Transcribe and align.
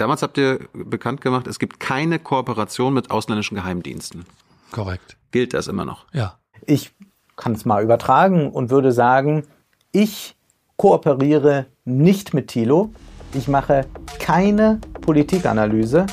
Damals 0.00 0.22
habt 0.22 0.38
ihr 0.38 0.60
bekannt 0.72 1.20
gemacht, 1.20 1.46
es 1.46 1.58
gibt 1.58 1.78
keine 1.78 2.18
Kooperation 2.18 2.94
mit 2.94 3.10
ausländischen 3.10 3.54
Geheimdiensten. 3.56 4.24
Korrekt. 4.70 5.18
Gilt 5.30 5.52
das 5.52 5.68
immer 5.68 5.84
noch? 5.84 6.06
Ja. 6.14 6.38
Ich 6.64 6.92
kann 7.36 7.52
es 7.52 7.66
mal 7.66 7.82
übertragen 7.82 8.50
und 8.50 8.70
würde 8.70 8.92
sagen, 8.92 9.46
ich 9.92 10.36
kooperiere 10.78 11.66
nicht 11.84 12.32
mit 12.32 12.48
Thilo. 12.48 12.94
Ich 13.34 13.46
mache 13.46 13.84
keine 14.18 14.80
Politikanalyse. 15.02 16.06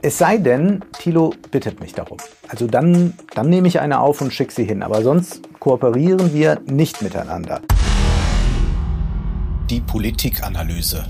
Es 0.00 0.18
sei 0.18 0.36
denn, 0.36 0.84
Thilo 0.92 1.34
bittet 1.50 1.80
mich 1.80 1.92
darum. 1.92 2.18
Also 2.46 2.68
dann, 2.68 3.14
dann 3.34 3.50
nehme 3.50 3.66
ich 3.66 3.80
eine 3.80 3.98
auf 3.98 4.20
und 4.20 4.32
schicke 4.32 4.52
sie 4.52 4.64
hin. 4.64 4.84
Aber 4.84 5.02
sonst 5.02 5.40
kooperieren 5.58 6.32
wir 6.32 6.60
nicht 6.66 7.02
miteinander. 7.02 7.62
Die 9.70 9.80
Politikanalyse. 9.80 11.04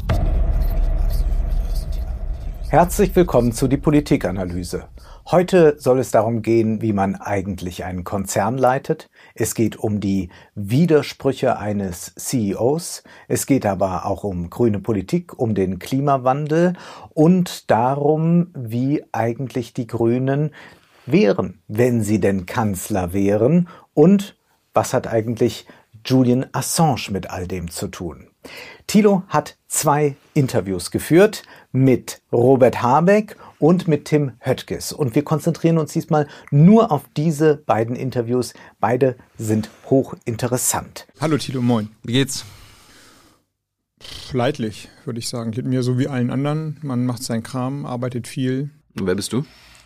Herzlich 2.69 3.15
willkommen 3.15 3.53
zu 3.53 3.69
die 3.69 3.77
Politikanalyse. 3.77 4.89
Heute 5.31 5.77
soll 5.79 6.01
es 6.01 6.11
darum 6.11 6.43
gehen, 6.43 6.83
wie 6.83 6.93
man 6.93 7.15
eigentlich 7.15 7.85
einen 7.85 8.03
Konzern 8.03 8.59
leitet. 8.59 9.09
Es 9.37 9.55
geht 9.55 9.77
um 9.77 10.01
die 10.01 10.31
Widersprüche 10.57 11.59
eines 11.59 12.13
CEOs. 12.17 13.05
Es 13.29 13.47
geht 13.47 13.67
aber 13.67 14.05
auch 14.05 14.25
um 14.25 14.51
grüne 14.51 14.81
Politik, 14.81 15.39
um 15.39 15.55
den 15.55 15.79
Klimawandel 15.79 16.73
und 17.15 17.71
darum, 17.71 18.49
wie 18.53 19.05
eigentlich 19.13 19.73
die 19.73 19.87
Grünen 19.87 20.51
wären, 21.07 21.63
wenn 21.69 22.03
sie 22.03 22.19
denn 22.19 22.47
Kanzler 22.47 23.13
wären 23.13 23.69
und 23.95 24.37
was 24.75 24.93
hat 24.93 25.07
eigentlich 25.07 25.69
Julian 26.05 26.47
Assange 26.51 27.11
mit 27.11 27.31
all 27.31 27.47
dem 27.47 27.71
zu 27.71 27.87
tun. 27.87 28.27
Thilo 28.87 29.25
hat 29.29 29.57
zwei 29.67 30.15
Interviews 30.33 30.93
geführt 30.93 31.43
mit 31.73 32.23
Robert 32.33 32.83
Habeck 32.83 33.37
und 33.59 33.89
mit 33.89 34.05
Tim 34.05 34.33
Höttges. 34.39 34.93
Und 34.93 35.17
wir 35.17 35.25
konzentrieren 35.25 35.79
uns 35.79 35.93
diesmal 35.93 36.29
nur 36.53 36.93
auf 36.93 37.05
diese 37.17 37.57
beiden 37.57 37.97
Interviews. 37.97 38.55
Beide 38.79 39.17
sind 39.37 39.71
hochinteressant. 39.91 41.09
Hallo 41.21 41.37
Tilo, 41.37 41.63
moin. 41.63 41.89
Wie 42.05 42.13
geht's? 42.13 42.45
Leidlich, 44.33 44.89
würde 45.05 45.19
ich 45.19 45.29
sagen. 45.29 45.51
Geht 45.51 45.65
mir 45.65 45.83
so 45.83 45.99
wie 45.99 46.07
allen 46.07 46.31
anderen. 46.31 46.79
Man 46.83 47.07
macht 47.07 47.25
seinen 47.25 47.43
Kram, 47.43 47.87
arbeitet 47.87 48.29
viel. 48.29 48.71
Und 48.99 49.07
wer 49.07 49.17
bist 49.17 49.33
du? 49.33 49.45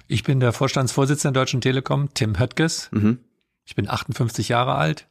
Ich 0.08 0.24
bin 0.24 0.40
der 0.40 0.52
Vorstandsvorsitzende 0.52 1.32
der 1.32 1.42
Deutschen 1.42 1.60
Telekom, 1.62 2.12
Tim 2.12 2.38
Höttges. 2.38 2.88
Mhm. 2.92 3.18
Ich 3.64 3.76
bin 3.76 3.88
58 3.88 4.48
Jahre 4.48 4.74
alt. 4.74 5.08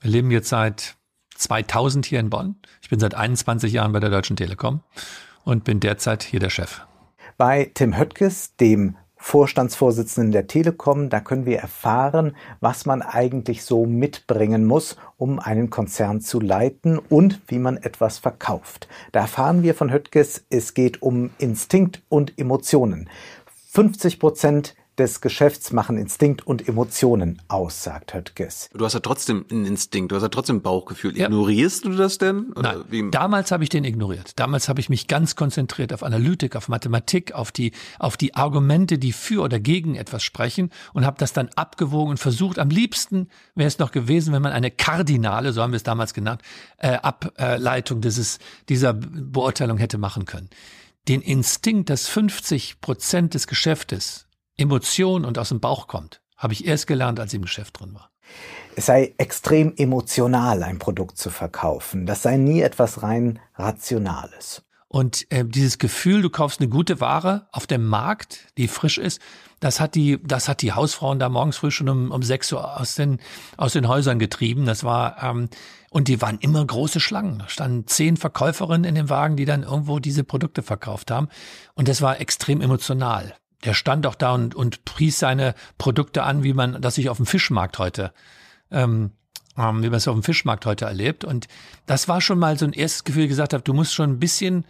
Wir 0.00 0.10
leben 0.10 0.30
jetzt 0.30 0.48
seit 0.48 0.96
2000 1.40 2.06
hier 2.06 2.20
in 2.20 2.30
Bonn. 2.30 2.56
Ich 2.82 2.90
bin 2.90 3.00
seit 3.00 3.14
21 3.14 3.72
Jahren 3.72 3.92
bei 3.92 4.00
der 4.00 4.10
Deutschen 4.10 4.36
Telekom 4.36 4.80
und 5.44 5.64
bin 5.64 5.80
derzeit 5.80 6.22
hier 6.22 6.40
der 6.40 6.50
Chef. 6.50 6.82
Bei 7.38 7.70
Tim 7.74 7.96
Höttges, 7.96 8.56
dem 8.56 8.96
Vorstandsvorsitzenden 9.16 10.32
der 10.32 10.46
Telekom, 10.46 11.10
da 11.10 11.20
können 11.20 11.44
wir 11.44 11.58
erfahren, 11.58 12.36
was 12.60 12.86
man 12.86 13.02
eigentlich 13.02 13.64
so 13.64 13.84
mitbringen 13.84 14.64
muss, 14.64 14.96
um 15.18 15.38
einen 15.38 15.68
Konzern 15.68 16.22
zu 16.22 16.40
leiten 16.40 16.98
und 16.98 17.40
wie 17.46 17.58
man 17.58 17.76
etwas 17.76 18.18
verkauft. 18.18 18.88
Da 19.12 19.20
erfahren 19.20 19.62
wir 19.62 19.74
von 19.74 19.92
Höttges, 19.92 20.46
es 20.48 20.72
geht 20.72 21.02
um 21.02 21.30
Instinkt 21.38 22.02
und 22.08 22.38
Emotionen. 22.38 23.10
50 23.72 24.18
Prozent 24.18 24.74
des 25.00 25.22
Geschäfts 25.22 25.72
machen 25.72 25.96
Instinkt 25.96 26.46
und 26.46 26.68
Emotionen 26.68 27.40
aus, 27.48 27.82
sagt 27.82 28.12
Höttges. 28.12 28.68
Du 28.74 28.84
hast 28.84 28.92
ja 28.92 29.00
trotzdem 29.00 29.46
einen 29.50 29.64
Instinkt, 29.64 30.12
du 30.12 30.16
hast 30.16 30.22
ja 30.22 30.28
trotzdem 30.28 30.56
ein 30.56 30.62
Bauchgefühl. 30.62 31.16
Ja. 31.16 31.26
Ignorierst 31.26 31.86
du 31.86 31.90
das 31.90 32.18
denn? 32.18 32.52
Oder 32.52 32.74
Nein, 32.74 32.84
wie? 32.90 33.10
damals 33.10 33.50
habe 33.50 33.64
ich 33.64 33.70
den 33.70 33.84
ignoriert. 33.84 34.38
Damals 34.38 34.68
habe 34.68 34.78
ich 34.78 34.90
mich 34.90 35.08
ganz 35.08 35.36
konzentriert 35.36 35.94
auf 35.94 36.02
Analytik, 36.02 36.54
auf 36.54 36.68
Mathematik, 36.68 37.32
auf 37.32 37.50
die, 37.50 37.72
auf 37.98 38.18
die 38.18 38.34
Argumente, 38.34 38.98
die 38.98 39.12
für 39.12 39.42
oder 39.42 39.58
gegen 39.58 39.96
etwas 39.96 40.22
sprechen 40.22 40.70
und 40.92 41.06
habe 41.06 41.16
das 41.18 41.32
dann 41.32 41.48
abgewogen 41.56 42.10
und 42.10 42.18
versucht, 42.18 42.58
am 42.58 42.68
liebsten 42.68 43.28
wäre 43.54 43.68
es 43.68 43.78
noch 43.78 43.92
gewesen, 43.92 44.34
wenn 44.34 44.42
man 44.42 44.52
eine 44.52 44.70
kardinale, 44.70 45.52
so 45.52 45.62
haben 45.62 45.72
wir 45.72 45.78
es 45.78 45.82
damals 45.82 46.12
genannt, 46.12 46.42
äh, 46.76 46.98
Ableitung 46.98 48.02
dieses, 48.02 48.38
dieser 48.68 48.92
Beurteilung 48.92 49.78
hätte 49.78 49.96
machen 49.96 50.26
können. 50.26 50.50
Den 51.08 51.22
Instinkt, 51.22 51.88
dass 51.88 52.06
50 52.06 52.82
Prozent 52.82 53.32
des 53.32 53.46
Geschäftes 53.46 54.26
Emotion 54.60 55.24
und 55.24 55.38
aus 55.38 55.48
dem 55.48 55.60
Bauch 55.60 55.88
kommt, 55.88 56.20
habe 56.36 56.52
ich 56.52 56.66
erst 56.66 56.86
gelernt, 56.86 57.18
als 57.18 57.32
ich 57.32 57.36
im 57.36 57.42
Geschäft 57.42 57.80
drin 57.80 57.94
war. 57.94 58.10
Es 58.76 58.86
sei 58.86 59.14
extrem 59.18 59.74
emotional, 59.76 60.62
ein 60.62 60.78
Produkt 60.78 61.18
zu 61.18 61.30
verkaufen. 61.30 62.06
Das 62.06 62.22
sei 62.22 62.36
nie 62.36 62.60
etwas 62.60 63.02
rein 63.02 63.40
Rationales. 63.56 64.62
Und 64.92 65.30
äh, 65.30 65.44
dieses 65.44 65.78
Gefühl, 65.78 66.20
du 66.20 66.30
kaufst 66.30 66.60
eine 66.60 66.68
gute 66.68 67.00
Ware 67.00 67.46
auf 67.52 67.66
dem 67.66 67.86
Markt, 67.86 68.48
die 68.58 68.66
frisch 68.66 68.98
ist, 68.98 69.20
das 69.60 69.78
hat 69.78 69.94
die, 69.94 70.20
das 70.24 70.48
hat 70.48 70.62
die 70.62 70.72
Hausfrauen 70.72 71.18
da 71.18 71.28
morgens 71.28 71.58
früh 71.58 71.70
schon 71.70 71.88
um, 71.88 72.10
um 72.10 72.22
sechs 72.22 72.52
Uhr 72.52 72.80
aus 72.80 72.96
den, 72.96 73.20
aus 73.56 73.72
den 73.74 73.86
Häusern 73.86 74.18
getrieben. 74.18 74.66
Das 74.66 74.82
war, 74.82 75.22
ähm, 75.22 75.48
und 75.90 76.08
die 76.08 76.20
waren 76.20 76.38
immer 76.38 76.64
große 76.64 76.98
Schlangen. 76.98 77.38
Da 77.38 77.48
standen 77.48 77.86
zehn 77.86 78.16
Verkäuferinnen 78.16 78.84
in 78.84 78.94
dem 78.96 79.08
Wagen, 79.08 79.36
die 79.36 79.44
dann 79.44 79.62
irgendwo 79.62 80.00
diese 80.00 80.24
Produkte 80.24 80.62
verkauft 80.62 81.10
haben. 81.10 81.28
Und 81.74 81.86
das 81.86 82.02
war 82.02 82.20
extrem 82.20 82.60
emotional 82.60 83.34
der 83.64 83.74
stand 83.74 84.06
auch 84.06 84.14
da 84.14 84.32
und, 84.32 84.54
und 84.54 84.84
pries 84.84 85.18
seine 85.18 85.54
Produkte 85.78 86.22
an, 86.22 86.42
wie 86.42 86.54
man 86.54 86.80
das 86.80 86.94
sich 86.94 87.08
auf 87.08 87.18
dem 87.18 87.26
Fischmarkt 87.26 87.78
heute, 87.78 88.12
ähm, 88.70 89.12
ähm, 89.56 89.82
wie 89.82 89.88
man 89.88 89.96
es 89.96 90.08
auf 90.08 90.14
dem 90.14 90.22
Fischmarkt 90.22 90.66
heute 90.66 90.86
erlebt. 90.86 91.24
Und 91.24 91.48
das 91.86 92.08
war 92.08 92.20
schon 92.20 92.38
mal 92.38 92.58
so 92.58 92.64
ein 92.64 92.72
erstes 92.72 93.04
Gefühl, 93.04 93.28
gesagt 93.28 93.52
habe, 93.52 93.62
du 93.62 93.74
musst 93.74 93.94
schon 93.94 94.10
ein 94.10 94.18
bisschen 94.18 94.64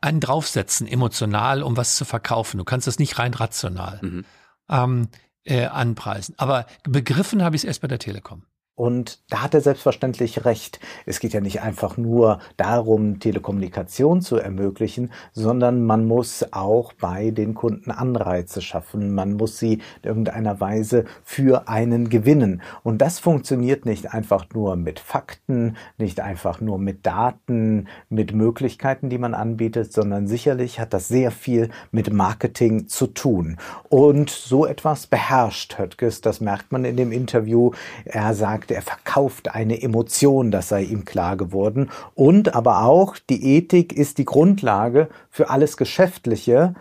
einen 0.00 0.20
draufsetzen, 0.20 0.86
emotional, 0.86 1.62
um 1.62 1.76
was 1.76 1.96
zu 1.96 2.04
verkaufen. 2.04 2.58
Du 2.58 2.64
kannst 2.64 2.86
das 2.86 2.98
nicht 2.98 3.18
rein 3.18 3.34
rational 3.34 3.98
mhm. 4.02 4.24
ähm, 4.68 5.08
äh, 5.44 5.66
anpreisen. 5.66 6.34
Aber 6.38 6.66
begriffen 6.84 7.42
habe 7.42 7.56
ich 7.56 7.62
es 7.62 7.66
erst 7.66 7.80
bei 7.80 7.88
der 7.88 7.98
Telekom. 7.98 8.42
Und 8.76 9.20
da 9.30 9.42
hat 9.42 9.54
er 9.54 9.62
selbstverständlich 9.62 10.44
recht. 10.44 10.80
Es 11.06 11.18
geht 11.18 11.32
ja 11.32 11.40
nicht 11.40 11.62
einfach 11.62 11.96
nur 11.96 12.40
darum, 12.58 13.20
Telekommunikation 13.20 14.20
zu 14.20 14.36
ermöglichen, 14.36 15.12
sondern 15.32 15.86
man 15.86 16.06
muss 16.06 16.44
auch 16.52 16.92
bei 16.92 17.30
den 17.30 17.54
Kunden 17.54 17.90
Anreize 17.90 18.60
schaffen. 18.60 19.14
Man 19.14 19.32
muss 19.32 19.58
sie 19.58 19.80
in 20.02 20.08
irgendeiner 20.08 20.60
Weise 20.60 21.06
für 21.24 21.68
einen 21.68 22.10
gewinnen. 22.10 22.60
Und 22.82 23.00
das 23.00 23.18
funktioniert 23.18 23.86
nicht 23.86 24.12
einfach 24.12 24.44
nur 24.52 24.76
mit 24.76 25.00
Fakten, 25.00 25.78
nicht 25.96 26.20
einfach 26.20 26.60
nur 26.60 26.78
mit 26.78 27.06
Daten, 27.06 27.88
mit 28.10 28.34
Möglichkeiten, 28.34 29.08
die 29.08 29.18
man 29.18 29.32
anbietet, 29.32 29.90
sondern 29.90 30.26
sicherlich 30.26 30.78
hat 30.80 30.92
das 30.92 31.08
sehr 31.08 31.30
viel 31.30 31.70
mit 31.92 32.12
Marketing 32.12 32.88
zu 32.88 33.06
tun. 33.06 33.56
Und 33.88 34.28
so 34.28 34.66
etwas 34.66 35.06
beherrscht 35.06 35.78
Höttges, 35.78 36.20
das 36.20 36.42
merkt 36.42 36.72
man 36.72 36.84
in 36.84 36.98
dem 36.98 37.10
Interview. 37.10 37.70
Er 38.04 38.34
sagt, 38.34 38.65
sagt, 38.66 38.70
er 38.70 38.82
verkauft 38.82 39.54
eine 39.54 39.80
Emotion, 39.80 40.50
das 40.50 40.68
sei 40.68 40.82
ihm 40.82 41.04
klar 41.04 41.36
geworden. 41.36 41.90
Und 42.14 42.54
aber 42.54 42.82
auch, 42.82 43.16
die 43.18 43.56
Ethik 43.56 43.92
ist 43.92 44.18
die 44.18 44.24
Grundlage 44.24 45.08
für 45.30 45.50
alles 45.50 45.76
Geschäftliche. 45.76 46.74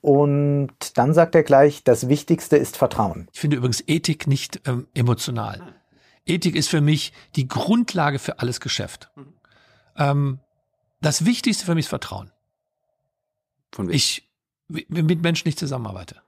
Und 0.00 0.72
dann 0.96 1.14
sagt 1.14 1.34
er 1.34 1.42
gleich, 1.42 1.84
das 1.84 2.08
Wichtigste 2.08 2.56
ist 2.56 2.76
Vertrauen. 2.76 3.28
Ich 3.32 3.40
finde 3.40 3.56
übrigens 3.56 3.82
Ethik 3.86 4.26
nicht 4.26 4.60
ähm, 4.66 4.86
emotional. 4.94 5.74
Ethik 6.24 6.56
ist 6.56 6.68
für 6.68 6.80
mich 6.80 7.12
die 7.36 7.48
Grundlage 7.48 8.18
für 8.18 8.38
alles 8.38 8.60
Geschäft. 8.60 9.10
Ähm, 9.96 10.38
das 11.00 11.24
Wichtigste 11.24 11.64
für 11.64 11.74
mich 11.74 11.86
ist 11.86 11.90
Vertrauen. 11.90 12.30
Von 13.72 13.88
wem? 13.88 13.94
Ich 13.94 14.28
mit 14.68 15.20
Menschen 15.22 15.48
nicht 15.48 15.58
zusammenarbeite. 15.58 16.22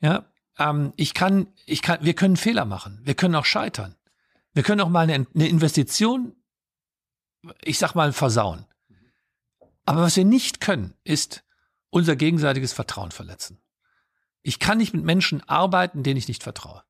Ja, 0.00 0.24
ähm, 0.58 0.92
ich 0.96 1.12
kann, 1.12 1.48
ich 1.66 1.82
kann, 1.82 1.98
wir 2.00 2.14
können 2.14 2.36
Fehler 2.36 2.64
machen. 2.64 3.00
Wir 3.04 3.14
können 3.14 3.34
auch 3.34 3.44
scheitern. 3.44 3.95
Wir 4.56 4.62
können 4.62 4.80
auch 4.80 4.88
mal 4.88 5.02
eine, 5.02 5.26
eine 5.34 5.48
Investition, 5.48 6.34
ich 7.62 7.76
sag 7.76 7.94
mal, 7.94 8.14
versauen. 8.14 8.64
Aber 9.84 10.00
was 10.00 10.16
wir 10.16 10.24
nicht 10.24 10.62
können, 10.62 10.94
ist 11.04 11.44
unser 11.90 12.16
gegenseitiges 12.16 12.72
Vertrauen 12.72 13.10
verletzen. 13.10 13.60
Ich 14.40 14.58
kann 14.58 14.78
nicht 14.78 14.94
mit 14.94 15.04
Menschen 15.04 15.46
arbeiten, 15.46 16.02
denen 16.02 16.16
ich 16.16 16.26
nicht 16.26 16.42
vertraue. 16.42 16.82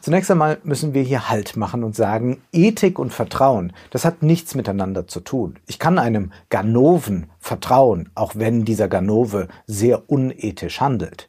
Zunächst 0.00 0.30
einmal 0.30 0.58
müssen 0.62 0.94
wir 0.94 1.02
hier 1.02 1.28
Halt 1.28 1.56
machen 1.56 1.84
und 1.84 1.96
sagen, 1.96 2.40
Ethik 2.52 2.98
und 2.98 3.12
Vertrauen, 3.12 3.72
das 3.90 4.04
hat 4.04 4.22
nichts 4.22 4.54
miteinander 4.54 5.06
zu 5.06 5.20
tun. 5.20 5.56
Ich 5.66 5.78
kann 5.78 5.98
einem 5.98 6.32
Ganoven 6.50 7.26
vertrauen, 7.40 8.08
auch 8.14 8.36
wenn 8.36 8.64
dieser 8.64 8.88
Ganove 8.88 9.48
sehr 9.66 10.08
unethisch 10.08 10.80
handelt. 10.80 11.28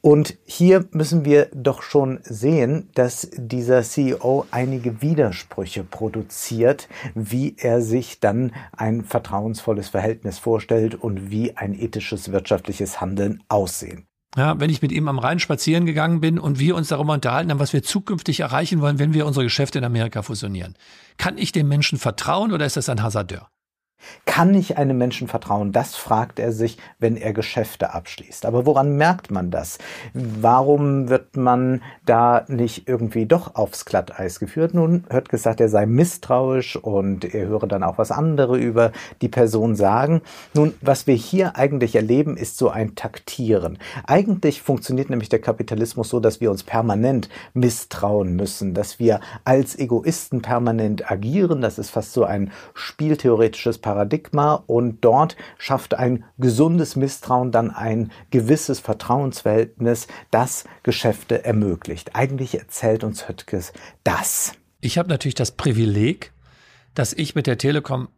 Und 0.00 0.38
hier 0.44 0.86
müssen 0.92 1.24
wir 1.24 1.48
doch 1.52 1.82
schon 1.82 2.20
sehen, 2.22 2.88
dass 2.94 3.28
dieser 3.36 3.82
CEO 3.82 4.46
einige 4.50 5.02
Widersprüche 5.02 5.84
produziert, 5.84 6.88
wie 7.14 7.56
er 7.58 7.80
sich 7.80 8.20
dann 8.20 8.52
ein 8.76 9.04
vertrauensvolles 9.04 9.88
Verhältnis 9.88 10.38
vorstellt 10.38 10.94
und 10.94 11.30
wie 11.30 11.56
ein 11.56 11.74
ethisches 11.74 12.30
wirtschaftliches 12.32 13.00
Handeln 13.00 13.42
aussehen 13.48 14.07
ja, 14.36 14.60
wenn 14.60 14.70
ich 14.70 14.82
mit 14.82 14.92
ihm 14.92 15.08
am 15.08 15.18
Rhein 15.18 15.38
spazieren 15.38 15.86
gegangen 15.86 16.20
bin 16.20 16.38
und 16.38 16.58
wir 16.58 16.76
uns 16.76 16.88
darüber 16.88 17.14
unterhalten 17.14 17.50
haben, 17.50 17.60
was 17.60 17.72
wir 17.72 17.82
zukünftig 17.82 18.40
erreichen 18.40 18.80
wollen, 18.80 18.98
wenn 18.98 19.14
wir 19.14 19.26
unsere 19.26 19.44
Geschäfte 19.44 19.78
in 19.78 19.84
Amerika 19.84 20.22
fusionieren. 20.22 20.74
Kann 21.16 21.38
ich 21.38 21.52
dem 21.52 21.68
Menschen 21.68 21.98
vertrauen 21.98 22.52
oder 22.52 22.66
ist 22.66 22.76
das 22.76 22.88
ein 22.88 23.02
Hasardeur? 23.02 23.50
Kann 24.24 24.54
ich 24.54 24.78
einem 24.78 24.98
Menschen 24.98 25.26
vertrauen? 25.26 25.72
Das 25.72 25.96
fragt 25.96 26.38
er 26.38 26.52
sich, 26.52 26.78
wenn 26.98 27.16
er 27.16 27.32
Geschäfte 27.32 27.92
abschließt. 27.94 28.46
Aber 28.46 28.66
woran 28.66 28.96
merkt 28.96 29.30
man 29.30 29.50
das? 29.50 29.78
Warum 30.14 31.08
wird 31.08 31.36
man 31.36 31.82
da 32.04 32.44
nicht 32.48 32.88
irgendwie 32.88 33.26
doch 33.26 33.56
aufs 33.56 33.84
Glatteis 33.84 34.38
geführt? 34.38 34.74
Nun 34.74 35.04
hört 35.10 35.28
gesagt, 35.28 35.60
er 35.60 35.68
sei 35.68 35.86
misstrauisch 35.86 36.76
und 36.76 37.24
er 37.34 37.46
höre 37.48 37.66
dann 37.66 37.82
auch 37.82 37.98
was 37.98 38.10
andere 38.10 38.58
über 38.58 38.92
die 39.22 39.28
Person 39.28 39.74
sagen. 39.74 40.22
Nun, 40.54 40.74
was 40.80 41.06
wir 41.06 41.14
hier 41.14 41.56
eigentlich 41.56 41.96
erleben, 41.96 42.36
ist 42.36 42.58
so 42.58 42.70
ein 42.70 42.94
Taktieren. 42.94 43.78
Eigentlich 44.06 44.62
funktioniert 44.62 45.10
nämlich 45.10 45.28
der 45.28 45.40
Kapitalismus 45.40 46.08
so, 46.10 46.20
dass 46.20 46.40
wir 46.40 46.50
uns 46.50 46.62
permanent 46.62 47.28
misstrauen 47.54 48.36
müssen, 48.36 48.74
dass 48.74 48.98
wir 48.98 49.20
als 49.44 49.78
Egoisten 49.78 50.42
permanent 50.42 51.10
agieren. 51.10 51.60
Das 51.60 51.78
ist 51.78 51.90
fast 51.90 52.12
so 52.12 52.24
ein 52.24 52.52
spieltheoretisches 52.74 53.78
Paradigma 53.88 54.62
und 54.66 55.02
dort 55.02 55.34
schafft 55.56 55.94
ein 55.94 56.24
gesundes 56.36 56.94
Misstrauen 56.94 57.52
dann 57.52 57.70
ein 57.70 58.12
gewisses 58.30 58.80
Vertrauensverhältnis, 58.80 60.08
das 60.30 60.64
Geschäfte 60.82 61.42
ermöglicht. 61.46 62.14
Eigentlich 62.14 62.58
erzählt 62.58 63.02
uns 63.02 63.28
Höttges 63.28 63.72
das. 64.04 64.52
Ich 64.82 64.98
habe 64.98 65.08
natürlich 65.08 65.36
das 65.36 65.52
Privileg, 65.52 66.34
dass 66.92 67.14
ich 67.14 67.34
mit 67.34 67.46
der 67.46 67.56
Telekom 67.56 68.08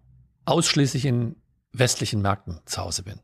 ausschließlich 0.44 1.04
in 1.04 1.36
westlichen 1.72 2.20
Märkten 2.20 2.58
zu 2.64 2.82
Hause 2.82 3.04
bin. 3.04 3.20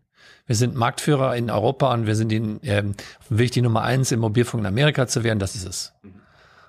Wir 0.47 0.55
sind 0.55 0.77
Marktführer 0.77 1.35
in 1.35 1.51
Europa 1.51 1.93
und 1.93 2.07
wir 2.07 2.15
sind 2.15 2.31
in, 2.31 2.61
ähm, 2.63 2.95
Weg, 3.29 3.51
die 3.51 3.63
Nummer 3.63 3.83
eins 3.83 4.13
im 4.13 4.21
Mobilfunk 4.21 4.61
in 4.61 4.67
Amerika 4.67 5.09
zu 5.09 5.25
werden. 5.25 5.41
Das 5.41 5.57
ist 5.57 5.67
es. 5.67 5.95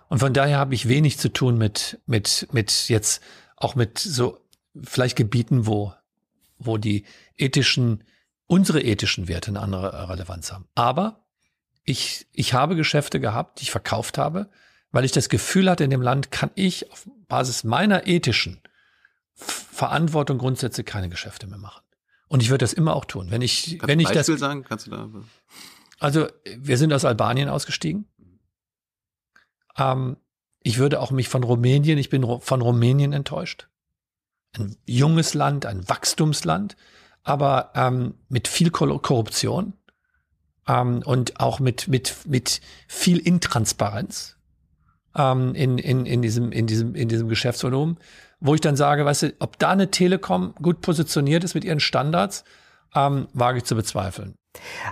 Und 0.09 0.17
von 0.17 0.33
daher 0.33 0.57
habe 0.57 0.73
ich 0.73 0.87
wenig 0.87 1.19
zu 1.19 1.31
tun 1.31 1.59
mit, 1.59 1.99
mit, 2.07 2.47
mit 2.51 2.89
jetzt 2.89 3.21
auch 3.57 3.75
mit 3.75 3.99
so 3.99 4.39
vielleicht 4.83 5.15
Gebieten, 5.15 5.65
wo, 5.65 5.93
wo 6.57 6.77
die 6.77 7.05
ethischen, 7.37 8.03
unsere 8.47 8.81
ethischen 8.81 9.27
Werte 9.27 9.49
eine 9.49 9.61
andere 9.61 10.09
Relevanz 10.09 10.51
haben. 10.51 10.67
Aber 10.75 11.25
ich, 11.83 12.27
ich 12.33 12.53
habe 12.53 12.75
Geschäfte 12.75 13.19
gehabt, 13.19 13.59
die 13.59 13.63
ich 13.63 13.71
verkauft 13.71 14.17
habe, 14.17 14.49
weil 14.91 15.05
ich 15.05 15.11
das 15.11 15.29
Gefühl 15.29 15.69
hatte, 15.69 15.83
in 15.83 15.89
dem 15.89 16.01
Land 16.01 16.31
kann 16.31 16.51
ich 16.55 16.91
auf 16.91 17.07
Basis 17.27 17.63
meiner 17.63 18.07
ethischen 18.07 18.61
Verantwortung, 19.33 20.37
Grundsätze 20.37 20.83
keine 20.83 21.09
Geschäfte 21.09 21.47
mehr 21.47 21.59
machen. 21.59 21.83
Und 22.27 22.41
ich 22.41 22.49
würde 22.49 22.63
das 22.63 22.73
immer 22.73 22.95
auch 22.95 23.05
tun. 23.05 23.31
Wenn 23.31 23.41
ich, 23.41 23.77
Kannst 23.77 23.87
wenn 23.87 23.99
ich 23.99 24.07
Beispiel 24.07 24.35
das. 24.35 24.39
sagen? 24.39 24.63
Kannst 24.63 24.87
du 24.87 24.91
da? 24.91 25.09
Also, 25.99 26.27
wir 26.57 26.77
sind 26.77 26.91
aus 26.93 27.05
Albanien 27.05 27.47
ausgestiegen. 27.47 28.07
Ähm, 29.77 30.17
ich 30.61 30.77
würde 30.77 30.99
auch 30.99 31.11
mich 31.11 31.29
von 31.29 31.43
Rumänien, 31.43 31.97
ich 31.97 32.09
bin 32.09 32.25
von 32.41 32.61
Rumänien 32.61 33.13
enttäuscht 33.13 33.69
ein 34.59 34.75
junges 34.85 35.33
Land, 35.33 35.65
ein 35.65 35.87
Wachstumsland, 35.87 36.75
aber 37.23 37.71
ähm, 37.75 38.15
mit 38.29 38.47
viel 38.47 38.69
Korruption 38.69 39.73
ähm, 40.67 41.01
und 41.05 41.39
auch 41.39 41.59
mit, 41.59 41.87
mit, 41.87 42.15
mit 42.25 42.61
viel 42.87 43.19
Intransparenz 43.19 44.37
ähm, 45.15 45.53
in, 45.55 45.77
in, 45.77 46.05
in, 46.05 46.21
diesem, 46.21 46.51
in, 46.51 46.67
diesem, 46.67 46.95
in 46.95 47.09
diesem 47.09 47.27
Geschäftsvolumen, 47.27 47.97
wo 48.39 48.55
ich 48.55 48.61
dann 48.61 48.75
sage, 48.75 49.03
weißt 49.03 49.23
du, 49.23 49.33
ob 49.39 49.57
da 49.59 49.71
eine 49.71 49.91
Telekom 49.91 50.53
gut 50.61 50.81
positioniert 50.81 51.43
ist 51.43 51.55
mit 51.55 51.65
ihren 51.65 51.79
Standards, 51.79 52.43
ähm, 52.95 53.27
wage 53.33 53.59
ich 53.59 53.63
zu 53.65 53.75
bezweifeln. 53.75 54.35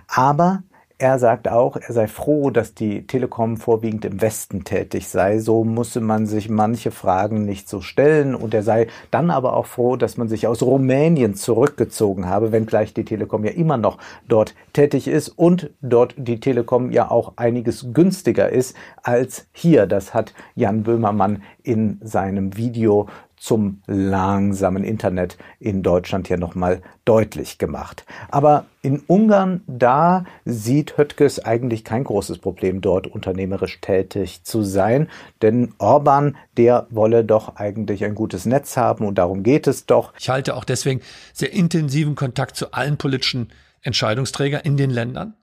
Aber 0.08 0.64
er 0.98 1.20
sagt 1.20 1.50
auch, 1.50 1.76
er 1.76 1.94
sei 1.94 2.08
froh, 2.08 2.50
dass 2.52 2.74
die 2.74 3.06
Telekom 3.06 3.58
vorwiegend 3.58 4.06
im 4.06 4.22
Westen 4.22 4.64
tätig 4.64 5.10
sei. 5.10 5.40
So 5.40 5.66
musste 5.66 6.00
man 6.00 6.26
sich 6.26 6.50
manche 6.50 6.92
Fragen 6.92 7.44
nicht 7.44 7.68
so 7.68 7.82
stellen. 7.82 8.34
Und 8.34 8.54
er 8.54 8.64
sei 8.64 8.88
dann 9.12 9.30
aber 9.30 9.58
auch 9.58 9.66
froh, 9.66 9.98
dass 9.98 10.16
man 10.16 10.30
sich 10.30 10.48
aus 10.48 10.62
Rumänien 10.62 11.36
zurückgezogen 11.36 12.28
habe, 12.28 12.54
wenngleich 12.54 12.94
die 12.94 13.04
Telekom 13.04 13.44
ja 13.44 13.52
immer 13.52 13.78
noch 13.78 13.98
dort 14.30 14.56
tätig 14.72 15.08
ist 15.10 15.30
und 15.30 15.70
dort 15.82 16.16
die 16.18 16.40
Telekom 16.40 16.92
ja 16.92 17.12
auch 17.12 17.34
einiges 17.36 17.88
günstiger 17.94 18.50
ist 18.50 18.76
als 19.04 19.48
hier. 19.52 19.88
Das 19.88 20.14
hat 20.14 20.34
Jan 20.56 20.84
Böhmermann 20.84 21.44
in 21.64 22.00
seinem 22.04 22.56
Video 22.56 23.08
zum 23.46 23.84
langsamen 23.86 24.84
Internet 24.84 25.38
in 25.60 25.84
Deutschland 25.84 26.28
hier 26.28 26.40
nochmal 26.40 26.82
deutlich 27.06 27.60
gemacht. 27.60 28.04
Aber 28.30 28.66
in 28.82 29.04
Ungarn, 29.06 29.62
da 29.68 30.26
sieht 30.46 30.98
Höttges 30.98 31.46
eigentlich 31.46 31.84
kein 31.84 32.06
großes 32.06 32.40
Problem, 32.40 32.82
dort 32.82 33.06
unternehmerisch 33.06 33.80
tätig 33.82 34.44
zu 34.44 34.64
sein. 34.64 35.10
Denn 35.44 35.76
Orban, 35.78 36.38
der 36.58 36.88
wolle 36.90 37.24
doch 37.24 37.58
eigentlich 37.58 38.04
ein 38.04 38.16
gutes 38.16 38.48
Netz 38.48 38.78
haben 38.78 39.06
und 39.06 39.20
darum 39.20 39.44
geht 39.44 39.68
es 39.68 39.86
doch. 39.86 40.14
Ich 40.18 40.30
halte 40.30 40.56
auch 40.56 40.64
deswegen 40.64 41.02
sehr 41.32 41.54
intensiven 41.54 42.16
Kontakt 42.16 42.56
zu 42.56 42.74
allen 42.74 42.98
politischen 42.98 43.50
Entscheidungsträgern 43.82 44.62
in 44.62 44.76
den 44.76 44.90
Ländern, 44.90 45.36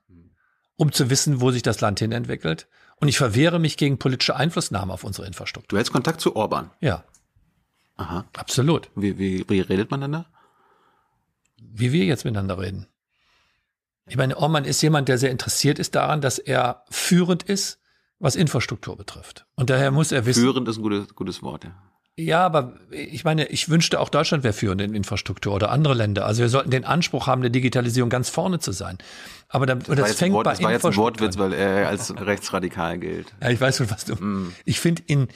um 0.74 0.90
zu 0.90 1.08
wissen, 1.08 1.40
wo 1.40 1.52
sich 1.52 1.62
das 1.62 1.80
Land 1.80 2.00
hin 2.00 2.10
entwickelt. 2.10 2.66
Und 2.96 3.06
ich 3.06 3.16
verwehre 3.16 3.60
mich 3.60 3.76
gegen 3.76 3.98
politische 3.98 4.34
Einflussnahme 4.34 4.92
auf 4.92 5.04
unsere 5.04 5.28
Infrastruktur. 5.28 5.68
Du 5.68 5.76
hältst 5.76 5.92
Kontakt 5.92 6.20
zu 6.20 6.34
Orban. 6.34 6.70
Ja. 6.80 7.04
Aha. 8.02 8.24
Absolut. 8.36 8.90
Wie, 8.94 9.18
wie, 9.18 9.44
wie 9.48 9.60
redet 9.60 9.90
man 9.90 10.00
dann 10.00 10.12
da? 10.12 10.26
Wie 11.58 11.92
wir 11.92 12.04
jetzt 12.04 12.24
miteinander 12.24 12.58
reden. 12.58 12.86
Ich 14.08 14.16
meine, 14.16 14.36
Orman 14.36 14.64
ist 14.64 14.82
jemand, 14.82 15.08
der 15.08 15.18
sehr 15.18 15.30
interessiert 15.30 15.78
ist 15.78 15.94
daran, 15.94 16.20
dass 16.20 16.38
er 16.38 16.84
führend 16.90 17.44
ist, 17.44 17.78
was 18.18 18.36
Infrastruktur 18.36 18.96
betrifft. 18.96 19.46
Und 19.54 19.70
daher 19.70 19.90
muss 19.90 20.12
er 20.12 20.26
wissen. 20.26 20.42
Führend 20.42 20.68
ist 20.68 20.78
ein 20.78 20.82
gutes, 20.82 21.14
gutes 21.14 21.42
Wort, 21.42 21.64
ja. 21.64 21.72
Ja, 22.18 22.44
aber 22.44 22.74
ich 22.90 23.24
meine, 23.24 23.46
ich 23.46 23.70
wünschte 23.70 23.98
auch 23.98 24.10
Deutschland 24.10 24.44
wäre 24.44 24.52
führend 24.52 24.82
in 24.82 24.94
Infrastruktur 24.94 25.54
oder 25.54 25.70
andere 25.70 25.94
Länder. 25.94 26.26
Also 26.26 26.42
wir 26.42 26.50
sollten 26.50 26.70
den 26.70 26.84
Anspruch 26.84 27.26
haben, 27.26 27.40
der 27.40 27.50
Digitalisierung 27.50 28.10
ganz 28.10 28.28
vorne 28.28 28.58
zu 28.58 28.72
sein. 28.72 28.98
Aber 29.48 29.64
da, 29.64 29.76
das, 29.76 29.96
das 29.96 30.14
fängt 30.16 30.34
Wort, 30.34 30.44
bei 30.44 30.50
Das 30.50 30.62
war 30.62 30.72
jetzt 30.72 30.84
ein 30.84 30.96
Wortwitz, 30.96 31.38
weil 31.38 31.54
er 31.54 31.88
als 31.88 32.14
rechtsradikal 32.14 32.98
gilt. 32.98 33.32
Ja, 33.40 33.48
ich 33.48 33.60
weiß 33.60 33.78
schon, 33.78 33.90
was 33.90 34.04
du. 34.04 34.14
Mm. 34.14 34.52
Ich 34.66 34.78
finde 34.78 35.02
ihn, 35.06 35.28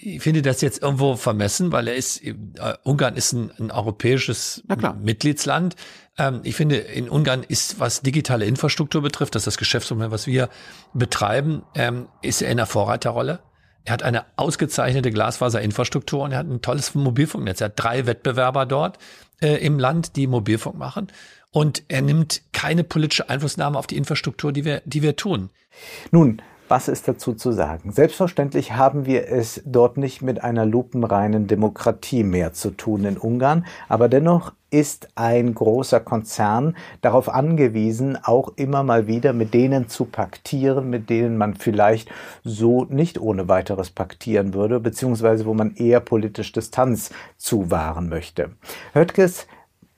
ich 0.00 0.22
finde 0.22 0.42
das 0.42 0.60
jetzt 0.60 0.82
irgendwo 0.82 1.16
vermessen, 1.16 1.72
weil 1.72 1.88
er 1.88 1.94
ist, 1.94 2.22
äh, 2.24 2.34
Ungarn 2.82 3.16
ist 3.16 3.32
ein, 3.32 3.50
ein 3.58 3.70
europäisches 3.70 4.62
Mitgliedsland. 5.02 5.76
Ähm, 6.18 6.40
ich 6.44 6.56
finde, 6.56 6.76
in 6.76 7.08
Ungarn 7.08 7.42
ist, 7.42 7.80
was 7.80 8.02
digitale 8.02 8.44
Infrastruktur 8.44 9.02
betrifft, 9.02 9.34
das 9.34 9.42
ist 9.42 9.46
das 9.46 9.58
Geschäftsmodell, 9.58 10.10
was 10.10 10.26
wir 10.26 10.48
betreiben, 10.92 11.62
ähm, 11.74 12.08
ist 12.22 12.42
er 12.42 12.50
in 12.50 12.58
der 12.58 12.66
Vorreiterrolle. 12.66 13.40
Er 13.84 13.92
hat 13.92 14.02
eine 14.02 14.24
ausgezeichnete 14.36 15.10
Glasfaserinfrastruktur 15.10 16.22
und 16.22 16.32
er 16.32 16.38
hat 16.38 16.48
ein 16.48 16.62
tolles 16.62 16.94
Mobilfunknetz. 16.94 17.60
Er 17.60 17.66
hat 17.66 17.74
drei 17.76 18.06
Wettbewerber 18.06 18.64
dort 18.64 18.98
äh, 19.40 19.56
im 19.64 19.78
Land, 19.78 20.16
die 20.16 20.26
Mobilfunk 20.26 20.76
machen. 20.76 21.08
Und 21.50 21.84
er 21.88 22.02
nimmt 22.02 22.42
keine 22.52 22.82
politische 22.82 23.28
Einflussnahme 23.28 23.78
auf 23.78 23.86
die 23.86 23.96
Infrastruktur, 23.96 24.52
die 24.52 24.64
wir, 24.64 24.82
die 24.86 25.02
wir 25.02 25.16
tun. 25.16 25.50
Nun, 26.10 26.40
was 26.68 26.88
ist 26.88 27.08
dazu 27.08 27.34
zu 27.34 27.52
sagen? 27.52 27.92
Selbstverständlich 27.92 28.72
haben 28.72 29.06
wir 29.06 29.28
es 29.28 29.62
dort 29.64 29.96
nicht 29.96 30.22
mit 30.22 30.42
einer 30.42 30.64
lupenreinen 30.64 31.46
Demokratie 31.46 32.24
mehr 32.24 32.52
zu 32.52 32.70
tun 32.70 33.04
in 33.04 33.18
Ungarn, 33.18 33.66
aber 33.88 34.08
dennoch 34.08 34.52
ist 34.70 35.08
ein 35.14 35.54
großer 35.54 36.00
Konzern 36.00 36.76
darauf 37.00 37.28
angewiesen, 37.28 38.18
auch 38.20 38.52
immer 38.56 38.82
mal 38.82 39.06
wieder 39.06 39.32
mit 39.32 39.54
denen 39.54 39.88
zu 39.88 40.04
paktieren, 40.04 40.90
mit 40.90 41.10
denen 41.10 41.38
man 41.38 41.54
vielleicht 41.54 42.10
so 42.42 42.84
nicht 42.86 43.20
ohne 43.20 43.48
weiteres 43.48 43.90
paktieren 43.90 44.52
würde, 44.52 44.80
beziehungsweise 44.80 45.46
wo 45.46 45.54
man 45.54 45.76
eher 45.76 46.00
politisch 46.00 46.50
Distanz 46.50 47.10
zu 47.36 47.70
wahren 47.70 48.08
möchte. 48.08 48.50
Höttges 48.94 49.46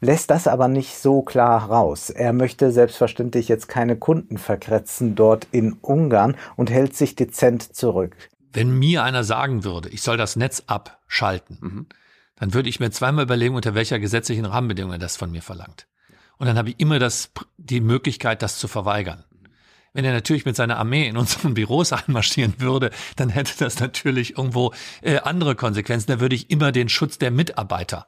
lässt 0.01 0.31
das 0.31 0.47
aber 0.47 0.69
nicht 0.69 0.99
so 0.99 1.23
klar 1.23 1.65
raus. 1.71 2.11
Er 2.11 2.33
möchte 2.33 2.71
selbstverständlich 2.71 3.49
jetzt 3.49 3.69
keine 3.69 3.97
Kunden 3.97 4.39
verkretzen 4.39 5.15
dort 5.15 5.47
in 5.53 5.75
Ungarn 5.75 6.37
und 6.57 6.71
hält 6.71 6.97
sich 6.97 7.15
dezent 7.17 7.75
zurück. 7.75 8.17
Wenn 8.53 8.79
mir 8.79 9.03
einer 9.03 9.25
sagen 9.25 9.65
würde, 9.65 9.89
ich 9.89 10.03
soll 10.03 10.17
das 10.17 10.37
Netz 10.37 10.63
abschalten, 10.67 11.59
mhm. 11.61 11.87
dann 12.37 12.55
würde 12.55 12.69
ich 12.69 12.81
mir 12.81 12.91
zweimal 12.91 13.25
überlegen, 13.25 13.55
unter 13.55 13.75
welcher 13.75 13.99
gesetzlichen 13.99 14.45
Rahmenbedingungen 14.45 14.97
er 14.97 15.05
das 15.05 15.17
von 15.17 15.31
mir 15.31 15.43
verlangt. 15.43 15.87
Und 16.39 16.47
dann 16.47 16.59
habe 16.59 16.71
ich 16.71 16.81
immer 16.81 16.99
das, 16.99 17.31
die 17.57 17.81
Möglichkeit, 17.81 18.43
das 18.43 18.59
zu 18.59 18.69
verweigern. 18.69 19.25
Wenn 19.95 20.05
er 20.05 20.13
natürlich 20.13 20.45
mit 20.45 20.57
seiner 20.57 20.77
Armee 20.77 21.09
in 21.09 21.17
unseren 21.17 21.55
Büros 21.55 21.93
einmarschieren 21.95 22.55
würde, 22.59 22.91
dann 23.17 23.31
hätte 23.31 23.53
das 23.59 23.81
natürlich 23.81 24.37
irgendwo 24.37 24.75
äh, 25.01 25.19
andere 25.21 25.55
Konsequenzen. 25.55 26.13
Da 26.13 26.21
würde 26.21 26.35
ich 26.35 26.51
immer 26.51 26.73
den 26.73 26.91
Schutz 26.91 27.17
der 27.17 27.31
Mitarbeiter 27.31 28.07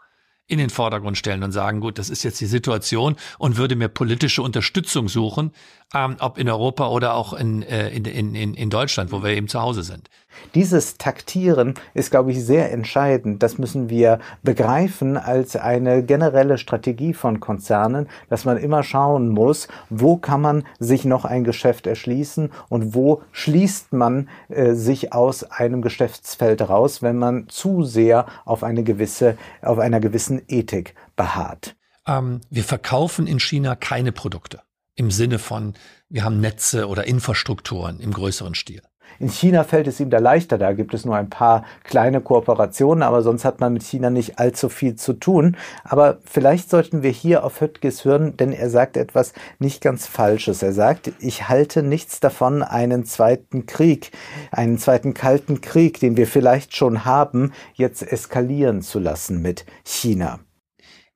in 0.49 0.59
den 0.59 0.71
Vordergrund 0.71 1.17
stellen 1.17 1.43
und 1.43 1.53
sagen, 1.53 1.81
gut, 1.81 1.99
das 1.99 2.11
ist 2.11 2.25
jetzt 2.25 2.41
die 2.41 2.47
Situation 2.47 3.17
und 3.39 3.59
würde 3.59 3.77
mir 3.77 3.89
politische 3.89 4.43
Unterstützung 4.43 5.09
suchen, 5.09 5.53
ähm, 5.95 6.17
ob 6.21 6.39
in 6.39 6.49
Europa 6.49 6.89
oder 6.89 7.15
auch 7.15 7.33
in, 7.33 7.63
äh, 7.63 7.89
in, 7.89 8.05
in, 8.05 8.55
in 8.55 8.71
Deutschland, 8.71 9.11
wo 9.11 9.23
wir 9.23 9.31
eben 9.31 9.49
zu 9.49 9.61
Hause 9.61 9.83
sind. 9.83 10.11
Dieses 10.55 10.99
Taktieren 10.99 11.75
ist, 11.95 12.11
glaube 12.11 12.31
ich, 12.31 12.45
sehr 12.45 12.71
entscheidend. 12.73 13.43
Das 13.43 13.59
müssen 13.59 13.89
wir 13.89 14.21
begreifen 14.43 15.17
als 15.17 15.57
eine 15.57 16.05
generelle 16.05 16.59
Strategie 16.59 17.15
von 17.15 17.41
Konzernen, 17.41 18.09
dass 18.29 18.45
man 18.45 18.59
immer 18.59 18.83
schauen 18.83 19.31
muss, 19.31 19.69
wo 19.89 20.17
kann 20.17 20.43
man 20.43 20.65
sich 20.79 21.05
noch 21.05 21.25
ein 21.25 21.45
Geschäft 21.45 21.87
erschließen 21.87 22.51
und 22.69 22.95
wo 22.95 23.23
schließt 23.33 23.93
man 23.95 24.29
äh, 24.49 24.75
sich 24.75 25.13
aus 25.13 25.43
einem 25.45 25.83
Geschäftsfeld 25.83 26.69
raus, 26.69 27.03
wenn 27.03 27.17
man 27.17 27.49
zu 27.49 27.83
sehr 27.83 28.27
auf 28.45 28.63
eine 28.63 28.85
gewisse, 28.85 29.37
auf 29.63 29.79
einer 29.79 30.01
gewissen 30.01 30.43
Ethik 30.49 30.95
beharrt. 31.17 31.75
Ähm, 32.07 32.43
wir 32.51 32.65
verkaufen 32.65 33.27
in 33.27 33.41
China 33.41 33.75
keine 33.75 34.13
Produkte 34.13 34.61
im 34.99 35.13
Sinne 35.13 35.39
von, 35.39 35.75
wir 36.09 36.25
haben 36.25 36.41
Netze 36.41 36.89
oder 36.89 37.07
Infrastrukturen 37.07 38.01
im 38.01 38.13
größeren 38.13 38.55
Stil. 38.57 38.83
In 39.21 39.31
China 39.31 39.65
fällt 39.65 39.87
es 39.87 40.01
ihm 40.01 40.11
da 40.11 40.19
leichter, 40.19 40.59
da 40.59 40.73
gibt 40.73 40.93
es 40.93 41.05
nur 41.05 41.17
ein 41.17 41.31
paar 41.31 41.65
kleine 41.83 42.21
Kooperationen, 42.21 43.03
aber 43.03 43.23
sonst 43.23 43.45
hat 43.45 43.61
man 43.61 43.73
mit 43.73 43.83
China 43.83 44.11
nicht 44.11 44.39
allzu 44.39 44.69
viel 44.69 44.97
zu 44.97 45.15
tun. 45.15 45.57
Aber 45.83 46.19
vielleicht 46.25 46.69
sollten 46.69 47.03
wir 47.03 47.11
hier 47.11 47.43
auf 47.43 47.61
Höttges 47.61 48.05
hören, 48.05 48.37
denn 48.37 48.53
er 48.53 48.71
sagt 48.71 48.97
etwas 48.97 49.33
nicht 49.59 49.81
ganz 49.81 50.07
Falsches. 50.07 50.63
Er 50.63 50.73
sagt, 50.73 51.13
ich 51.21 51.49
halte 51.49 51.83
nichts 51.83 52.21
davon, 52.21 52.63
einen 52.63 53.05
zweiten 53.05 53.67
Krieg, 53.67 54.11
einen 54.51 54.79
zweiten 54.79 55.15
kalten 55.15 55.61
Krieg, 55.61 56.01
den 56.01 56.17
wir 56.17 56.27
vielleicht 56.27 56.77
schon 56.77 57.05
haben, 57.05 57.53
jetzt 57.75 58.03
eskalieren 58.03 58.83
zu 58.83 58.99
lassen 58.99 59.41
mit 59.41 59.65
China. 59.85 60.41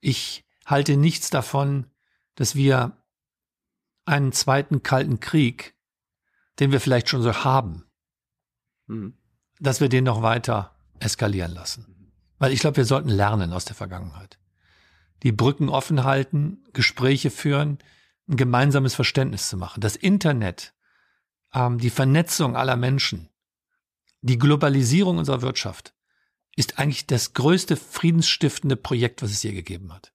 Ich 0.00 0.44
halte 0.66 0.96
nichts 0.96 1.30
davon, 1.30 1.86
dass 2.36 2.56
wir 2.56 2.92
einen 4.04 4.32
zweiten 4.32 4.82
kalten 4.82 5.21
Krieg, 5.21 5.75
den 6.59 6.73
wir 6.73 6.80
vielleicht 6.80 7.09
schon 7.09 7.23
so 7.23 7.44
haben, 7.44 7.85
mhm. 8.87 9.16
dass 9.61 9.80
wir 9.80 9.88
den 9.88 10.04
noch 10.04 10.23
weiter 10.23 10.75
eskalieren 10.99 11.52
lassen. 11.52 12.12
Weil 12.38 12.52
ich 12.52 12.61
glaube, 12.61 12.78
wir 12.78 12.85
sollten 12.85 13.09
lernen 13.09 13.52
aus 13.52 13.64
der 13.64 13.76
Vergangenheit. 13.76 14.38
Die 15.23 15.32
Brücken 15.32 15.68
offen 15.68 16.04
halten, 16.04 16.64
Gespräche 16.73 17.30
führen, 17.30 17.78
ein 18.28 18.37
gemeinsames 18.37 18.94
Verständnis 18.94 19.49
zu 19.49 19.56
machen. 19.56 19.80
Das 19.80 19.97
Internet, 19.97 20.75
ähm, 21.54 21.78
die 21.78 21.90
Vernetzung 21.90 22.56
aller 22.56 22.76
Menschen, 22.76 23.28
die 24.21 24.38
Globalisierung 24.38 25.18
unserer 25.18 25.42
Wirtschaft 25.42 25.94
ist 26.56 26.78
eigentlich 26.78 27.06
das 27.06 27.35
größte 27.35 27.76
friedensstiftende 27.76 28.76
Projekt, 28.76 29.23
was 29.23 29.30
es 29.30 29.42
je 29.42 29.52
gegeben 29.52 29.92
hat. 29.92 30.12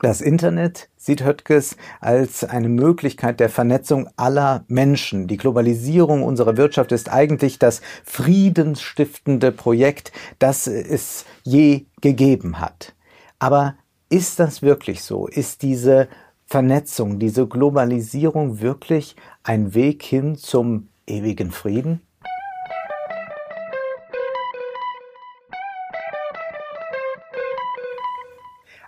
Das 0.00 0.20
Internet 0.20 0.88
sieht 0.96 1.24
Höttges 1.24 1.76
als 2.00 2.42
eine 2.42 2.68
Möglichkeit 2.68 3.38
der 3.38 3.48
Vernetzung 3.48 4.08
aller 4.16 4.64
Menschen. 4.66 5.28
Die 5.28 5.36
Globalisierung 5.36 6.24
unserer 6.24 6.56
Wirtschaft 6.56 6.90
ist 6.92 7.10
eigentlich 7.10 7.58
das 7.58 7.80
friedensstiftende 8.04 9.52
Projekt, 9.52 10.12
das 10.38 10.66
es 10.66 11.24
je 11.44 11.86
gegeben 12.00 12.60
hat. 12.60 12.94
Aber 13.38 13.76
ist 14.08 14.40
das 14.40 14.62
wirklich 14.62 15.02
so? 15.02 15.26
Ist 15.26 15.62
diese 15.62 16.08
Vernetzung, 16.44 17.18
diese 17.18 17.46
Globalisierung 17.46 18.60
wirklich 18.60 19.16
ein 19.42 19.74
Weg 19.74 20.02
hin 20.02 20.36
zum 20.36 20.88
ewigen 21.06 21.50
Frieden? 21.50 22.00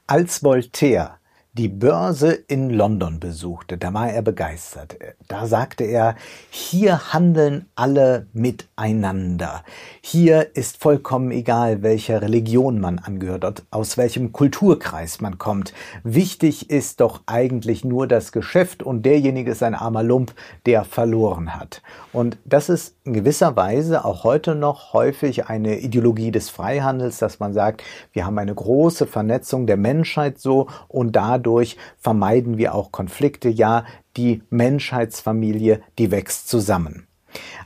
Als 0.08 0.44
Voltaire 0.44 1.18
die 1.56 1.68
Börse 1.68 2.32
in 2.32 2.68
London 2.68 3.18
besuchte, 3.18 3.78
da 3.78 3.94
war 3.94 4.10
er 4.10 4.20
begeistert. 4.20 4.96
Da 5.26 5.46
sagte 5.46 5.84
er, 5.84 6.14
hier 6.50 7.14
handeln 7.14 7.64
alle 7.74 8.26
miteinander. 8.34 9.64
Hier 10.02 10.54
ist 10.54 10.76
vollkommen 10.76 11.30
egal, 11.30 11.82
welcher 11.82 12.20
Religion 12.20 12.78
man 12.78 12.98
angehört, 12.98 13.64
aus 13.70 13.96
welchem 13.96 14.32
Kulturkreis 14.32 15.22
man 15.22 15.38
kommt. 15.38 15.72
Wichtig 16.04 16.68
ist 16.68 17.00
doch 17.00 17.22
eigentlich 17.24 17.86
nur 17.86 18.06
das 18.06 18.32
Geschäft 18.32 18.82
und 18.82 19.06
derjenige 19.06 19.52
ist 19.52 19.62
ein 19.62 19.74
armer 19.74 20.02
Lump, 20.02 20.34
der 20.66 20.84
verloren 20.84 21.54
hat. 21.54 21.80
Und 22.12 22.36
das 22.44 22.68
ist 22.68 22.96
in 23.04 23.14
gewisser 23.14 23.56
Weise 23.56 24.04
auch 24.04 24.24
heute 24.24 24.54
noch 24.54 24.92
häufig 24.92 25.46
eine 25.46 25.78
Ideologie 25.78 26.32
des 26.32 26.50
Freihandels, 26.50 27.16
dass 27.18 27.40
man 27.40 27.54
sagt, 27.54 27.82
wir 28.12 28.26
haben 28.26 28.38
eine 28.38 28.54
große 28.54 29.06
Vernetzung 29.06 29.66
der 29.66 29.78
Menschheit 29.78 30.38
so 30.38 30.66
und 30.88 31.16
dadurch 31.16 31.45
dadurch 31.46 31.76
vermeiden 31.98 32.58
wir 32.58 32.74
auch 32.74 32.90
Konflikte. 32.90 33.48
Ja, 33.48 33.84
die 34.16 34.42
Menschheitsfamilie, 34.50 35.80
die 35.98 36.10
wächst 36.10 36.48
zusammen. 36.48 37.06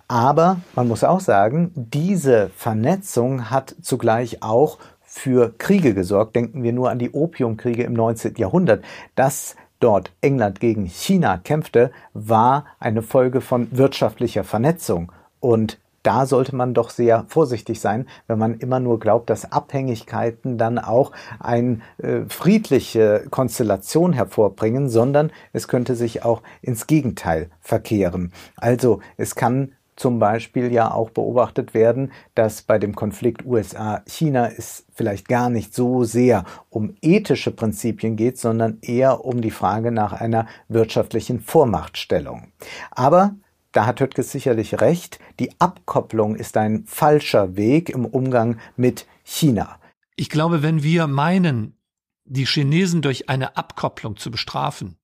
Aber 0.07 0.61
man 0.75 0.89
muss 0.89 1.05
auch 1.05 1.21
sagen, 1.21 1.73
diese 1.75 2.51
Vernetzung 2.57 3.51
hat 3.51 3.75
zugleich 3.81 4.43
auch 4.43 4.79
für 5.03 5.55
Kriege 5.57 5.95
gesorgt. 5.95 6.37
Denken 6.37 6.63
wir 6.63 6.73
nur 6.73 6.91
an 6.91 6.99
die 6.99 7.11
Opiumkriege 7.11 7.85
im 7.85 7.95
19. 7.95 8.35
Jahrhundert. 8.37 8.85
Dass 9.15 9.57
dort 9.79 10.13
England 10.21 10.61
gegen 10.61 10.87
China 10.87 11.39
kämpfte, 11.39 11.91
war 12.13 12.67
eine 12.81 13.03
Folge 13.03 13.41
von 13.41 13.69
wirtschaftlicher 13.71 14.45
Vernetzung. 14.45 15.11
Und 15.39 15.79
da 16.03 16.27
sollte 16.27 16.57
man 16.57 16.75
doch 16.75 16.91
sehr 16.91 17.25
vorsichtig 17.29 17.81
sein, 17.81 18.07
wenn 18.27 18.39
man 18.39 18.55
immer 18.55 18.81
nur 18.81 18.99
glaubt, 18.99 19.31
dass 19.31 19.53
Abhängigkeiten 19.53 20.59
dann 20.59 20.79
auch 20.79 21.13
eine 21.39 21.81
äh, 21.99 22.21
friedliche 22.29 23.27
Konstellation 23.31 24.13
hervorbringen, 24.13 24.89
sondern 24.89 25.31
es 25.53 25.69
könnte 25.69 25.95
sich 25.95 26.25
auch 26.25 26.43
ins 26.63 26.87
Gegenteil 26.87 27.51
verkehren. 27.61 28.33
Also 28.57 29.01
es 29.17 29.35
kann 29.35 29.73
zum 30.01 30.19
Beispiel 30.19 30.73
ja 30.73 30.91
auch 30.91 31.11
beobachtet 31.11 31.75
werden, 31.75 32.11
dass 32.35 32.63
bei 32.63 32.79
dem 32.79 32.95
Konflikt 32.95 33.45
USA-China 33.45 34.49
es 34.57 34.87
vielleicht 34.95 35.29
gar 35.29 35.51
nicht 35.51 35.75
so 35.75 36.05
sehr 36.05 36.45
um 36.71 36.95
ethische 37.03 37.51
Prinzipien 37.51 38.17
geht, 38.17 38.39
sondern 38.39 38.79
eher 38.81 39.27
um 39.27 39.43
die 39.43 39.51
Frage 39.51 39.93
nach 39.93 40.15
einer 40.15 40.47
wirtschaftlichen 40.69 41.41
Vormachtstellung. 41.41 42.49
Aber 42.91 43.35
da 43.73 43.87
hat 43.87 44.01
Höttges 44.01 44.33
sicherlich 44.33 44.81
recht, 44.81 45.19
die 45.39 45.61
Abkopplung 45.61 46.37
ist 46.37 46.57
ein 46.57 46.85
falscher 46.87 47.57
Weg 47.57 47.89
im 47.89 48.05
Umgang 48.05 48.59
mit 48.77 49.07
China. 49.25 49.79
Ich 50.17 50.29
glaube, 50.29 50.63
wenn 50.63 50.83
wir 50.83 51.07
meinen, 51.07 51.77
die 52.25 52.47
Chinesen 52.47 53.03
durch 53.03 53.29
eine 53.29 53.57
Abkopplung 53.57 54.17
zu 54.17 54.31
bestrafen, 54.31 54.99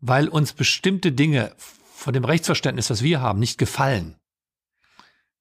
weil 0.00 0.28
uns 0.28 0.52
bestimmte 0.52 1.12
Dinge 1.12 1.54
von 1.58 2.12
dem 2.12 2.24
Rechtsverständnis, 2.24 2.88
das 2.88 3.02
wir 3.02 3.20
haben, 3.20 3.38
nicht 3.38 3.58
gefallen, 3.58 4.16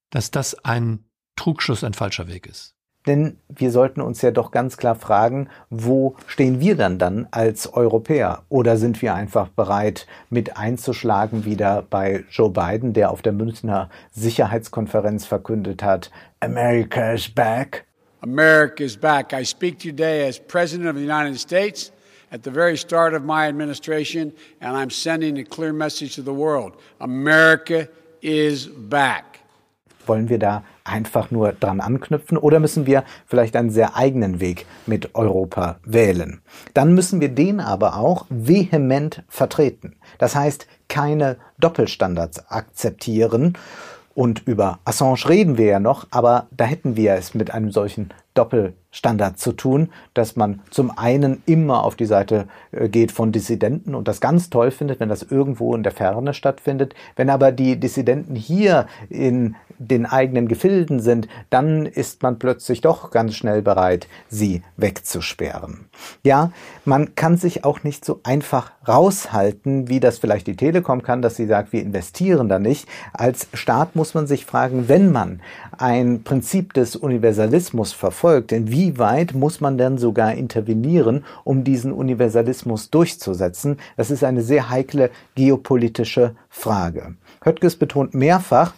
dass 0.10 0.32
das 0.32 0.56
ein 0.66 1.06
Trugschluss, 1.36 1.84
ein 1.84 1.94
falscher 1.94 2.28
Weg 2.28 2.48
ist. 2.48 2.75
Denn 3.06 3.38
wir 3.50 3.72
sollten 3.72 4.02
uns 4.02 4.22
ja 4.22 4.32
doch 4.32 4.52
ganz 4.52 4.78
klar 4.78 4.96
fragen, 4.96 5.50
wo 5.70 6.16
stehen 6.28 6.60
wir 6.60 6.76
dann 6.76 6.98
dann 6.98 7.28
als 7.32 7.72
Europäer? 7.74 8.44
Oder 8.50 8.78
sind 8.78 9.02
wir 9.02 9.14
einfach 9.14 9.50
bereit, 9.50 10.08
mit 10.30 10.58
einzuschlagen 10.58 11.46
wieder 11.46 11.84
bei 11.90 12.24
Joe 12.32 12.50
Biden, 12.50 12.94
der 12.94 13.12
auf 13.12 13.22
der 13.22 13.34
Münchner 13.34 13.90
Sicherheitskonferenz 14.12 15.26
verkündet 15.26 15.84
hat, 15.84 16.12
America 16.40 17.12
is 17.12 17.30
back? 17.30 17.86
America 18.22 18.84
is 18.84 18.98
back. 18.98 19.34
I 19.34 19.46
speak 19.46 19.78
today 19.80 20.28
as 20.28 20.40
President 20.40 20.90
of 20.90 20.96
the 20.96 21.04
United 21.04 21.40
States 21.40 21.92
at 22.32 22.44
the 22.44 22.52
very 22.52 22.76
start 22.76 23.14
of 23.14 23.24
my 23.24 23.48
administration, 23.48 24.34
and 24.60 24.76
I'm 24.76 24.90
sending 24.90 25.38
a 25.38 25.44
clear 25.44 25.74
message 25.74 26.16
to 26.16 26.24
the 26.24 26.34
world. 26.34 26.74
America 27.00 27.88
is 28.22 28.68
back. 28.68 29.40
Wollen 30.08 30.28
wir 30.28 30.40
da 30.40 30.64
einfach 30.86 31.32
nur 31.32 31.52
dran 31.52 31.82
anknüpfen 31.82 32.38
oder 32.38 32.60
müssen 32.60 32.86
wir 32.86 33.04
vielleicht 33.26 33.56
einen 33.56 33.72
sehr 33.72 33.98
eigenen 33.98 34.40
Weg 34.40 34.66
mit 34.86 35.16
Europa 35.16 35.78
wählen? 35.84 36.42
Dann 36.74 36.94
müssen 36.94 37.20
wir 37.20 37.30
den 37.30 37.60
aber 37.60 37.98
auch 37.98 38.26
vehement 38.30 39.24
vertreten. 39.28 39.98
Das 40.18 40.36
heißt, 40.36 40.68
keine 40.88 41.38
Doppelstandards 41.60 42.50
akzeptieren. 42.50 43.58
Und 44.14 44.48
über 44.48 44.80
Assange 44.86 45.28
reden 45.28 45.58
wir 45.58 45.66
ja 45.66 45.80
noch, 45.82 46.08
aber 46.10 46.48
da 46.56 46.64
hätten 46.64 46.96
wir 46.96 47.16
es 47.16 47.34
mit 47.34 47.52
einem 47.52 47.72
solchen 47.72 48.12
Doppelstandard 48.34 49.38
zu 49.38 49.52
tun, 49.52 49.90
dass 50.14 50.38
man 50.38 50.62
zum 50.70 50.98
einen 50.98 51.44
immer 51.46 51.84
auf 51.84 51.96
die 51.96 52.06
Seite 52.06 52.48
äh, 52.72 52.88
geht 52.88 53.12
von 53.12 53.34
Dissidenten 53.34 53.94
und 53.94 54.08
das 54.08 54.22
ganz 54.22 54.50
toll 54.50 54.72
findet, 54.72 55.02
wenn 55.02 55.10
das 55.10 55.24
irgendwo 55.24 55.76
in 55.76 55.84
der 55.84 55.92
Ferne 55.92 56.34
stattfindet. 56.34 56.96
Wenn 57.18 57.30
aber 57.30 57.52
die 57.52 57.78
Dissidenten 57.78 58.36
hier 58.36 58.88
in 59.10 59.56
den 59.80 60.06
eigenen 60.06 60.48
Gefilden 60.48 61.00
sind, 61.00 61.28
dann 61.50 61.86
ist 61.86 62.24
man 62.24 62.40
plötzlich 62.40 62.82
doch 62.82 63.12
ganz 63.12 63.36
schnell 63.36 63.62
bereit, 63.62 64.08
sie 64.30 64.62
wegzusperren. 64.78 65.86
Ja, 66.24 66.52
man 66.86 67.16
kann 67.16 67.38
sich 67.38 67.64
auch 67.64 67.84
nicht 67.84 68.06
so 68.06 68.20
einfach 68.24 68.72
raushalten, 68.88 69.88
wie 69.90 70.00
das 70.00 70.20
vielleicht 70.20 70.48
die 70.48 70.56
Telekom 70.56 71.02
kann, 71.02 71.22
dass 71.22 71.36
sie 71.36 71.46
sagt, 71.46 71.74
wir 71.74 71.82
investieren 71.82 72.50
da 72.50 72.60
nicht. 72.60 72.88
Als 73.14 73.48
Staat 73.54 73.96
muss 73.96 74.14
man 74.14 74.28
sich 74.28 74.46
fragen, 74.46 74.88
wenn 74.88 75.12
man 75.12 75.42
ein 75.78 76.24
Prinzip 76.24 76.74
des 76.74 76.96
Universalismus 76.96 77.94
verfolgt, 77.94 78.52
inwieweit 78.52 79.34
muss 79.34 79.62
man 79.62 79.78
denn 79.78 79.98
sogar 79.98 80.34
intervenieren, 80.34 81.26
um 81.44 81.64
diesen 81.64 81.92
Universalismus 81.92 82.90
durchzusetzen? 82.90 83.78
Das 83.98 84.12
ist 84.12 84.24
eine 84.24 84.42
sehr 84.42 84.70
heikle 84.70 85.10
geopolitische 85.36 86.36
Frage. 86.50 87.16
Höttges 87.44 87.76
betont 87.76 88.14
mehrfach, 88.14 88.74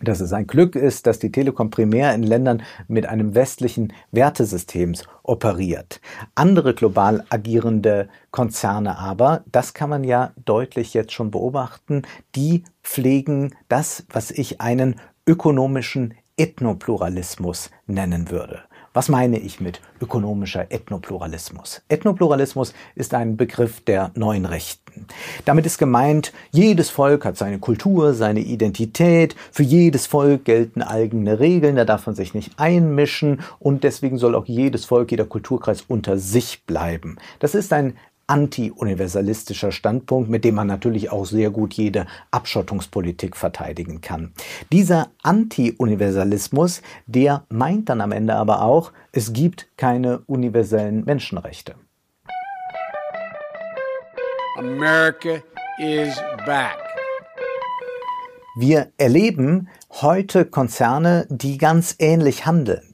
dass 0.00 0.20
es 0.20 0.32
ein 0.32 0.46
Glück 0.46 0.76
ist, 0.76 1.06
dass 1.06 1.18
die 1.18 1.32
Telekom 1.32 1.70
primär 1.70 2.14
in 2.14 2.22
Ländern 2.22 2.62
mit 2.86 3.06
einem 3.06 3.34
westlichen 3.34 3.92
Wertesystems 4.12 5.04
operiert. 5.22 6.00
Andere 6.34 6.74
global 6.74 7.24
agierende 7.30 8.08
Konzerne 8.30 8.98
aber, 8.98 9.44
das 9.50 9.74
kann 9.74 9.90
man 9.90 10.04
ja 10.04 10.32
deutlich 10.44 10.94
jetzt 10.94 11.12
schon 11.12 11.30
beobachten, 11.30 12.02
die 12.34 12.64
pflegen 12.82 13.54
das, 13.68 14.04
was 14.10 14.30
ich 14.30 14.60
einen 14.60 14.96
ökonomischen 15.26 16.14
Ethnopluralismus 16.36 17.70
nennen 17.86 18.30
würde. 18.30 18.60
Was 18.96 19.10
meine 19.10 19.38
ich 19.38 19.60
mit 19.60 19.82
ökonomischer 20.00 20.72
Ethnopluralismus? 20.72 21.82
Ethnopluralismus 21.90 22.72
ist 22.94 23.12
ein 23.12 23.36
Begriff 23.36 23.82
der 23.82 24.10
neuen 24.14 24.46
Rechten. 24.46 25.04
Damit 25.44 25.66
ist 25.66 25.76
gemeint, 25.76 26.32
jedes 26.50 26.88
Volk 26.88 27.26
hat 27.26 27.36
seine 27.36 27.58
Kultur, 27.58 28.14
seine 28.14 28.40
Identität, 28.40 29.36
für 29.52 29.64
jedes 29.64 30.06
Volk 30.06 30.46
gelten 30.46 30.80
eigene 30.80 31.40
Regeln, 31.40 31.76
da 31.76 31.84
darf 31.84 32.06
man 32.06 32.14
sich 32.14 32.32
nicht 32.32 32.52
einmischen 32.56 33.40
und 33.58 33.84
deswegen 33.84 34.16
soll 34.16 34.34
auch 34.34 34.46
jedes 34.46 34.86
Volk, 34.86 35.10
jeder 35.10 35.26
Kulturkreis 35.26 35.84
unter 35.86 36.16
sich 36.16 36.64
bleiben. 36.64 37.18
Das 37.38 37.54
ist 37.54 37.74
ein 37.74 37.98
anti-universalistischer 38.26 39.72
Standpunkt, 39.72 40.28
mit 40.28 40.44
dem 40.44 40.54
man 40.56 40.66
natürlich 40.66 41.10
auch 41.10 41.26
sehr 41.26 41.50
gut 41.50 41.74
jede 41.74 42.06
Abschottungspolitik 42.30 43.36
verteidigen 43.36 44.00
kann. 44.00 44.32
Dieser 44.72 45.08
Anti-Universalismus, 45.22 46.82
der 47.06 47.44
meint 47.48 47.88
dann 47.88 48.00
am 48.00 48.12
Ende 48.12 48.34
aber 48.34 48.62
auch, 48.62 48.92
es 49.12 49.32
gibt 49.32 49.68
keine 49.76 50.20
universellen 50.26 51.04
Menschenrechte. 51.04 51.74
America 54.58 55.42
is 55.78 56.16
back. 56.46 56.76
Wir 58.58 58.90
erleben 58.96 59.68
heute 60.00 60.46
Konzerne, 60.46 61.26
die 61.28 61.58
ganz 61.58 61.94
ähnlich 61.98 62.46
handeln 62.46 62.85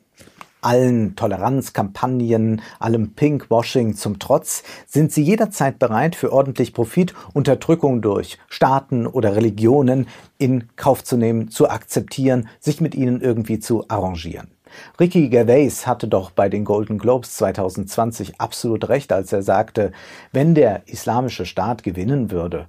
allen 0.62 1.16
Toleranzkampagnen, 1.16 2.62
allem 2.78 3.12
Pinkwashing 3.12 3.94
zum 3.94 4.18
Trotz, 4.18 4.62
sind 4.86 5.12
sie 5.12 5.22
jederzeit 5.22 5.78
bereit, 5.78 6.16
für 6.16 6.32
ordentlich 6.32 6.72
Profit 6.72 7.14
Unterdrückung 7.34 8.00
durch 8.00 8.38
Staaten 8.48 9.06
oder 9.06 9.36
Religionen 9.36 10.06
in 10.38 10.68
Kauf 10.76 11.04
zu 11.04 11.16
nehmen, 11.16 11.50
zu 11.50 11.68
akzeptieren, 11.68 12.48
sich 12.60 12.80
mit 12.80 12.94
ihnen 12.94 13.20
irgendwie 13.20 13.58
zu 13.58 13.84
arrangieren. 13.88 14.48
Ricky 14.98 15.28
Gervais 15.28 15.86
hatte 15.86 16.08
doch 16.08 16.30
bei 16.30 16.48
den 16.48 16.64
Golden 16.64 16.96
Globes 16.96 17.34
2020 17.36 18.40
absolut 18.40 18.88
recht, 18.88 19.12
als 19.12 19.30
er 19.30 19.42
sagte, 19.42 19.92
wenn 20.32 20.54
der 20.54 20.88
islamische 20.88 21.44
Staat 21.44 21.82
gewinnen 21.82 22.30
würde 22.30 22.68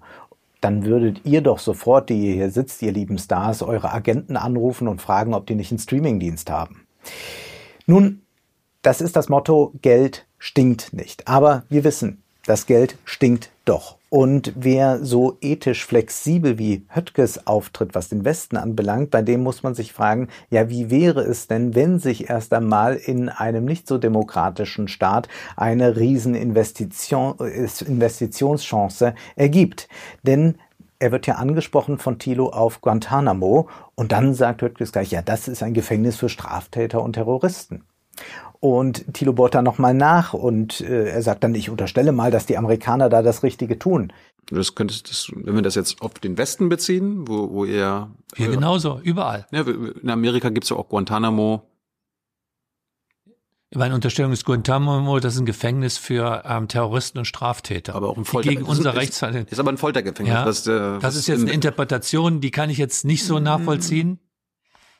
dann 0.63 0.85
würdet 0.85 1.25
ihr 1.25 1.41
doch 1.41 1.59
sofort, 1.59 2.09
die 2.09 2.27
ihr 2.27 2.33
hier 2.35 2.49
sitzt, 2.49 2.81
ihr 2.81 2.93
lieben 2.93 3.17
Stars, 3.17 3.61
eure 3.61 3.91
Agenten 3.91 4.37
anrufen 4.37 4.87
und 4.87 5.01
fragen, 5.01 5.33
ob 5.33 5.45
die 5.45 5.55
nicht 5.55 5.71
einen 5.71 5.79
Streamingdienst 5.79 6.49
haben. 6.49 6.87
Nun, 7.85 8.21
das 8.81 9.01
ist 9.01 9.15
das 9.15 9.29
Motto, 9.29 9.73
Geld 9.81 10.25
stinkt 10.37 10.93
nicht. 10.93 11.27
Aber 11.27 11.63
wir 11.69 11.83
wissen, 11.83 12.21
das 12.45 12.65
Geld 12.65 12.97
stinkt 13.05 13.49
doch. 13.65 13.97
Und 14.09 14.53
wer 14.55 15.03
so 15.03 15.37
ethisch 15.41 15.85
flexibel 15.85 16.59
wie 16.59 16.85
Höttges 16.89 17.47
auftritt, 17.47 17.95
was 17.95 18.09
den 18.09 18.25
Westen 18.25 18.57
anbelangt, 18.57 19.09
bei 19.09 19.21
dem 19.21 19.41
muss 19.41 19.63
man 19.63 19.73
sich 19.73 19.91
fragen, 19.91 20.27
ja, 20.51 20.69
wie 20.69 20.91
wäre 20.91 21.21
es 21.21 21.47
denn, 21.47 21.73
wenn 21.73 21.97
sich 21.97 22.29
erst 22.29 22.53
einmal 22.53 22.95
in 22.95 23.29
einem 23.29 23.65
nicht 23.65 23.87
so 23.87 23.97
demokratischen 23.97 24.87
Staat 24.87 25.29
eine 25.55 25.97
Rieseninvestition, 25.97 27.37
Investitionschance 27.39 29.15
ergibt? 29.35 29.87
Denn 30.21 30.59
er 30.99 31.11
wird 31.11 31.27
ja 31.27 31.35
angesprochen 31.35 31.97
von 31.97 32.19
Thilo 32.19 32.49
auf 32.49 32.81
Guantanamo 32.81 33.69
und 33.95 34.11
dann 34.11 34.33
sagt 34.33 34.61
Höttges 34.61 34.91
gleich, 34.91 35.11
ja, 35.11 35.21
das 35.21 35.47
ist 35.47 35.63
ein 35.63 35.73
Gefängnis 35.73 36.15
für 36.15 36.29
Straftäter 36.29 37.01
und 37.01 37.13
Terroristen. 37.13 37.83
Und 38.59 39.13
Thilo 39.13 39.33
bohrt 39.33 39.55
dann 39.55 39.65
nochmal 39.65 39.93
nach 39.93 40.33
und 40.33 40.79
äh, 40.81 41.09
er 41.09 41.21
sagt 41.21 41.43
dann, 41.43 41.53
ich 41.55 41.69
unterstelle 41.69 42.11
mal, 42.11 42.31
dass 42.31 42.45
die 42.45 42.57
Amerikaner 42.57 43.09
da 43.09 43.21
das 43.21 43.43
Richtige 43.43 43.77
tun. 43.77 44.13
Das 44.49 44.75
könnte, 44.75 44.95
das, 45.03 45.31
wenn 45.35 45.55
wir 45.55 45.61
das 45.61 45.75
jetzt 45.75 46.01
auf 46.01 46.13
den 46.13 46.37
Westen 46.37 46.69
beziehen, 46.69 47.27
wo, 47.27 47.51
wo 47.51 47.65
er. 47.65 48.11
Hier 48.35 48.49
äh, 48.49 48.51
genauso, 48.51 48.99
überall. 49.03 49.47
Ja, 49.51 49.61
in 49.63 50.09
Amerika 50.09 50.49
gibt's 50.49 50.69
ja 50.69 50.77
auch 50.77 50.87
Guantanamo, 50.87 51.63
meine 53.75 53.95
Unterstellung 53.95 54.31
ist 54.31 54.45
Guantanamo, 54.45 55.19
das 55.19 55.35
ist 55.35 55.39
ein 55.39 55.45
Gefängnis 55.45 55.97
für 55.97 56.43
ähm, 56.45 56.67
Terroristen 56.67 57.19
und 57.19 57.25
Straftäter. 57.25 57.95
Aber 57.95 58.09
auch 58.09 58.17
ein 58.17 58.25
Folter 58.25 58.49
gegen 58.49 58.63
unser 58.63 58.95
Rechts 58.95 59.21
ist, 59.21 59.51
ist 59.51 59.59
aber 59.59 59.71
ein 59.71 59.77
Foltergefängnis. 59.77 60.33
Ja, 60.33 60.45
das, 60.45 60.67
äh, 60.67 60.99
das 60.99 61.15
ist 61.15 61.27
jetzt 61.27 61.41
eine 61.41 61.51
Interpretation, 61.51 62.41
die 62.41 62.51
kann 62.51 62.69
ich 62.69 62.77
jetzt 62.77 63.05
nicht 63.05 63.25
so 63.25 63.39
nachvollziehen. 63.39 64.19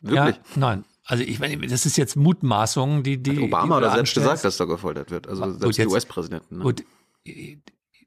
Wirklich? 0.02 0.36
Ja, 0.36 0.42
nein. 0.56 0.86
Also 1.06 1.24
ich 1.24 1.40
meine, 1.40 1.68
das 1.68 1.86
ist 1.86 1.98
jetzt 1.98 2.16
Mutmaßung, 2.16 3.04
die 3.04 3.22
die 3.22 3.38
Hat 3.38 3.44
Obama 3.44 3.76
die 3.76 3.86
oder 3.86 3.94
selbst 3.94 4.14
gesagt, 4.14 4.46
dass 4.46 4.58
da 4.58 4.66
gefoltert 4.66 5.12
wird. 5.12 5.28
Also 5.28 5.52
selbst 5.52 5.64
gut, 5.64 5.78
die 5.78 5.88
US-Präsidenten. 5.88 6.58
Ne? 6.58 6.64
Gut, 6.64 6.84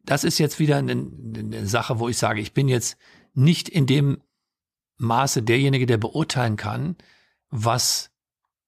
das 0.05 0.25
ist 0.25 0.39
jetzt 0.39 0.59
wieder 0.59 0.77
eine, 0.77 0.93
eine 0.93 1.67
Sache, 1.67 1.99
wo 1.99 2.09
ich 2.09 2.17
sage, 2.17 2.41
ich 2.41 2.55
bin 2.55 2.69
jetzt 2.69 2.97
nicht 3.35 3.69
in 3.69 3.87
dem 3.87 4.23
Maße 4.99 5.43
derjenige, 5.43 5.85
der 5.85 5.99
beurteilen 5.99 6.57
kann, 6.57 6.97
was 7.51 8.11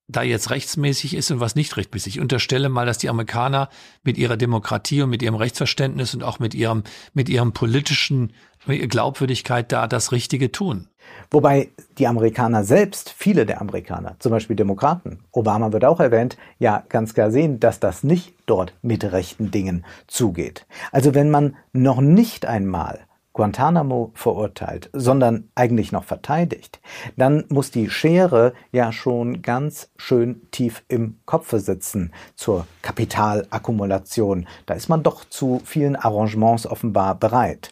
da 0.09 0.23
jetzt 0.23 0.51
rechtsmäßig 0.51 1.15
ist 1.15 1.31
und 1.31 1.41
was 1.41 1.55
nicht 1.55 1.77
rechtmäßig. 1.77 2.17
Ich 2.17 2.21
unterstelle 2.21 2.71
mal, 2.71 2.87
dass 2.87 2.99
die 2.99 3.11
Amerikaner 3.11 3.69
mit 4.03 4.17
ihrer 4.17 4.39
Demokratie 4.39 5.03
und 5.03 5.11
mit 5.11 5.23
ihrem 5.23 5.35
Rechtsverständnis 5.35 6.15
und 6.15 6.23
auch 6.23 6.39
mit 6.39 6.55
ihrem, 6.55 6.83
mit 7.13 7.29
ihrem 7.29 7.53
politischen 7.53 8.33
Glaubwürdigkeit 8.67 9.71
da 9.71 9.87
das 9.87 10.13
Richtige 10.13 10.51
tun. 10.51 10.89
Wobei 11.31 11.71
die 11.99 12.07
Amerikaner 12.07 12.65
selbst, 12.65 13.15
viele 13.17 13.47
der 13.47 13.61
Amerikaner, 13.61 14.17
zum 14.19 14.33
Beispiel 14.33 14.57
Demokraten, 14.57 15.21
Obama 15.31 15.73
wird 15.73 15.85
auch 15.85 16.01
erwähnt, 16.01 16.37
ja 16.59 16.85
ganz 16.89 17.15
klar 17.15 17.31
sehen, 17.31 17.61
dass 17.61 17.81
das 17.81 18.03
nicht 18.03 18.35
dort 18.47 18.75
mit 18.83 19.05
rechten 19.05 19.51
Dingen 19.51 19.85
zugeht. 20.07 20.67
Also 20.91 21.15
wenn 21.15 21.31
man 21.31 21.57
noch 21.73 22.01
nicht 22.01 22.47
einmal 22.47 23.01
Guantanamo 23.39 24.11
verurteilt, 24.15 24.91
sondern 24.93 25.49
eigentlich 25.55 25.93
noch 25.93 26.03
verteidigt, 26.03 26.81
dann 27.17 27.45
muss 27.51 27.71
die 27.71 27.89
Schere 27.89 28.53
ja 28.73 28.91
schon 28.91 29.43
ganz 29.43 29.93
schön 29.97 30.43
tief 30.51 30.83
im 30.89 31.21
Kopfe 31.25 31.61
sitzen 31.61 32.13
zur 32.35 32.67
Kapitalakkumulation. 32.83 34.49
Da 34.67 34.75
ist 34.75 34.89
man 34.89 35.05
doch 35.05 35.25
zu 35.25 35.63
vielen 35.65 35.95
Arrangements 35.95 36.67
offenbar 36.67 37.15
bereit. 37.15 37.71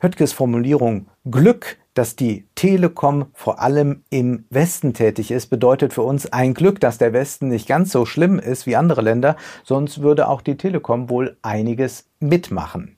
Höttges 0.00 0.32
Formulierung 0.32 1.08
Glück 1.28 1.78
dass 1.94 2.14
die 2.14 2.46
Telekom 2.54 3.26
vor 3.34 3.60
allem 3.60 4.04
im 4.08 4.44
Westen 4.50 4.94
tätig 4.94 5.32
ist, 5.32 5.48
bedeutet 5.48 5.92
für 5.92 6.02
uns 6.02 6.32
ein 6.32 6.54
Glück, 6.54 6.78
dass 6.78 6.98
der 6.98 7.12
Westen 7.12 7.48
nicht 7.48 7.66
ganz 7.66 7.90
so 7.90 8.06
schlimm 8.06 8.38
ist 8.38 8.66
wie 8.66 8.76
andere 8.76 9.02
Länder, 9.02 9.34
sonst 9.64 10.00
würde 10.00 10.28
auch 10.28 10.40
die 10.40 10.56
Telekom 10.56 11.10
wohl 11.10 11.36
einiges 11.42 12.08
mitmachen. 12.20 12.96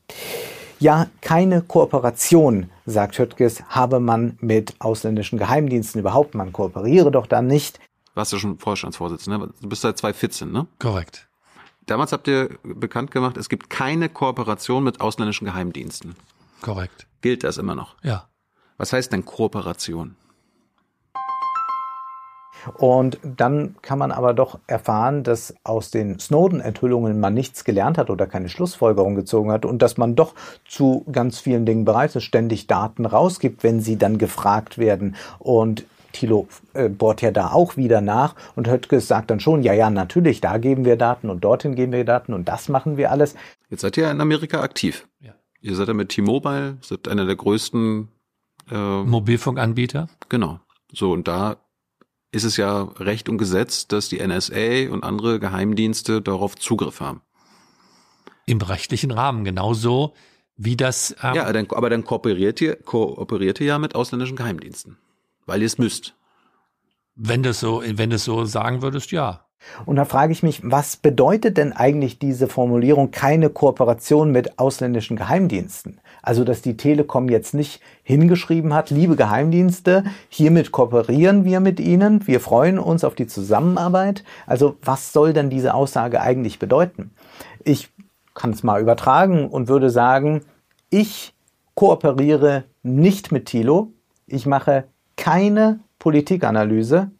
Ja, 0.80 1.08
keine 1.20 1.60
Kooperation, 1.60 2.70
sagt 2.86 3.18
Höttges, 3.18 3.62
habe 3.68 4.00
man 4.00 4.38
mit 4.40 4.74
ausländischen 4.80 5.38
Geheimdiensten 5.38 6.00
überhaupt. 6.00 6.34
Man 6.34 6.54
kooperiere 6.54 7.10
doch 7.10 7.26
dann 7.26 7.46
nicht. 7.46 7.78
Warst 8.14 8.32
du 8.32 8.38
schon 8.38 8.58
Vorstandsvorsitzender? 8.58 9.50
Du 9.60 9.68
bist 9.68 9.82
seit 9.82 9.98
2014, 9.98 10.50
ne? 10.50 10.66
Korrekt. 10.78 11.28
Damals 11.84 12.12
habt 12.12 12.28
ihr 12.28 12.58
bekannt 12.62 13.10
gemacht, 13.10 13.36
es 13.36 13.50
gibt 13.50 13.68
keine 13.68 14.08
Kooperation 14.08 14.82
mit 14.82 15.02
ausländischen 15.02 15.44
Geheimdiensten. 15.44 16.14
Korrekt. 16.62 17.06
Gilt 17.20 17.44
das 17.44 17.58
immer 17.58 17.74
noch? 17.74 17.96
Ja. 18.02 18.28
Was 18.78 18.94
heißt 18.94 19.12
denn 19.12 19.26
Kooperation? 19.26 20.16
Und 22.76 23.18
dann 23.22 23.76
kann 23.82 23.98
man 23.98 24.12
aber 24.12 24.34
doch 24.34 24.58
erfahren, 24.66 25.22
dass 25.22 25.54
aus 25.64 25.90
den 25.90 26.18
Snowden-Enthüllungen 26.18 27.20
man 27.20 27.34
nichts 27.34 27.64
gelernt 27.64 27.98
hat 27.98 28.10
oder 28.10 28.26
keine 28.26 28.48
Schlussfolgerung 28.48 29.14
gezogen 29.14 29.50
hat 29.50 29.64
und 29.64 29.82
dass 29.82 29.96
man 29.96 30.14
doch 30.14 30.34
zu 30.66 31.04
ganz 31.10 31.38
vielen 31.38 31.66
Dingen 31.66 31.84
bereit 31.84 32.14
ist, 32.16 32.24
ständig 32.24 32.66
Daten 32.66 33.06
rausgibt, 33.06 33.62
wenn 33.62 33.80
sie 33.80 33.96
dann 33.96 34.18
gefragt 34.18 34.78
werden. 34.78 35.16
Und 35.38 35.84
Thilo 36.12 36.48
äh, 36.74 36.88
bohrt 36.88 37.22
ja 37.22 37.30
da 37.30 37.52
auch 37.52 37.76
wieder 37.76 38.00
nach 38.00 38.34
und 38.56 38.68
Höttges 38.68 39.08
sagt 39.08 39.30
dann 39.30 39.40
schon, 39.40 39.62
ja, 39.62 39.72
ja, 39.72 39.90
natürlich, 39.90 40.40
da 40.40 40.58
geben 40.58 40.84
wir 40.84 40.96
Daten 40.96 41.30
und 41.30 41.44
dorthin 41.44 41.74
geben 41.74 41.92
wir 41.92 42.04
Daten 42.04 42.34
und 42.34 42.48
das 42.48 42.68
machen 42.68 42.96
wir 42.96 43.10
alles. 43.10 43.34
Jetzt 43.68 43.82
seid 43.82 43.96
ihr 43.96 44.10
in 44.10 44.20
Amerika 44.20 44.60
aktiv. 44.60 45.06
Ja. 45.20 45.34
Ihr 45.60 45.76
seid 45.76 45.88
ja 45.88 45.94
mit 45.94 46.08
T-Mobile, 46.08 46.78
seid 46.80 47.06
einer 47.06 47.26
der 47.26 47.36
größten 47.36 48.08
äh, 48.70 49.02
Mobilfunkanbieter. 49.02 50.08
Genau. 50.28 50.60
So, 50.92 51.12
und 51.12 51.28
da 51.28 51.56
ist 52.32 52.44
es 52.44 52.56
ja 52.56 52.82
Recht 52.82 53.28
und 53.28 53.38
Gesetz, 53.38 53.88
dass 53.88 54.08
die 54.08 54.24
NSA 54.24 54.90
und 54.90 55.02
andere 55.02 55.40
Geheimdienste 55.40 56.22
darauf 56.22 56.56
Zugriff 56.56 57.00
haben. 57.00 57.22
Im 58.46 58.60
rechtlichen 58.60 59.10
Rahmen, 59.10 59.44
genauso 59.44 60.14
wie 60.56 60.76
das. 60.76 61.14
Ähm 61.22 61.34
ja, 61.34 61.52
dann, 61.52 61.66
aber 61.70 61.90
dann 61.90 62.04
kooperiert 62.04 62.60
ihr, 62.60 62.76
kooperiert 62.76 63.60
ihr 63.60 63.66
ja 63.66 63.78
mit 63.78 63.94
ausländischen 63.94 64.36
Geheimdiensten, 64.36 64.98
weil 65.46 65.60
ihr 65.60 65.66
es 65.66 65.78
müsst. 65.78 66.14
Wenn 67.14 67.42
du 67.42 67.52
so, 67.52 67.82
wenn 67.84 68.10
du 68.10 68.18
so 68.18 68.44
sagen 68.44 68.82
würdest, 68.82 69.10
ja. 69.10 69.46
Und 69.86 69.96
da 69.96 70.04
frage 70.04 70.32
ich 70.32 70.42
mich, 70.42 70.62
was 70.64 70.96
bedeutet 70.96 71.56
denn 71.56 71.72
eigentlich 71.72 72.18
diese 72.18 72.48
Formulierung 72.48 73.10
keine 73.10 73.50
Kooperation 73.50 74.32
mit 74.32 74.58
ausländischen 74.58 75.16
Geheimdiensten? 75.16 76.00
Also, 76.22 76.44
dass 76.44 76.62
die 76.62 76.76
Telekom 76.76 77.28
jetzt 77.28 77.54
nicht 77.54 77.80
hingeschrieben 78.02 78.74
hat, 78.74 78.90
liebe 78.90 79.16
Geheimdienste, 79.16 80.04
hiermit 80.28 80.72
kooperieren 80.72 81.44
wir 81.44 81.60
mit 81.60 81.80
Ihnen, 81.80 82.26
wir 82.26 82.40
freuen 82.40 82.78
uns 82.78 83.04
auf 83.04 83.14
die 83.14 83.26
Zusammenarbeit. 83.26 84.24
Also, 84.46 84.76
was 84.82 85.12
soll 85.12 85.32
denn 85.32 85.50
diese 85.50 85.74
Aussage 85.74 86.20
eigentlich 86.20 86.58
bedeuten? 86.58 87.10
Ich 87.64 87.90
kann 88.34 88.50
es 88.50 88.62
mal 88.62 88.80
übertragen 88.80 89.48
und 89.48 89.68
würde 89.68 89.90
sagen, 89.90 90.42
ich 90.88 91.34
kooperiere 91.74 92.64
nicht 92.82 93.32
mit 93.32 93.46
Thilo, 93.46 93.92
ich 94.26 94.46
mache 94.46 94.84
keine 95.16 95.80
Politikanalyse, 95.98 97.10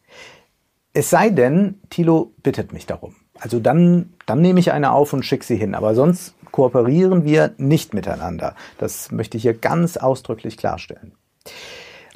Es 0.93 1.11
sei 1.11 1.31
denn, 1.31 1.81
Thilo 1.91 2.33
bittet 2.43 2.73
mich 2.73 2.87
darum. 2.87 3.15
Also 3.39 3.61
dann, 3.61 4.13
dann 4.27 4.41
nehme 4.41 4.61
ich 4.61 4.73
eine 4.73 4.93
auf 4.93 5.13
und 5.13 5.25
schicke 5.25 5.45
sie 5.45 5.57
hin. 5.57 5.75
Aber 5.75 5.95
sonst 5.95 6.35
kooperieren 6.51 7.25
wir 7.25 7.55
nicht 7.59 7.95
miteinander. 7.95 8.55
Das 8.79 9.11
möchte 9.11 9.37
ich 9.37 9.45
hier 9.45 9.55
ganz 9.55 9.97
ausdrücklich 9.97 10.57
klarstellen. 10.57 11.13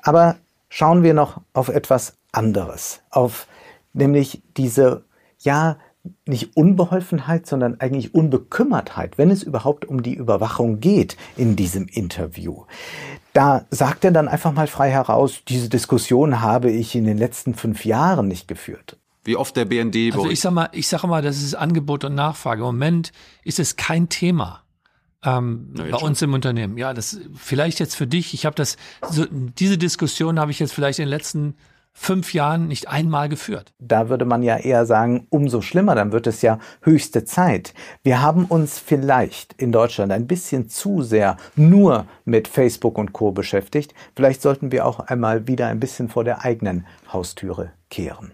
Aber 0.03 0.37
schauen 0.69 1.03
wir 1.03 1.15
noch 1.15 1.41
auf 1.53 1.69
etwas 1.69 2.17
anderes. 2.33 3.01
Auf 3.11 3.47
nämlich 3.93 4.43
diese, 4.57 5.05
ja, 5.39 5.79
nicht 6.27 6.57
Unbeholfenheit, 6.57 7.47
sondern 7.47 7.81
eigentlich 7.81 8.15
Unbekümmertheit, 8.15 9.19
wenn 9.19 9.31
es 9.31 9.43
überhaupt 9.43 9.85
um 9.85 10.03
die 10.03 10.15
Überwachung 10.15 10.81
geht 10.81 11.17
in 11.37 11.57
diesem 11.57 11.87
Interview. 11.87 12.65
Da 13.33 13.67
sagt 13.71 14.05
er 14.05 14.11
dann 14.11 14.29
einfach 14.29 14.53
mal 14.53 14.67
frei 14.67 14.91
heraus, 14.91 15.43
diese 15.49 15.69
Diskussion 15.69 16.41
habe 16.41 16.71
ich 16.71 16.95
in 16.95 17.05
den 17.05 17.19
letzten 17.19 17.55
fünf 17.55 17.85
Jahren 17.85 18.29
nicht 18.29 18.49
geführt. 18.49 18.99
Wie 19.25 19.37
oft 19.37 19.57
der 19.57 19.65
BND. 19.65 20.15
Also 20.15 20.31
ich 20.31 20.41
sag 20.41 20.53
mal, 20.53 20.69
ich 20.73 20.87
sage 20.87 21.07
mal, 21.07 21.23
das 21.23 21.43
ist 21.43 21.55
Angebot 21.55 22.05
und 22.05 22.15
Nachfrage. 22.15 22.61
Im 22.61 22.67
Moment 22.67 23.13
ist 23.43 23.59
es 23.59 23.77
kein 23.77 24.11
Thema. 24.11 24.63
Ähm, 25.25 25.73
ja, 25.77 25.85
bei 25.97 26.07
uns 26.07 26.21
im 26.21 26.35
Unternehmen. 26.35 26.77
Ja, 26.77 26.93
das 26.93 27.19
vielleicht 27.35 27.81
jetzt 27.81 27.97
für 27.97 28.07
dich. 28.07 28.35
Ich 28.35 28.45
habe 28.45 28.55
das, 28.55 28.77
so, 29.09 29.25
diese 29.31 29.79
Diskussion 29.79 30.39
habe 30.39 30.51
ich 30.51 30.59
jetzt 30.59 30.75
vielleicht 30.75 30.99
in 30.99 31.07
den 31.07 31.11
letzten 31.11 31.55
fünf 31.95 32.35
Jahren 32.35 32.69
nicht 32.69 32.89
einmal 32.89 33.29
geführt. 33.29 33.73
Da 33.79 34.09
würde 34.09 34.25
man 34.25 34.43
ja 34.43 34.57
eher 34.57 34.85
sagen, 34.85 35.27
umso 35.31 35.63
schlimmer, 35.63 35.95
dann 35.95 36.13
wird 36.13 36.27
es 36.27 36.43
ja 36.43 36.59
höchste 36.83 37.25
Zeit. 37.25 37.73
Wir 38.03 38.21
haben 38.21 38.45
uns 38.45 38.79
vielleicht 38.79 39.55
in 39.55 39.73
Deutschland 39.73 40.13
ein 40.13 40.27
bisschen 40.27 40.69
zu 40.69 41.03
sehr 41.03 41.37
nur 41.57 42.07
mit 42.25 42.49
Facebook 42.49 42.99
und 42.99 43.13
Co 43.13 43.33
beschäftigt. 43.33 43.95
Vielleicht 44.15 44.43
sollten 44.43 44.73
wir 44.73 44.85
auch 44.85 45.01
einmal 45.01 45.47
wieder 45.47 45.69
ein 45.69 45.81
bisschen 45.81 46.09
vor 46.09 46.25
der 46.25 46.45
eigenen 46.45 46.85
Haustüre 47.11 47.73
kehren. 47.89 48.33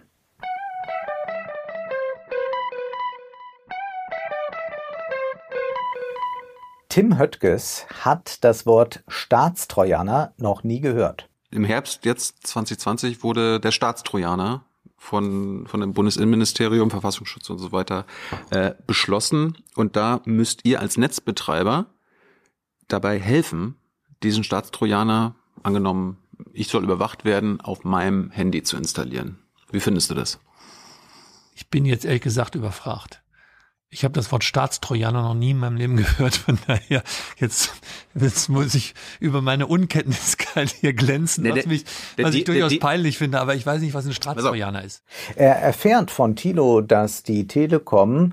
Tim 6.89 7.21
Höttges 7.21 7.87
hat 8.03 8.43
das 8.43 8.67
Wort 8.67 9.05
Staatstrojaner 9.07 10.35
noch 10.39 10.65
nie 10.65 10.81
gehört. 10.81 11.29
Im 11.51 11.65
Herbst 11.65 12.05
jetzt 12.05 12.47
2020 12.47 13.23
wurde 13.23 13.59
der 13.59 13.73
Staatstrojaner 13.73 14.65
von, 14.97 15.67
von 15.67 15.81
dem 15.81 15.95
Bundesinnenministerium, 15.95 16.91
Verfassungsschutz 16.91 17.51
und 17.51 17.59
so 17.59 17.73
weiter 17.73 18.07
äh, 18.51 18.75
beschlossen. 18.87 19.59
Und 19.75 19.97
da 19.97 20.21
müsst 20.27 20.65
ihr 20.65 20.81
als 20.81 20.97
Netzbetreiber 20.97 21.87
dabei 22.87 23.19
helfen, 23.19 23.77
diesen 24.23 24.45
Staatstrojaner, 24.45 25.35
angenommen, 25.63 26.19
ich 26.53 26.69
soll 26.69 26.85
überwacht 26.85 27.25
werden, 27.25 27.61
auf 27.61 27.85
meinem 27.85 28.31
Handy 28.31 28.63
zu 28.63 28.77
installieren. 28.77 29.39
Wie 29.71 29.81
findest 29.81 30.11
du 30.11 30.15
das? 30.15 30.39
Ich 31.55 31.69
bin 31.69 31.85
jetzt 31.85 32.05
ehrlich 32.05 32.23
gesagt 32.23 32.55
überfragt. 32.55 33.23
Ich 33.93 34.05
habe 34.05 34.15
das 34.15 34.31
Wort 34.31 34.45
Staatstrojaner 34.45 35.21
noch 35.21 35.35
nie 35.35 35.51
in 35.51 35.59
meinem 35.59 35.77
Leben 35.77 35.97
gehört. 35.97 36.37
Von 36.37 36.59
daher, 36.67 37.03
jetzt, 37.39 37.73
jetzt 38.15 38.49
muss 38.49 38.75
ich 38.75 38.95
über 39.19 39.43
meine 39.43 39.67
Unkenntlichkeit 39.67 40.71
hier 40.71 40.93
glänzen, 40.93 41.45
was, 41.51 41.67
mich, 41.67 41.85
was 42.17 42.35
ich 42.35 42.45
durchaus 42.45 42.79
peinlich 42.79 43.19
finde. 43.19 43.41
Aber 43.41 43.57
ich 43.57 43.67
weiß 43.67 43.81
nicht, 43.81 43.93
was 43.93 44.07
ein 44.07 44.13
Staatstrojaner 44.13 44.85
ist. 44.85 45.03
Er 45.35 45.57
erfährt 45.57 46.13
von 46.13 46.37
Thilo, 46.37 46.83
dass 46.83 47.25
die 47.25 47.49
Telekom 47.49 48.33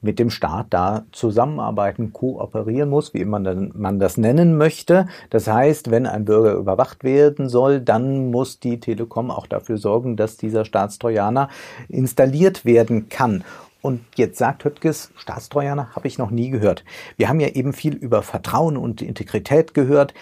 mit 0.00 0.20
dem 0.20 0.30
Staat 0.30 0.66
da 0.70 1.06
zusammenarbeiten, 1.10 2.12
kooperieren 2.12 2.88
muss, 2.88 3.14
wie 3.14 3.20
immer 3.20 3.40
man 3.40 3.98
das 3.98 4.16
nennen 4.16 4.56
möchte. 4.56 5.08
Das 5.28 5.48
heißt, 5.48 5.90
wenn 5.90 6.06
ein 6.06 6.24
Bürger 6.24 6.52
überwacht 6.52 7.02
werden 7.02 7.48
soll, 7.48 7.80
dann 7.80 8.30
muss 8.30 8.60
die 8.60 8.78
Telekom 8.78 9.32
auch 9.32 9.48
dafür 9.48 9.76
sorgen, 9.76 10.16
dass 10.16 10.36
dieser 10.36 10.64
Staatstrojaner 10.64 11.48
installiert 11.88 12.64
werden 12.64 13.08
kann. 13.08 13.42
Und 13.80 14.04
jetzt 14.16 14.38
sagt 14.38 14.64
Höttges, 14.64 15.12
Staatstrojaner 15.16 15.94
habe 15.94 16.08
ich 16.08 16.18
noch 16.18 16.30
nie 16.30 16.50
gehört. 16.50 16.84
Wir 17.16 17.28
haben 17.28 17.40
ja 17.40 17.48
eben 17.48 17.72
viel 17.72 17.94
über 17.94 18.22
Vertrauen 18.22 18.76
und 18.76 19.02
Integrität 19.02 19.72
gehört. 19.74 20.14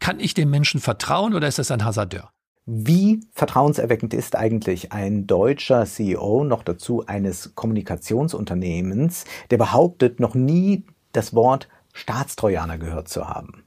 Kann 0.00 0.18
ich 0.18 0.34
dem 0.34 0.50
Menschen 0.50 0.80
vertrauen 0.80 1.34
oder 1.34 1.46
ist 1.46 1.58
das 1.58 1.70
ein 1.70 1.84
Hasardeur? 1.84 2.30
Wie 2.64 3.20
vertrauenserweckend 3.32 4.14
ist 4.14 4.36
eigentlich 4.36 4.92
ein 4.92 5.26
deutscher 5.26 5.84
CEO, 5.84 6.44
noch 6.44 6.62
dazu 6.62 7.04
eines 7.06 7.56
Kommunikationsunternehmens, 7.56 9.24
der 9.50 9.58
behauptet, 9.58 10.20
noch 10.20 10.34
nie 10.34 10.86
das 11.12 11.34
Wort 11.34 11.68
Staatstrojaner 11.92 12.78
gehört 12.78 13.08
zu 13.08 13.28
haben? 13.28 13.64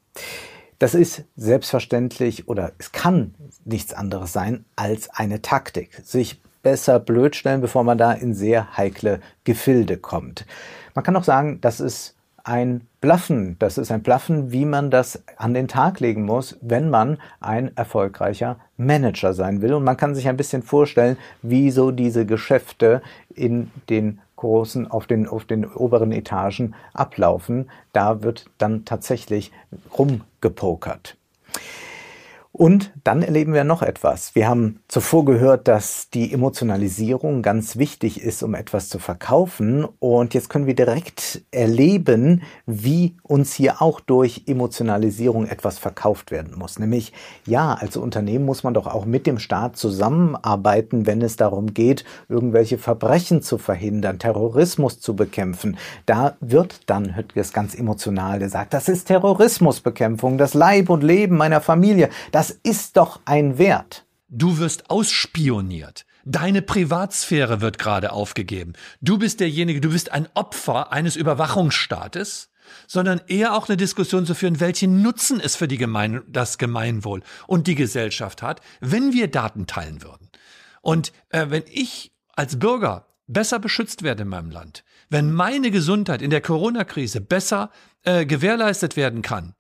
Das 0.79 0.95
ist 0.95 1.25
selbstverständlich 1.36 2.47
oder 2.47 2.73
es 2.77 2.93
kann 2.93 3.36
nichts 3.65 3.93
anderes 3.93 4.34
sein 4.34 4.65
als 4.75 5.10
eine 5.10 5.41
Taktik, 5.41 6.01
sich 6.03 6.41
besser 6.65 6.99
blöd 6.99 7.36
stellen, 7.36 7.62
bevor 7.62 7.84
man 7.84 7.99
da 7.99 8.12
in 8.12 8.34
sehr 8.34 8.75
heikle 8.75 9.19
Gefilde 9.43 9.97
kommt. 9.97 10.47
Man 10.95 11.04
kann 11.04 11.15
auch 11.15 11.23
sagen, 11.23 11.60
das 11.62 11.80
ist 11.80 12.15
ein 12.43 12.88
Bluffen. 13.01 13.56
Das 13.60 13.78
ist 13.78 13.91
ein 13.91 14.01
Bluffen, 14.01 14.51
wie 14.51 14.65
man 14.65 14.89
das 14.89 15.21
an 15.38 15.54
den 15.54 15.67
Tag 15.67 15.99
legen 15.99 16.23
muss, 16.25 16.58
wenn 16.62 16.89
man 16.89 17.19
ein 17.39 17.78
erfolgreicher 17.78 18.58
Manager 18.78 19.36
sein 19.36 19.62
will. 19.62 19.75
Und 19.75 19.84
man 19.84 19.95
kann 19.95 20.15
sich 20.15 20.28
ein 20.28 20.38
bisschen 20.38 20.63
vorstellen, 20.63 21.17
wie 21.43 21.69
so 21.69 21.91
diese 21.91 22.25
Geschäfte 22.25 23.04
in 23.36 23.69
den 23.89 24.19
großen, 24.38 24.89
auf 24.89 25.06
den, 25.06 25.28
auf 25.28 25.45
den 25.45 25.65
oberen 25.65 26.12
Etagen 26.12 26.73
ablaufen. 26.93 27.69
Da 27.93 28.23
wird 28.23 28.49
dann 28.58 28.86
tatsächlich 28.86 29.51
rumgepokert. 29.95 31.15
Und 32.57 32.93
dann 33.03 33.21
erleben 33.21 33.53
wir 33.53 33.65
noch 33.65 33.81
etwas. 33.81 34.33
Wir 34.33 34.47
haben 34.47 34.79
zuvor 34.87 35.25
gehört, 35.25 35.67
dass 35.67 36.09
die 36.09 36.31
Emotionalisierung 36.31 37.41
ganz 37.41 37.75
wichtig 37.75 38.21
ist, 38.21 38.43
um 38.43 38.55
etwas 38.55 38.87
zu 38.87 38.97
verkaufen. 38.97 39.85
Und 39.99 40.33
jetzt 40.33 40.49
können 40.49 40.65
wir 40.65 40.73
direkt 40.73 41.43
erleben, 41.51 42.43
wie 42.65 43.17
uns 43.23 43.53
hier 43.53 43.81
auch 43.81 43.99
durch 43.99 44.43
Emotionalisierung 44.47 45.47
etwas 45.47 45.79
verkauft 45.79 46.31
werden 46.31 46.57
muss. 46.57 46.79
Nämlich, 46.79 47.11
ja, 47.45 47.73
als 47.73 47.97
Unternehmen 47.97 48.45
muss 48.45 48.63
man 48.63 48.73
doch 48.73 48.87
auch 48.87 49.03
mit 49.03 49.27
dem 49.27 49.37
Staat 49.37 49.75
zusammenarbeiten, 49.75 51.05
wenn 51.05 51.21
es 51.21 51.35
darum 51.35 51.73
geht, 51.73 52.05
irgendwelche 52.29 52.77
Verbrechen 52.77 53.41
zu 53.41 53.57
verhindern, 53.57 54.17
Terrorismus 54.17 55.01
zu 55.01 55.13
bekämpfen. 55.13 55.77
Da 56.05 56.37
wird 56.39 56.89
dann 56.89 57.17
Höttges 57.17 57.51
ganz 57.51 57.75
emotional, 57.75 58.39
der 58.39 58.47
sagt, 58.47 58.73
das 58.73 58.87
ist 58.87 59.09
Terrorismusbekämpfung, 59.09 60.37
das 60.37 60.53
Leib 60.53 60.89
und 60.89 61.03
Leben 61.03 61.35
meiner 61.35 61.59
Familie. 61.59 62.07
Das 62.31 62.44
das 62.45 62.60
ist 62.62 62.95
doch 62.97 63.21
ein 63.25 63.58
Wert. 63.58 64.05
Du 64.29 64.60
wirst 64.60 64.91
ausspioniert. 64.91 66.05
Deine 66.25 66.62
Privatsphäre 66.62 67.60
wird 67.60 67.79
gerade 67.79 68.12
aufgegeben. 68.12 68.73
Du 69.01 69.17
bist 69.17 69.39
derjenige, 69.39 69.81
du 69.81 69.89
bist 69.89 70.12
ein 70.12 70.27
Opfer 70.36 70.91
eines 70.91 71.15
Überwachungsstaates, 71.15 72.51
sondern 72.86 73.19
eher 73.25 73.55
auch 73.55 73.67
eine 73.67 73.77
Diskussion 73.77 74.27
zu 74.27 74.36
führen, 74.36 74.60
welchen 74.60 75.01
Nutzen 75.01 75.39
es 75.39 75.55
für 75.55 75.67
die 75.67 75.79
Gemein 75.79 76.21
das 76.27 76.60
Gemeinwohl 76.60 77.23
und 77.47 77.65
die 77.65 77.73
Gesellschaft 77.73 78.43
hat, 78.43 78.62
wenn 78.79 79.12
wir 79.12 79.27
Daten 79.27 79.65
teilen 79.65 80.03
würden. 80.03 80.29
Und 80.81 81.13
äh, 81.29 81.47
wenn 81.49 81.63
ich 81.71 82.12
als 82.36 82.60
Bürger 82.60 83.08
besser 83.25 83.58
beschützt 83.58 84.03
werde 84.03 84.21
in 84.21 84.29
meinem 84.29 84.51
Land, 84.51 84.84
wenn 85.10 85.34
meine 85.34 85.71
Gesundheit 85.71 86.21
in 86.21 86.29
der 86.29 86.41
Corona-Krise 86.41 87.21
besser 87.21 87.71
äh, 88.03 88.27
gewährleistet 88.27 88.95
werden 88.95 89.23
kann, 89.23 89.54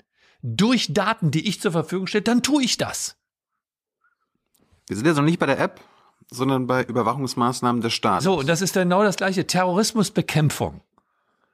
durch 0.45 0.93
Daten, 0.93 1.31
die 1.31 1.47
ich 1.47 1.59
zur 1.59 1.71
Verfügung 1.71 2.07
stelle, 2.07 2.23
dann 2.23 2.43
tue 2.43 2.63
ich 2.63 2.77
das. 2.77 3.17
Wir 4.87 4.95
sind 4.95 5.07
jetzt 5.07 5.17
noch 5.17 5.23
nicht 5.23 5.39
bei 5.39 5.47
der 5.47 5.59
App, 5.59 5.81
sondern 6.29 6.67
bei 6.67 6.83
Überwachungsmaßnahmen 6.83 7.81
des 7.81 7.93
Staates. 7.93 8.23
So, 8.23 8.39
und 8.39 8.47
das 8.47 8.61
ist 8.61 8.73
genau 8.73 9.03
das 9.03 9.15
gleiche. 9.15 9.47
Terrorismusbekämpfung. 9.47 10.81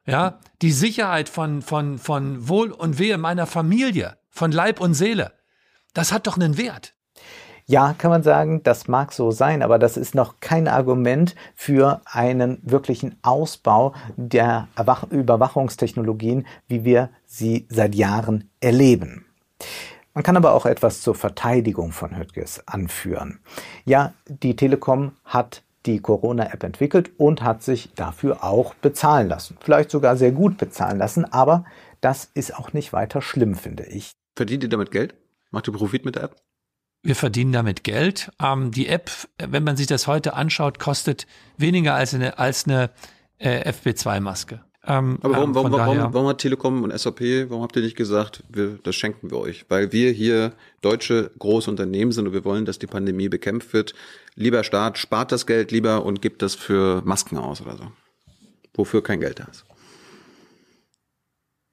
Ja, 0.06 0.40
die 0.62 0.72
Sicherheit 0.72 1.30
von, 1.30 1.62
von, 1.62 2.00
von 2.00 2.48
Wohl 2.48 2.72
und 2.72 3.00
Wehe 3.00 3.18
meiner 3.18 3.46
Familie, 3.46 4.18
von 4.30 4.52
Leib 4.52 4.82
und 4.82 4.94
Seele. 4.94 5.34
Das 5.94 6.12
hat 6.12 6.28
doch 6.28 6.36
einen 6.36 6.58
Wert. 6.58 6.96
Ja, 7.66 7.94
kann 7.98 8.12
man 8.12 8.24
sagen, 8.24 8.64
das 8.64 8.88
mag 8.88 9.14
so 9.14 9.32
sein, 9.32 9.62
aber 9.62 9.80
das 9.80 9.98
ist 9.98 10.16
noch 10.16 10.40
kein 10.40 10.68
Argument 10.68 11.36
für 11.56 12.02
einen 12.06 12.60
wirklichen 12.64 13.16
Ausbau 13.22 13.94
der 14.18 14.68
Überwachungstechnologien, 15.10 16.46
wie 16.68 16.84
wir 16.84 17.10
sie 17.26 17.68
seit 17.70 17.96
Jahren 17.96 18.50
erleben. 18.60 19.26
Man 20.14 20.24
kann 20.24 20.36
aber 20.36 20.54
auch 20.54 20.66
etwas 20.66 21.02
zur 21.02 21.16
Verteidigung 21.16 21.94
von 21.94 22.18
Höttges 22.18 22.68
anführen. 22.68 23.40
Ja, 23.86 24.14
die 24.28 24.58
Telekom 24.58 25.14
hat 25.24 25.64
die 25.86 26.00
Corona-App 26.00 26.64
entwickelt 26.64 27.12
und 27.18 27.42
hat 27.42 27.64
sich 27.64 27.94
dafür 27.96 28.44
auch 28.44 28.74
bezahlen 28.76 29.30
lassen. 29.30 29.58
Vielleicht 29.62 29.90
sogar 29.90 30.18
sehr 30.18 30.32
gut 30.32 30.58
bezahlen 30.58 30.98
lassen, 30.98 31.26
aber 31.32 31.66
das 32.02 32.30
ist 32.34 32.56
auch 32.56 32.74
nicht 32.74 32.94
weiter 32.94 33.22
schlimm, 33.22 33.56
finde 33.56 33.86
ich. 33.86 34.12
Verdient 34.36 34.64
ihr 34.64 34.70
damit 34.70 34.92
Geld? 34.92 35.16
Macht 35.50 35.68
ihr 35.68 35.74
Profit 35.74 36.06
mit 36.06 36.16
der 36.16 36.24
App? 36.24 36.36
Wir 37.04 37.16
verdienen 37.16 37.52
damit 37.52 37.84
Geld. 37.84 38.32
Ähm, 38.42 38.72
die 38.72 38.88
App, 38.88 39.10
wenn 39.38 39.64
man 39.64 39.76
sich 39.76 39.88
das 39.88 40.08
heute 40.08 40.34
anschaut, 40.34 40.80
kostet 40.80 41.26
weniger 41.58 41.96
als 41.96 42.14
eine, 42.14 42.38
als 42.38 42.66
eine 42.66 42.92
äh, 43.40 43.70
FP2-Maske. 43.72 44.62
Ähm, 44.84 45.20
Aber 45.22 45.36
warum, 45.36 45.50
ähm, 45.50 45.56
warum, 45.56 45.72
warum, 45.72 46.14
warum 46.14 46.28
hat 46.28 46.40
Telekom 46.40 46.84
und 46.84 46.98
SAP, 46.98 47.22
warum 47.50 47.62
habt 47.62 47.76
ihr 47.76 47.84
nicht 47.84 47.96
gesagt, 47.96 48.44
wir, 48.50 48.80
das 48.82 48.96
schenken 48.96 49.30
wir 49.30 49.38
euch? 49.38 49.66
Weil 49.70 49.92
wir 49.92 50.12
hier 50.12 50.54
deutsche 50.82 51.32
große 51.38 51.70
Unternehmen 51.70 52.12
sind 52.12 52.28
und 52.28 52.34
wir 52.34 52.46
wollen, 52.46 52.66
dass 52.66 52.80
die 52.80 52.88
Pandemie 52.88 53.30
bekämpft 53.30 53.74
wird. 53.74 53.94
Lieber 54.36 54.64
Staat, 54.64 54.98
spart 54.98 55.32
das 55.32 55.46
Geld 55.46 55.72
lieber 55.72 56.04
und 56.04 56.22
gibt 56.22 56.42
das 56.42 56.56
für 56.56 57.02
Masken 57.06 57.38
aus 57.38 57.62
oder 57.62 57.78
so. 57.78 57.92
Wofür 58.74 59.04
kein 59.04 59.20
Geld 59.20 59.40
da 59.40 59.46
ist. 59.46 59.66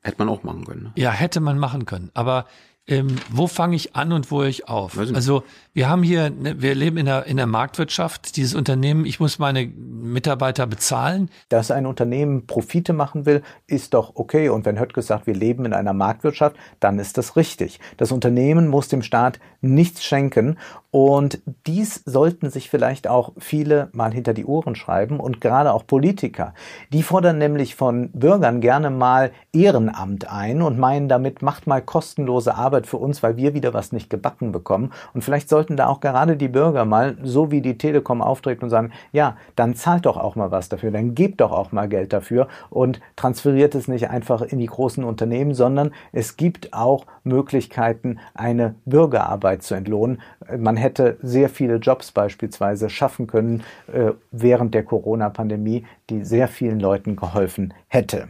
Hätte 0.03 0.19
man 0.19 0.29
auch 0.29 0.43
machen 0.43 0.65
können. 0.65 0.83
Ne? 0.85 0.93
Ja, 0.97 1.11
hätte 1.11 1.41
man 1.41 1.59
machen 1.59 1.87
können. 1.87 2.11
Aber 2.15 2.47
ähm, 2.89 3.17
wo 3.31 3.47
fange 3.47 3.77
ich 3.77 3.95
an 3.95 4.13
und 4.13 4.31
wo 4.31 4.41
höre 4.41 4.49
ich 4.49 4.69
auf? 4.69 4.99
Also 4.99 5.45
wir 5.75 5.89
haben 5.89 6.03
hier, 6.03 6.31
ne, 6.31 6.61
wir 6.61 6.75
leben 6.75 6.97
in 6.97 7.07
der, 7.07 7.27
in 7.27 7.37
der 7.37 7.47
Marktwirtschaft. 7.47 8.37
Dieses 8.37 8.55
Unternehmen, 8.55 9.05
ich 9.05 9.21
muss 9.21 9.39
meine 9.39 9.67
Mitarbeiter 9.67 10.67
bezahlen. 10.67 11.31
Dass 11.51 11.71
ein 11.71 11.87
Unternehmen 11.87 12.47
Profite 12.47 12.95
machen 12.95 13.27
will, 13.27 13.43
ist 13.67 13.95
doch 13.95 14.13
okay. 14.17 14.49
Und 14.49 14.65
wenn 14.65 14.81
Höttges 14.81 15.07
sagt, 15.07 15.27
wir 15.27 15.35
leben 15.35 15.67
in 15.67 15.75
einer 15.75 15.93
Marktwirtschaft, 15.93 16.57
dann 16.81 16.99
ist 16.99 17.19
das 17.19 17.37
richtig. 17.37 17.79
Das 17.99 18.11
Unternehmen 18.11 18.69
muss 18.69 18.89
dem 18.89 19.03
Staat 19.03 19.39
nichts 19.61 20.05
schenken. 20.05 20.57
Und 20.91 21.41
dies 21.67 22.03
sollten 22.07 22.49
sich 22.49 22.71
vielleicht 22.71 23.09
auch 23.09 23.33
viele 23.37 23.91
mal 23.93 24.13
hinter 24.13 24.33
die 24.33 24.47
Ohren 24.47 24.75
schreiben 24.75 25.21
und 25.21 25.41
gerade 25.41 25.75
auch 25.75 25.87
Politiker. 25.87 26.55
Die 26.93 27.03
fordern 27.03 27.37
nämlich 27.37 27.75
von 27.75 28.11
Bürgern 28.13 28.63
gerne 28.63 28.89
mal 28.89 29.31
Ehrenamt 29.53 30.31
ein 30.31 30.63
und 30.63 30.79
meinen 30.79 31.09
damit, 31.09 31.43
macht 31.43 31.67
mal 31.67 31.83
kostenlose 31.83 32.55
Arbeit 32.55 32.78
für 32.87 32.99
uns, 32.99 33.23
weil 33.23 33.37
wir 33.37 33.55
wieder 33.55 33.75
was 33.75 33.93
nicht 33.93 34.11
gebacken 34.11 34.53
bekommen. 34.53 34.93
Und 35.15 35.23
vielleicht 35.23 35.49
sollten 35.49 35.77
da 35.77 35.87
auch 35.87 36.01
gerade 36.01 36.37
die 36.37 36.49
Bürger 36.49 36.85
mal, 36.85 37.17
so 37.23 37.51
wie 37.51 37.61
die 37.61 37.79
Telekom 37.79 38.23
auftreten 38.23 38.65
und 38.65 38.71
sagen, 38.71 38.93
ja, 39.13 39.37
dann 39.57 39.75
zahlt 39.75 40.07
doch 40.07 40.17
auch 40.17 40.37
mal 40.37 40.51
was 40.51 40.69
dafür, 40.69 40.91
dann 40.91 41.15
gebt 41.15 41.41
doch 41.41 41.53
auch 41.53 41.73
mal 41.73 41.89
Geld 41.89 42.13
dafür 42.13 42.49
und 42.71 43.01
transferiert 43.17 43.75
es 43.75 43.89
nicht 43.89 44.11
einfach 44.11 44.43
in 44.43 44.59
die 44.59 44.67
großen 44.67 45.05
Unternehmen, 45.05 45.55
sondern 45.55 45.93
es 46.13 46.37
gibt 46.37 46.73
auch 46.73 47.07
Möglichkeiten, 47.25 48.19
eine 48.35 48.75
Bürgerarbeit 48.85 49.63
zu 49.63 49.75
entlohnen. 49.75 50.21
Man 50.57 50.77
hätte 50.77 51.19
sehr 51.23 51.49
viele 51.49 51.77
Jobs 51.77 52.13
beispielsweise 52.13 52.91
schaffen 52.91 53.27
können 53.27 53.63
äh, 53.93 54.13
während 54.31 54.75
der 54.75 54.85
Corona-Pandemie, 54.85 55.85
die 56.11 56.25
sehr 56.25 56.49
vielen 56.49 56.81
Leuten 56.81 57.17
geholfen 57.17 57.75
hätte. 57.89 58.29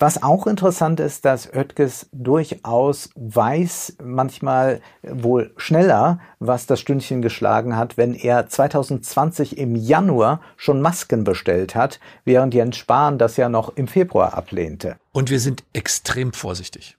Was 0.00 0.22
auch 0.22 0.46
interessant 0.46 1.00
ist, 1.00 1.24
dass 1.24 1.52
Oetkes 1.52 2.08
durchaus 2.12 3.10
weiß, 3.16 3.96
manchmal 4.00 4.80
wohl 5.02 5.52
schneller, 5.56 6.20
was 6.38 6.66
das 6.66 6.78
Stündchen 6.78 7.20
geschlagen 7.20 7.76
hat, 7.76 7.96
wenn 7.96 8.14
er 8.14 8.48
2020 8.48 9.58
im 9.58 9.74
Januar 9.74 10.40
schon 10.56 10.80
Masken 10.80 11.24
bestellt 11.24 11.74
hat, 11.74 11.98
während 12.24 12.54
Jens 12.54 12.76
Spahn 12.76 13.18
das 13.18 13.36
ja 13.36 13.48
noch 13.48 13.76
im 13.76 13.88
Februar 13.88 14.34
ablehnte. 14.34 14.98
Und 15.10 15.30
wir 15.30 15.40
sind 15.40 15.64
extrem 15.72 16.32
vorsichtig. 16.32 16.96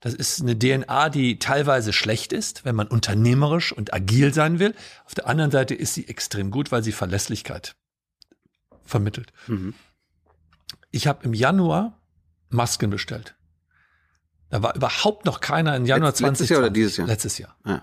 Das 0.00 0.12
ist 0.12 0.40
eine 0.40 0.58
DNA, 0.58 1.10
die 1.10 1.38
teilweise 1.38 1.92
schlecht 1.92 2.32
ist, 2.32 2.64
wenn 2.64 2.74
man 2.74 2.88
unternehmerisch 2.88 3.72
und 3.72 3.94
agil 3.94 4.34
sein 4.34 4.58
will. 4.58 4.74
Auf 5.06 5.14
der 5.14 5.28
anderen 5.28 5.52
Seite 5.52 5.74
ist 5.76 5.94
sie 5.94 6.08
extrem 6.08 6.50
gut, 6.50 6.72
weil 6.72 6.82
sie 6.82 6.92
Verlässlichkeit 6.92 7.76
vermittelt. 8.84 9.32
Mhm. 9.46 9.74
Ich 10.90 11.06
habe 11.06 11.24
im 11.24 11.34
Januar 11.34 11.97
Masken 12.50 12.90
bestellt. 12.90 13.34
Da 14.50 14.62
war 14.62 14.74
überhaupt 14.74 15.26
noch 15.26 15.40
keiner 15.40 15.76
im 15.76 15.84
Januar 15.84 16.10
Letz- 16.10 16.22
letztes 16.22 16.48
2020. 16.48 16.50
Jahr 16.50 16.60
oder 16.60 16.70
dieses 16.70 16.96
Jahr? 16.96 17.06
Letztes 17.06 17.38
Jahr. 17.38 17.56
Ja. 17.66 17.82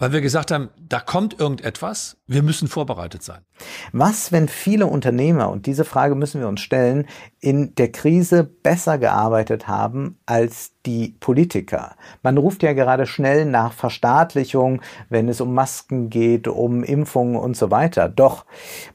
Weil 0.00 0.12
wir 0.12 0.20
gesagt 0.20 0.52
haben, 0.52 0.68
da 0.78 1.00
kommt 1.00 1.40
irgendetwas, 1.40 2.18
wir 2.28 2.44
müssen 2.44 2.68
vorbereitet 2.68 3.24
sein. 3.24 3.44
Was, 3.90 4.30
wenn 4.30 4.46
viele 4.46 4.86
Unternehmer, 4.86 5.50
und 5.50 5.66
diese 5.66 5.84
Frage 5.84 6.14
müssen 6.14 6.40
wir 6.40 6.46
uns 6.46 6.60
stellen, 6.60 7.08
in 7.40 7.74
der 7.74 7.90
Krise 7.90 8.44
besser 8.44 8.98
gearbeitet 8.98 9.66
haben 9.66 10.20
als 10.24 10.77
die 10.88 11.14
Politiker? 11.20 11.96
Man 12.22 12.38
ruft 12.38 12.62
ja 12.62 12.72
gerade 12.72 13.06
schnell 13.06 13.44
nach 13.44 13.74
Verstaatlichung, 13.74 14.80
wenn 15.10 15.28
es 15.28 15.40
um 15.42 15.52
Masken 15.52 16.08
geht, 16.08 16.48
um 16.48 16.82
Impfungen 16.82 17.36
und 17.36 17.56
so 17.56 17.70
weiter. 17.70 18.08
Doch 18.08 18.46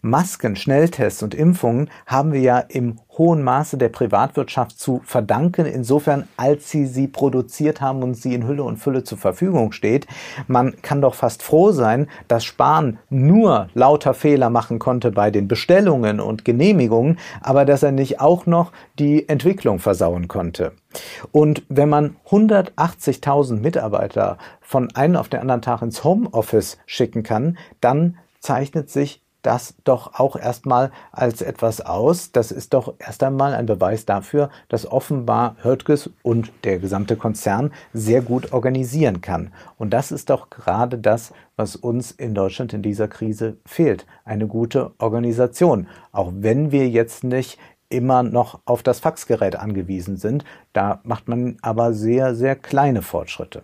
Masken, 0.02 0.56
Schnelltests 0.56 1.22
und 1.22 1.36
Impfungen 1.36 1.92
haben 2.08 2.34
wir 2.34 2.42
ja 2.42 2.60
im 2.60 3.00
hohen 3.18 3.44
Maße 3.44 3.78
der 3.78 3.90
Privatwirtschaft 3.90 4.80
zu 4.80 5.02
verdanken, 5.06 5.68
insofern 5.68 6.28
als 6.36 6.72
sie 6.72 6.88
sie 6.88 7.08
produziert 7.08 7.80
haben 7.80 8.02
und 8.02 8.16
sie 8.16 8.34
in 8.34 8.48
Hülle 8.48 8.64
und 8.64 8.78
Fülle 8.78 9.04
zur 9.04 9.20
Verfügung 9.20 9.72
steht. 9.72 10.08
Man 10.48 10.82
kann 10.82 11.00
doch 11.00 11.14
fast 11.14 11.44
froh 11.44 11.72
sein, 11.72 12.08
dass 12.28 12.44
Spahn 12.44 12.98
nur 13.12 13.68
lauter 13.76 14.16
Fehler 14.16 14.50
machen 14.50 14.80
konnte 14.80 15.12
bei 15.12 15.30
den 15.30 15.48
Bestellungen 15.48 16.20
und 16.20 16.44
Genehmigungen, 16.44 17.20
aber 17.42 17.66
dass 17.66 17.84
er 17.84 17.92
nicht 17.92 18.20
auch 18.20 18.48
noch 18.48 18.72
die 18.98 19.30
Entwicklung 19.30 19.78
versauen 19.78 20.28
konnte. 20.28 20.72
Und 21.32 21.64
wenn 21.70 21.90
man 21.90 22.18
180.000 22.30 23.60
Mitarbeiter 23.60 24.38
von 24.62 24.94
einem 24.96 25.16
auf 25.16 25.30
den 25.30 25.40
anderen 25.40 25.62
Tag 25.62 25.82
ins 25.82 26.04
Homeoffice 26.04 26.78
schicken 26.86 27.24
kann, 27.24 27.58
dann 27.82 28.18
zeichnet 28.40 28.90
sich 28.90 29.24
das 29.44 29.76
doch 29.84 30.20
auch 30.20 30.36
erstmal 30.36 30.92
als 31.12 31.42
etwas 31.42 31.82
aus. 31.82 32.32
Das 32.32 32.52
ist 32.52 32.74
doch 32.74 32.96
erst 32.98 33.22
einmal 33.24 33.54
ein 33.54 33.66
Beweis 33.66 34.06
dafür, 34.06 34.50
dass 34.70 34.90
offenbar 34.90 35.58
Höttges 35.62 36.10
und 36.24 36.52
der 36.64 36.80
gesamte 36.80 37.16
Konzern 37.16 37.72
sehr 37.94 38.22
gut 38.22 38.54
organisieren 38.54 39.22
kann. 39.22 39.54
Und 39.78 39.92
das 39.92 40.12
ist 40.12 40.30
doch 40.30 40.50
gerade 40.50 40.98
das, 40.98 41.34
was 41.56 41.76
uns 41.76 42.12
in 42.12 42.34
Deutschland 42.34 42.74
in 42.74 42.82
dieser 42.82 43.08
Krise 43.08 43.58
fehlt. 43.66 44.08
Eine 44.26 44.48
gute 44.48 44.92
Organisation. 44.98 45.88
Auch 46.12 46.32
wenn 46.34 46.72
wir 46.72 46.90
jetzt 46.90 47.24
nicht 47.24 47.60
immer 47.94 48.24
noch 48.24 48.60
auf 48.66 48.84
das 48.84 49.00
Faxgerät 49.00 49.56
angewiesen 49.56 50.18
sind. 50.18 50.44
Da 50.74 51.00
macht 51.04 51.28
man 51.28 51.58
aber 51.62 51.94
sehr, 51.94 52.36
sehr 52.36 52.56
kleine 52.56 53.02
Fortschritte. 53.02 53.64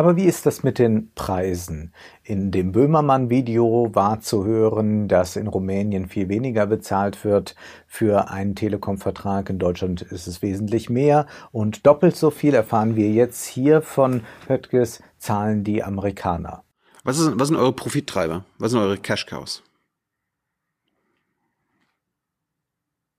Aber 0.00 0.16
wie 0.16 0.24
ist 0.24 0.46
das 0.46 0.62
mit 0.62 0.78
den 0.78 1.12
Preisen? 1.14 1.92
In 2.22 2.50
dem 2.52 2.72
Böhmermann-Video 2.72 3.90
war 3.92 4.20
zu 4.20 4.46
hören, 4.46 5.08
dass 5.08 5.36
in 5.36 5.46
Rumänien 5.46 6.08
viel 6.08 6.30
weniger 6.30 6.66
bezahlt 6.66 7.22
wird 7.22 7.54
für 7.86 8.30
einen 8.30 8.54
Telekom-Vertrag. 8.54 9.50
In 9.50 9.58
Deutschland 9.58 10.00
ist 10.00 10.26
es 10.26 10.40
wesentlich 10.40 10.88
mehr. 10.88 11.26
Und 11.52 11.86
doppelt 11.86 12.16
so 12.16 12.30
viel 12.30 12.54
erfahren 12.54 12.96
wir 12.96 13.10
jetzt 13.10 13.44
hier 13.44 13.82
von 13.82 14.22
Höttges, 14.48 15.02
zahlen 15.18 15.64
die 15.64 15.82
Amerikaner. 15.82 16.62
Was, 17.10 17.18
ist, 17.18 17.38
was 17.40 17.48
sind 17.48 17.56
eure 17.56 17.72
Profittreiber? 17.72 18.44
Was 18.58 18.70
sind 18.70 18.78
eure 18.78 18.96
Cash 18.96 19.26
Cows? 19.26 19.64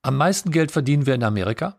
Am 0.01 0.15
meisten 0.15 0.51
Geld 0.51 0.71
verdienen 0.71 1.05
wir 1.05 1.13
in 1.13 1.25
Amerika, 1.25 1.75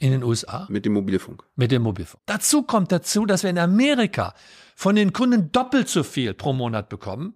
in 0.00 0.10
den 0.10 0.24
USA. 0.24 0.66
Mit 0.68 0.86
dem 0.86 0.94
Mobilfunk. 0.94 1.44
mit 1.54 1.70
dem 1.70 1.82
Mobilfunk. 1.82 2.20
Dazu 2.26 2.64
kommt 2.64 2.90
dazu, 2.90 3.26
dass 3.26 3.44
wir 3.44 3.50
in 3.50 3.58
Amerika 3.58 4.34
von 4.74 4.96
den 4.96 5.12
Kunden 5.12 5.52
doppelt 5.52 5.88
so 5.88 6.02
viel 6.02 6.34
pro 6.34 6.52
Monat 6.52 6.88
bekommen 6.88 7.34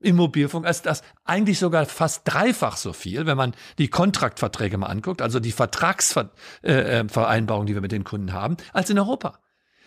im 0.00 0.16
Mobilfunk, 0.16 0.66
als 0.66 0.82
das 0.82 1.04
eigentlich 1.24 1.60
sogar 1.60 1.86
fast 1.86 2.22
dreifach 2.24 2.76
so 2.76 2.92
viel, 2.92 3.26
wenn 3.26 3.36
man 3.36 3.54
die 3.78 3.86
Kontraktverträge 3.86 4.76
mal 4.76 4.88
anguckt, 4.88 5.22
also 5.22 5.38
die 5.38 5.52
Vertragsvereinbarungen, 5.52 7.68
die 7.68 7.74
wir 7.74 7.80
mit 7.80 7.92
den 7.92 8.02
Kunden 8.02 8.32
haben, 8.32 8.56
als 8.72 8.90
in 8.90 8.98
Europa. 8.98 9.38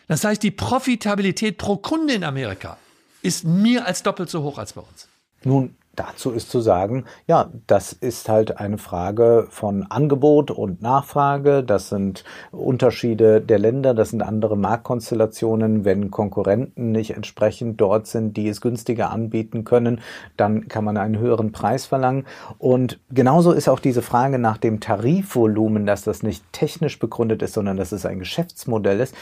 Das 0.07 0.23
heißt, 0.23 0.41
die 0.41 0.51
Profitabilität 0.51 1.57
pro 1.57 1.75
Kunde 1.75 2.13
in 2.13 2.23
Amerika 2.23 2.77
ist 3.23 3.43
mehr 3.43 3.87
als 3.87 4.03
doppelt 4.03 4.29
so 4.29 4.43
hoch 4.43 4.57
als 4.57 4.73
bei 4.73 4.81
uns. 4.81 5.07
Nun, 5.43 5.75
dazu 5.95 6.31
ist 6.31 6.49
zu 6.49 6.59
sagen, 6.59 7.05
ja, 7.27 7.51
das 7.67 7.93
ist 7.93 8.27
halt 8.27 8.57
eine 8.57 8.77
Frage 8.77 9.47
von 9.49 9.83
Angebot 9.83 10.49
und 10.49 10.81
Nachfrage. 10.81 11.63
Das 11.63 11.89
sind 11.89 12.23
Unterschiede 12.51 13.41
der 13.41 13.59
Länder, 13.59 13.93
das 13.93 14.09
sind 14.09 14.23
andere 14.23 14.57
Marktkonstellationen. 14.57 15.85
Wenn 15.85 16.09
Konkurrenten 16.09 16.91
nicht 16.91 17.11
entsprechend 17.11 17.79
dort 17.79 18.07
sind, 18.07 18.37
die 18.37 18.47
es 18.47 18.61
günstiger 18.61 19.11
anbieten 19.11 19.63
können, 19.63 20.01
dann 20.35 20.67
kann 20.67 20.83
man 20.83 20.97
einen 20.97 21.19
höheren 21.19 21.51
Preis 21.51 21.85
verlangen. 21.85 22.25
Und 22.57 22.99
genauso 23.11 23.51
ist 23.51 23.69
auch 23.69 23.79
diese 23.79 24.01
Frage 24.01 24.39
nach 24.39 24.57
dem 24.57 24.79
Tarifvolumen, 24.79 25.85
dass 25.85 26.03
das 26.03 26.23
nicht 26.23 26.43
technisch 26.53 26.97
begründet 26.97 27.43
ist, 27.43 27.53
sondern 27.53 27.77
dass 27.77 27.91
es 27.91 28.05
ein 28.05 28.19
Geschäftsmodell 28.19 28.99
ist, 28.99 29.15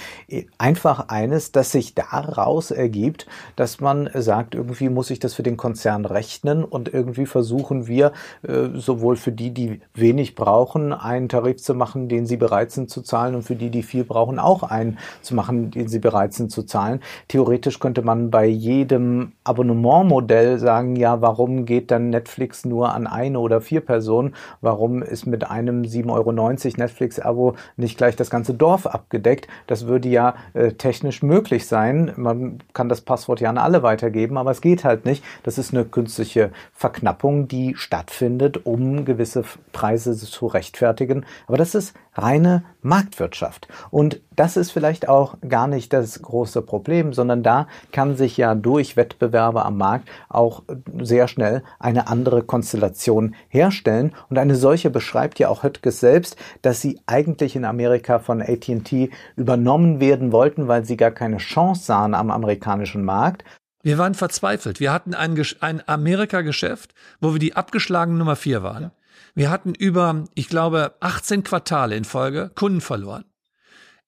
einfach 0.57 1.09
eines, 1.09 1.51
das 1.51 1.71
sich 1.71 1.95
daraus 1.95 2.71
ergibt, 2.71 3.27
dass 3.57 3.81
man 3.81 4.09
sagt, 4.13 4.55
irgendwie 4.55 4.89
muss 4.89 5.09
ich 5.09 5.19
das 5.19 5.33
für 5.33 5.43
den 5.43 5.57
Konzern 5.57 6.05
rechnen 6.05 6.60
und 6.63 6.93
irgendwie 6.93 7.25
versuchen 7.25 7.87
wir 7.87 8.11
äh, 8.43 8.69
sowohl 8.75 9.15
für 9.15 9.31
die, 9.31 9.51
die 9.51 9.81
wenig 9.93 10.35
brauchen, 10.35 10.93
einen 10.93 11.29
Tarif 11.29 11.57
zu 11.57 11.73
machen, 11.73 12.09
den 12.09 12.25
sie 12.25 12.37
bereit 12.37 12.71
sind 12.71 12.89
zu 12.89 13.01
zahlen 13.01 13.35
und 13.35 13.43
für 13.43 13.55
die, 13.55 13.69
die 13.69 13.83
viel 13.83 14.03
brauchen, 14.03 14.39
auch 14.39 14.63
einen 14.63 14.97
zu 15.21 15.35
machen, 15.35 15.71
den 15.71 15.87
sie 15.87 15.99
bereit 15.99 16.33
sind 16.33 16.51
zu 16.51 16.63
zahlen. 16.63 17.01
Theoretisch 17.27 17.79
könnte 17.79 18.01
man 18.01 18.31
bei 18.31 18.45
jedem 18.45 19.33
Abonnementmodell 19.43 20.59
sagen, 20.59 20.95
ja, 20.95 21.21
warum 21.21 21.65
geht 21.65 21.91
dann 21.91 22.09
Netflix 22.09 22.65
nur 22.65 22.93
an 22.93 23.07
eine 23.07 23.39
oder 23.39 23.61
vier 23.61 23.81
Personen? 23.81 24.33
Warum 24.61 25.01
ist 25.01 25.25
mit 25.25 25.49
einem 25.49 25.83
7,90 25.83 26.09
Euro 26.11 26.31
Netflix-Abo 26.31 27.55
nicht 27.77 27.97
gleich 27.97 28.15
das 28.15 28.29
ganze 28.29 28.53
Dorf 28.53 28.85
abgedeckt? 28.85 29.47
Das 29.67 29.87
würde 29.87 30.09
ja 30.09 30.35
äh, 30.53 30.73
technisch 30.73 31.23
möglich 31.23 31.67
sein. 31.67 32.13
Man 32.15 32.59
kann 32.73 32.89
das 32.89 33.01
Passwort 33.01 33.41
ja 33.41 33.49
an 33.49 33.57
alle 33.57 33.83
weitergeben, 33.83 34.37
aber 34.37 34.51
es 34.51 34.61
geht 34.61 34.83
halt 34.83 35.05
nicht. 35.05 35.23
Das 35.43 35.57
ist 35.57 35.73
eine 35.73 35.85
künstliche 35.85 36.50
Verknappung, 36.73 37.47
die 37.47 37.75
stattfindet, 37.75 38.65
um 38.65 39.05
gewisse 39.05 39.43
Preise 39.71 40.15
zu 40.15 40.47
rechtfertigen. 40.47 41.25
Aber 41.47 41.57
das 41.57 41.75
ist 41.75 41.93
reine 42.13 42.63
Marktwirtschaft. 42.81 43.67
Und 43.89 44.21
das 44.35 44.57
ist 44.57 44.71
vielleicht 44.71 45.07
auch 45.07 45.35
gar 45.47 45.67
nicht 45.67 45.93
das 45.93 46.21
große 46.21 46.61
Problem, 46.61 47.13
sondern 47.13 47.43
da 47.43 47.67
kann 47.91 48.15
sich 48.15 48.37
ja 48.37 48.55
durch 48.55 48.97
Wettbewerbe 48.97 49.63
am 49.63 49.77
Markt 49.77 50.09
auch 50.29 50.63
sehr 50.99 51.27
schnell 51.27 51.63
eine 51.79 52.07
andere 52.07 52.43
Konstellation 52.43 53.35
herstellen. 53.49 54.13
Und 54.29 54.37
eine 54.37 54.55
solche 54.55 54.89
beschreibt 54.89 55.39
ja 55.39 55.49
auch 55.49 55.63
Höttges 55.63 55.99
selbst, 55.99 56.37
dass 56.61 56.81
sie 56.81 56.99
eigentlich 57.05 57.55
in 57.55 57.65
Amerika 57.65 58.19
von 58.19 58.41
AT&T 58.41 59.11
übernommen 59.35 59.99
werden 59.99 60.31
wollten, 60.31 60.67
weil 60.67 60.85
sie 60.85 60.97
gar 60.97 61.11
keine 61.11 61.37
Chance 61.37 61.83
sahen 61.83 62.13
am 62.13 62.31
amerikanischen 62.31 63.03
Markt. 63.05 63.43
Wir 63.83 63.97
waren 63.97 64.13
verzweifelt. 64.13 64.79
Wir 64.79 64.91
hatten 64.91 65.13
ein, 65.13 65.41
ein 65.59 65.87
Amerika-Geschäft, 65.87 66.93
wo 67.19 67.33
wir 67.33 67.39
die 67.39 67.55
abgeschlagene 67.55 68.17
Nummer 68.17 68.35
vier 68.35 68.63
waren. 68.63 68.83
Ja. 68.83 68.91
Wir 69.33 69.49
hatten 69.49 69.73
über, 69.73 70.25
ich 70.33 70.49
glaube, 70.49 70.95
18 70.99 71.43
Quartale 71.43 71.95
in 71.95 72.05
Folge 72.05 72.51
Kunden 72.55 72.81
verloren. 72.81 73.25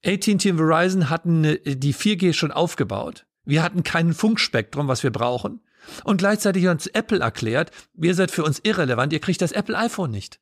AT&T 0.06 0.52
und 0.52 0.58
Verizon 0.58 1.10
hatten 1.10 1.44
die 1.44 1.94
4G 1.94 2.34
schon 2.34 2.52
aufgebaut. 2.52 3.26
Wir 3.46 3.64
hatten 3.64 3.84
kein 3.84 4.14
Funkspektrum, 4.14 4.88
was 4.88 5.04
wir 5.04 5.12
brauchen. 5.12 5.62
Und 6.04 6.18
gleichzeitig 6.18 6.66
hat 6.66 6.74
uns 6.74 6.88
Apple 6.88 7.20
erklärt, 7.20 7.72
ihr 8.02 8.16
seid 8.16 8.32
für 8.32 8.44
uns 8.44 8.60
irrelevant, 8.64 9.12
ihr 9.14 9.20
kriegt 9.20 9.42
das 9.42 9.52
Apple 9.52 9.78
iPhone 9.78 10.12
nicht. 10.12 10.40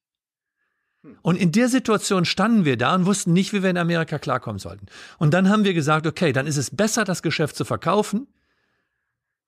Und 1.24 1.36
in 1.38 1.52
der 1.52 1.68
Situation 1.68 2.26
standen 2.26 2.64
wir 2.64 2.78
da 2.78 2.94
und 2.94 3.08
wussten 3.08 3.34
nicht, 3.34 3.54
wie 3.54 3.64
wir 3.64 3.72
in 3.72 3.78
Amerika 3.78 4.20
klarkommen 4.20 4.60
sollten. 4.60 4.86
Und 5.18 5.34
dann 5.34 5.50
haben 5.50 5.64
wir 5.64 5.74
gesagt, 5.74 6.06
okay, 6.06 6.32
dann 6.32 6.46
ist 6.46 6.58
es 6.58 6.76
besser, 6.76 7.06
das 7.06 7.24
Geschäft 7.24 7.56
zu 7.56 7.66
verkaufen. 7.66 8.28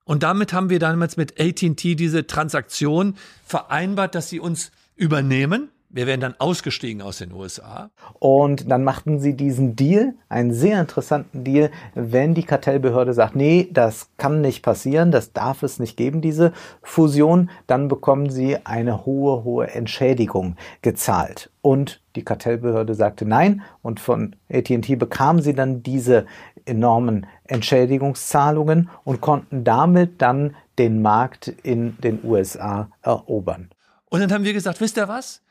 Und 0.05 0.23
damit 0.23 0.53
haben 0.53 0.69
wir 0.69 0.79
damals 0.79 1.17
mit 1.17 1.39
AT&T 1.39 1.95
diese 1.95 2.27
Transaktion 2.27 3.15
vereinbart, 3.45 4.15
dass 4.15 4.29
sie 4.29 4.39
uns 4.39 4.71
übernehmen. 4.95 5.69
Wir 5.95 6.07
wären 6.07 6.21
dann 6.21 6.33
ausgestiegen 6.39 7.03
aus 7.03 7.19
den 7.19 7.31
USA. 7.31 7.91
Und 8.17 8.71
dann 8.71 8.83
machten 8.83 9.19
sie 9.19 9.35
diesen 9.35 9.75
Deal, 9.75 10.15
einen 10.27 10.51
sehr 10.51 10.81
interessanten 10.81 11.43
Deal, 11.43 11.69
wenn 11.93 12.33
die 12.33 12.41
Kartellbehörde 12.41 13.13
sagt, 13.13 13.35
nee, 13.35 13.69
das 13.71 14.09
kann 14.17 14.41
nicht 14.41 14.63
passieren, 14.63 15.11
das 15.11 15.33
darf 15.33 15.61
es 15.61 15.77
nicht 15.77 15.95
geben, 15.95 16.19
diese 16.19 16.51
Fusion, 16.81 17.51
dann 17.67 17.89
bekommen 17.89 18.31
sie 18.31 18.57
eine 18.65 19.05
hohe, 19.05 19.43
hohe 19.43 19.67
Entschädigung 19.67 20.55
gezahlt. 20.81 21.51
Und 21.61 22.01
die 22.15 22.25
Kartellbehörde 22.25 22.95
sagte 22.95 23.25
nein 23.25 23.61
und 23.83 23.99
von 23.99 24.35
AT&T 24.51 24.95
bekamen 24.95 25.43
sie 25.43 25.53
dann 25.53 25.83
diese 25.83 26.25
enormen 26.65 27.27
Entschädigungszahlungen 27.43 28.89
und 29.03 29.21
konnten 29.21 29.63
damit 29.63 30.23
dann 30.23 30.55
den 30.79 31.03
Markt 31.03 31.49
in 31.61 31.95
den 31.99 32.19
USA 32.23 32.89
erobern. 33.03 33.69
Und 34.09 34.21
dann 34.21 34.33
haben 34.33 34.43
wir 34.43 34.53
gesagt, 34.53 34.81
wisst 34.81 34.97
ihr 34.97 35.07
was? 35.07 35.42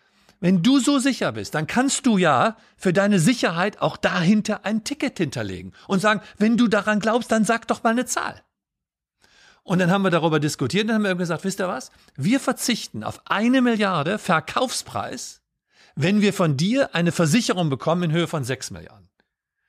Wenn 0.42 0.60
du 0.60 0.80
so 0.80 0.98
sicher 0.98 1.30
bist, 1.30 1.54
dann 1.54 1.68
kannst 1.68 2.04
du 2.04 2.18
ja 2.18 2.56
für 2.76 2.92
deine 2.92 3.20
Sicherheit 3.20 3.80
auch 3.80 3.96
dahinter 3.96 4.64
ein 4.64 4.82
Ticket 4.82 5.16
hinterlegen 5.18 5.72
und 5.86 6.00
sagen, 6.00 6.20
wenn 6.36 6.56
du 6.56 6.66
daran 6.66 6.98
glaubst, 6.98 7.30
dann 7.30 7.44
sag 7.44 7.68
doch 7.68 7.84
mal 7.84 7.90
eine 7.90 8.06
Zahl. 8.06 8.42
Und 9.62 9.78
dann 9.78 9.92
haben 9.92 10.02
wir 10.02 10.10
darüber 10.10 10.40
diskutiert 10.40 10.82
und 10.82 10.88
dann 10.88 10.96
haben 10.96 11.04
wir 11.04 11.14
gesagt, 11.14 11.44
wisst 11.44 11.60
ihr 11.60 11.68
was? 11.68 11.92
Wir 12.16 12.40
verzichten 12.40 13.04
auf 13.04 13.22
eine 13.26 13.62
Milliarde 13.62 14.18
Verkaufspreis, 14.18 15.42
wenn 15.94 16.20
wir 16.20 16.32
von 16.32 16.56
dir 16.56 16.92
eine 16.92 17.12
Versicherung 17.12 17.70
bekommen 17.70 18.02
in 18.02 18.12
Höhe 18.12 18.26
von 18.26 18.42
sechs 18.42 18.72
Milliarden. 18.72 19.11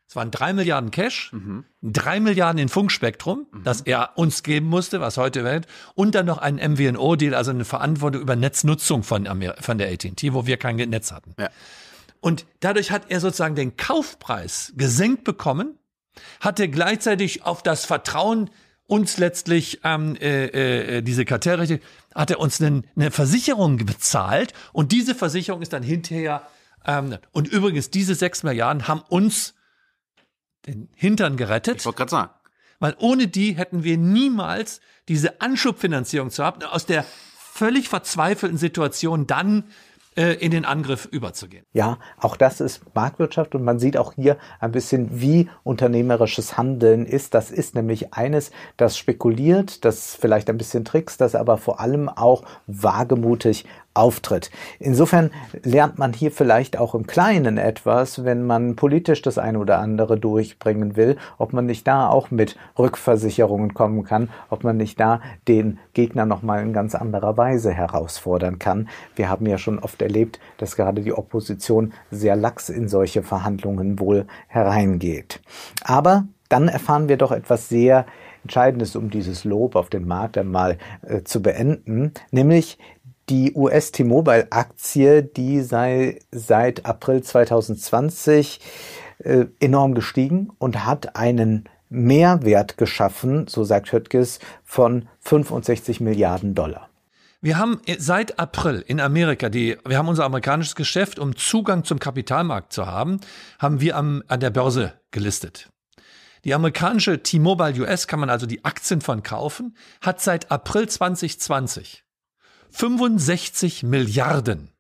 Es 0.07 0.15
waren 0.15 0.31
drei 0.31 0.53
Milliarden 0.53 0.91
Cash, 0.91 1.31
mhm. 1.33 1.65
drei 1.81 2.19
Milliarden 2.19 2.59
in 2.59 2.69
Funkspektrum, 2.69 3.47
mhm. 3.51 3.63
das 3.63 3.81
er 3.81 4.11
uns 4.15 4.43
geben 4.43 4.67
musste, 4.67 5.01
was 5.01 5.17
heute 5.17 5.43
Welt, 5.43 5.67
und 5.95 6.13
dann 6.13 6.25
noch 6.25 6.37
ein 6.37 6.55
MVNO-Deal, 6.55 7.33
also 7.33 7.51
eine 7.51 7.65
Verantwortung 7.65 8.21
über 8.21 8.35
Netznutzung 8.35 9.03
von, 9.03 9.27
Amer 9.27 9.55
von 9.59 9.77
der 9.77 9.91
AT&T, 9.91 10.33
wo 10.33 10.45
wir 10.45 10.57
kein 10.57 10.75
Netz 10.75 11.11
hatten. 11.11 11.35
Ja. 11.39 11.49
Und 12.19 12.45
dadurch 12.59 12.91
hat 12.91 13.03
er 13.09 13.19
sozusagen 13.19 13.55
den 13.55 13.75
Kaufpreis 13.75 14.73
gesenkt 14.77 15.23
bekommen, 15.23 15.77
hatte 16.39 16.69
gleichzeitig 16.69 17.43
auf 17.43 17.63
das 17.63 17.85
Vertrauen 17.85 18.49
uns 18.85 19.17
letztlich 19.17 19.79
ähm, 19.83 20.15
äh, 20.17 20.97
äh, 20.97 21.01
diese 21.01 21.25
Kartellrechte, 21.25 21.79
hat 22.13 22.29
er 22.29 22.39
uns 22.39 22.61
eine, 22.61 22.83
eine 22.95 23.11
Versicherung 23.11 23.77
bezahlt 23.77 24.53
und 24.73 24.91
diese 24.91 25.15
Versicherung 25.15 25.61
ist 25.61 25.73
dann 25.73 25.83
hinterher 25.83 26.47
ähm, 26.85 27.17
und 27.31 27.47
übrigens 27.47 27.89
diese 27.89 28.15
sechs 28.15 28.43
Milliarden 28.43 28.87
haben 28.87 29.01
uns 29.09 29.55
den 30.65 30.89
Hintern 30.95 31.37
gerettet. 31.37 31.79
Ich 31.79 31.85
wollte 31.85 31.97
gerade 31.97 32.11
sagen. 32.11 32.31
Weil 32.79 32.95
ohne 32.99 33.27
die 33.27 33.53
hätten 33.53 33.83
wir 33.83 33.97
niemals 33.97 34.81
diese 35.07 35.41
Anschubfinanzierung 35.41 36.31
zu 36.31 36.43
haben, 36.43 36.63
aus 36.63 36.85
der 36.85 37.05
völlig 37.37 37.87
verzweifelten 37.87 38.57
Situation 38.57 39.27
dann 39.27 39.65
äh, 40.15 40.33
in 40.33 40.51
den 40.51 40.65
Angriff 40.65 41.05
überzugehen. 41.05 41.65
Ja, 41.73 41.97
auch 42.19 42.37
das 42.37 42.61
ist 42.61 42.81
Marktwirtschaft 42.93 43.55
und 43.55 43.63
man 43.63 43.79
sieht 43.79 43.97
auch 43.97 44.13
hier 44.13 44.37
ein 44.59 44.71
bisschen, 44.71 45.21
wie 45.21 45.49
unternehmerisches 45.63 46.57
Handeln 46.57 47.05
ist. 47.05 47.33
Das 47.33 47.51
ist 47.51 47.73
nämlich 47.73 48.13
eines, 48.13 48.51
das 48.77 48.97
spekuliert, 48.97 49.85
das 49.85 50.15
vielleicht 50.15 50.49
ein 50.49 50.57
bisschen 50.57 50.85
trickst, 50.85 51.19
das 51.19 51.35
aber 51.35 51.57
vor 51.57 51.79
allem 51.79 52.09
auch 52.09 52.43
wagemutig 52.67 53.65
auftritt. 53.93 54.49
Insofern 54.79 55.31
lernt 55.63 55.99
man 55.99 56.13
hier 56.13 56.31
vielleicht 56.31 56.77
auch 56.77 56.95
im 56.95 57.05
Kleinen 57.05 57.57
etwas, 57.57 58.23
wenn 58.25 58.45
man 58.45 58.75
politisch 58.75 59.21
das 59.21 59.37
eine 59.37 59.59
oder 59.59 59.79
andere 59.79 60.17
durchbringen 60.17 60.95
will, 60.95 61.17
ob 61.37 61.53
man 61.53 61.65
nicht 61.65 61.87
da 61.87 62.07
auch 62.09 62.31
mit 62.31 62.57
Rückversicherungen 62.77 63.73
kommen 63.73 64.03
kann, 64.03 64.29
ob 64.49 64.63
man 64.63 64.77
nicht 64.77 64.99
da 64.99 65.21
den 65.47 65.79
Gegner 65.93 66.25
nochmal 66.25 66.63
in 66.63 66.73
ganz 66.73 66.95
anderer 66.95 67.37
Weise 67.37 67.71
herausfordern 67.71 68.59
kann. 68.59 68.89
Wir 69.15 69.29
haben 69.29 69.45
ja 69.45 69.57
schon 69.57 69.79
oft 69.79 70.01
erlebt, 70.01 70.39
dass 70.57 70.75
gerade 70.75 71.01
die 71.01 71.13
Opposition 71.13 71.93
sehr 72.09 72.35
lax 72.35 72.69
in 72.69 72.87
solche 72.87 73.21
Verhandlungen 73.21 73.99
wohl 73.99 74.25
hereingeht. 74.47 75.39
Aber 75.83 76.25
dann 76.49 76.67
erfahren 76.67 77.09
wir 77.09 77.17
doch 77.17 77.31
etwas 77.31 77.69
sehr 77.69 78.05
Entscheidendes, 78.43 78.95
um 78.95 79.09
dieses 79.09 79.45
Lob 79.45 79.75
auf 79.75 79.89
den 79.89 80.05
Markt 80.05 80.37
einmal 80.37 80.77
äh, 81.01 81.23
zu 81.23 81.41
beenden, 81.41 82.11
nämlich 82.31 82.77
die 83.29 83.53
US 83.55 83.91
T-Mobile-Aktie, 83.91 85.23
die 85.23 85.61
sei 85.61 86.19
seit 86.31 86.85
April 86.85 87.23
2020 87.23 88.59
äh, 89.19 89.45
enorm 89.59 89.93
gestiegen 89.93 90.51
und 90.57 90.85
hat 90.85 91.15
einen 91.15 91.69
Mehrwert 91.89 92.77
geschaffen, 92.77 93.47
so 93.47 93.63
sagt 93.63 93.91
Höttges, 93.91 94.39
von 94.63 95.07
65 95.19 96.01
Milliarden 96.01 96.55
Dollar. 96.55 96.89
Wir 97.39 97.57
haben 97.57 97.81
seit 97.97 98.39
April 98.39 98.83
in 98.87 98.99
Amerika, 98.99 99.49
die, 99.49 99.77
wir 99.85 99.97
haben 99.97 100.07
unser 100.07 100.23
amerikanisches 100.23 100.75
Geschäft, 100.75 101.19
um 101.19 101.35
Zugang 101.35 101.83
zum 101.83 101.99
Kapitalmarkt 101.99 102.71
zu 102.71 102.87
haben, 102.87 103.19
haben 103.59 103.81
wir 103.81 103.97
am, 103.97 104.23
an 104.27 104.39
der 104.39 104.49
Börse 104.49 104.93
gelistet. 105.11 105.69
Die 106.45 106.53
amerikanische 106.53 107.21
T-Mobile 107.21 107.81
US 107.81 108.07
kann 108.07 108.19
man 108.19 108.29
also 108.29 108.45
die 108.45 108.65
Aktien 108.65 109.01
von 109.01 109.23
kaufen, 109.23 109.75
hat 110.01 110.21
seit 110.21 110.51
April 110.51 110.89
2020 110.89 112.03
65 112.73 113.83
Milliarden 113.83 114.71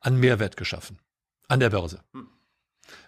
an 0.00 0.18
Mehrwert 0.18 0.56
geschaffen 0.56 0.98
an 1.48 1.60
der 1.60 1.70
Börse. 1.70 2.00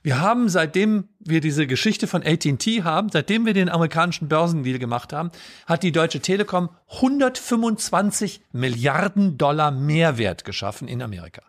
Wir 0.03 0.21
haben, 0.21 0.49
seitdem 0.49 1.09
wir 1.19 1.41
diese 1.41 1.67
Geschichte 1.67 2.07
von 2.07 2.23
AT&T 2.23 2.83
haben, 2.83 3.09
seitdem 3.11 3.47
wir 3.47 3.55
den 3.55 3.69
amerikanischen 3.69 4.29
Börsendeal 4.29 4.79
gemacht 4.79 5.12
haben, 5.12 5.31
hat 5.67 5.83
die 5.83 5.93
Deutsche 5.93 6.21
Telekom 6.21 6.69
125 6.88 8.43
Milliarden 8.53 9.38
Dollar 9.38 9.71
Mehrwert 9.71 10.45
geschaffen 10.45 10.88
in 10.88 11.03
Amerika. 11.03 11.43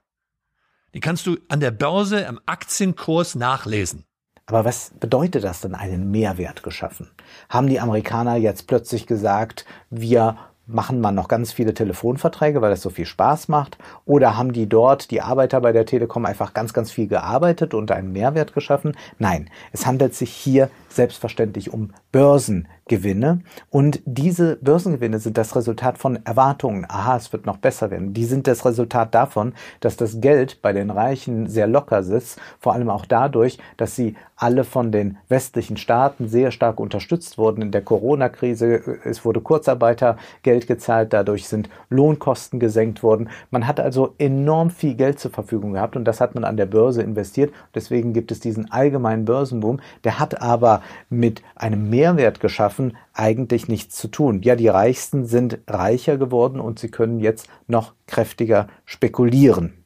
Die 0.93 0.99
kannst 0.99 1.27
du 1.27 1.37
an 1.49 1.59
der 1.59 1.71
Börse 1.71 2.27
am 2.27 2.39
Aktienkurs 2.45 3.35
nachlesen. 3.35 4.05
Aber 4.45 4.65
was 4.65 4.91
bedeutet 4.99 5.43
das 5.43 5.61
denn, 5.61 5.75
einen 5.75 6.09
Mehrwert 6.09 6.63
geschaffen? 6.63 7.11
Haben 7.49 7.67
die 7.67 7.79
Amerikaner 7.79 8.35
jetzt 8.35 8.67
plötzlich 8.67 9.05
gesagt, 9.05 9.65
wir 9.89 10.37
machen 10.69 11.01
man 11.01 11.15
noch 11.15 11.27
ganz 11.27 11.51
viele 11.51 11.73
Telefonverträge, 11.73 12.61
weil 12.61 12.71
es 12.71 12.81
so 12.81 12.89
viel 12.89 13.05
Spaß 13.05 13.47
macht? 13.47 13.77
Oder 14.05 14.37
haben 14.37 14.53
die 14.53 14.67
dort, 14.67 15.11
die 15.11 15.21
Arbeiter 15.21 15.61
bei 15.61 15.71
der 15.71 15.85
Telekom, 15.85 16.25
einfach 16.25 16.53
ganz, 16.53 16.73
ganz 16.73 16.91
viel 16.91 17.07
gearbeitet 17.07 17.73
und 17.73 17.91
einen 17.91 18.11
Mehrwert 18.11 18.53
geschaffen? 18.53 18.95
Nein, 19.17 19.49
es 19.71 19.85
handelt 19.85 20.15
sich 20.15 20.31
hier 20.31 20.69
selbstverständlich 20.89 21.73
um 21.73 21.93
Börsen 22.11 22.67
Börsengewinne. 22.89 23.41
Und 23.69 24.01
diese 24.05 24.57
Börsengewinne 24.57 25.19
sind 25.19 25.37
das 25.37 25.55
Resultat 25.55 25.97
von 25.97 26.19
Erwartungen. 26.25 26.85
Aha, 26.89 27.15
es 27.17 27.31
wird 27.31 27.45
noch 27.45 27.57
besser 27.57 27.91
werden. 27.91 28.13
Die 28.13 28.25
sind 28.25 28.47
das 28.47 28.65
Resultat 28.65 29.13
davon, 29.13 29.53
dass 29.79 29.95
das 29.95 30.19
Geld 30.19 30.61
bei 30.61 30.73
den 30.73 30.89
Reichen 30.89 31.47
sehr 31.47 31.67
locker 31.67 32.03
sitzt. 32.03 32.39
Vor 32.59 32.73
allem 32.73 32.89
auch 32.89 33.05
dadurch, 33.05 33.59
dass 33.77 33.95
sie 33.95 34.15
alle 34.35 34.63
von 34.63 34.91
den 34.91 35.17
westlichen 35.27 35.77
Staaten 35.77 36.29
sehr 36.29 36.51
stark 36.51 36.79
unterstützt 36.79 37.37
wurden 37.37 37.61
in 37.61 37.71
der 37.71 37.81
Corona-Krise. 37.81 38.99
Es 39.03 39.25
wurde 39.25 39.41
Kurzarbeitergeld 39.41 40.65
gezahlt. 40.65 41.13
Dadurch 41.13 41.47
sind 41.47 41.69
Lohnkosten 41.89 42.59
gesenkt 42.59 43.03
worden. 43.03 43.29
Man 43.51 43.67
hat 43.67 43.79
also 43.79 44.15
enorm 44.17 44.69
viel 44.69 44.95
Geld 44.95 45.19
zur 45.19 45.31
Verfügung 45.31 45.73
gehabt 45.73 45.95
und 45.95 46.05
das 46.05 46.21
hat 46.21 46.35
man 46.35 46.45
an 46.45 46.57
der 46.57 46.65
Börse 46.65 47.03
investiert. 47.03 47.53
Deswegen 47.75 48.13
gibt 48.13 48.31
es 48.31 48.39
diesen 48.39 48.71
allgemeinen 48.71 49.25
Börsenboom. 49.25 49.81
Der 50.05 50.19
hat 50.19 50.41
aber 50.41 50.81
mit 51.09 51.41
einem 51.55 51.89
Mehrwert 51.89 52.39
geschaffen 52.39 52.78
eigentlich 53.13 53.67
nichts 53.67 53.95
zu 53.95 54.07
tun. 54.07 54.41
Ja, 54.41 54.55
die 54.55 54.67
Reichsten 54.67 55.25
sind 55.25 55.59
reicher 55.67 56.17
geworden 56.17 56.59
und 56.59 56.79
sie 56.79 56.89
können 56.89 57.19
jetzt 57.19 57.47
noch 57.67 57.93
kräftiger 58.07 58.67
spekulieren. 58.85 59.85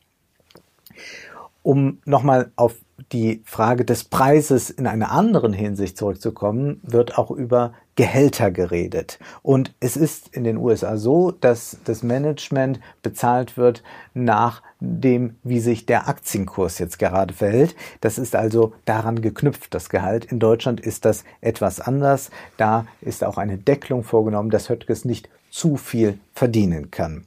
Um 1.62 2.00
nochmal 2.06 2.52
auf 2.56 2.76
die 3.12 3.42
Frage 3.46 3.86
des 3.86 4.04
Preises 4.04 4.70
in 4.70 4.88
einer 4.88 5.12
anderen 5.12 5.54
Hinsicht 5.54 5.98
zurückzukommen, 5.98 6.80
wird 6.84 7.18
auch 7.18 7.32
über 7.32 7.74
Gehälter 7.96 8.50
geredet. 8.50 9.20
Und 9.44 9.74
es 9.80 9.98
ist 9.98 10.30
in 10.30 10.44
den 10.44 10.58
USA 10.58 10.98
so, 10.98 11.32
dass 11.32 11.78
das 11.86 12.02
Management 12.02 12.80
bezahlt 13.04 13.56
wird 13.56 13.84
nach 14.14 14.64
dem, 14.80 15.36
wie 15.44 15.60
sich 15.60 15.86
der 15.86 16.08
Aktienkurs 16.08 16.80
jetzt 16.80 16.98
gerade 16.98 17.34
verhält. 17.34 17.76
Das 18.02 18.18
ist 18.18 18.36
also 18.36 18.74
daran 18.86 19.22
geknüpft, 19.22 19.74
das 19.76 19.90
Gehalt. 19.90 20.26
In 20.26 20.40
Deutschland 20.40 20.80
ist 20.80 21.06
das 21.06 21.24
etwas 21.42 21.80
anders. 21.80 22.32
Da 22.58 22.88
ist 23.02 23.24
auch 23.24 23.38
eine 23.38 23.58
Deckelung 23.58 24.04
vorgenommen, 24.04 24.50
dass 24.50 24.70
Höttges 24.70 25.06
nicht 25.06 25.30
zu 25.52 25.78
viel 25.78 26.18
verdienen 26.34 26.90
kann. 26.90 27.26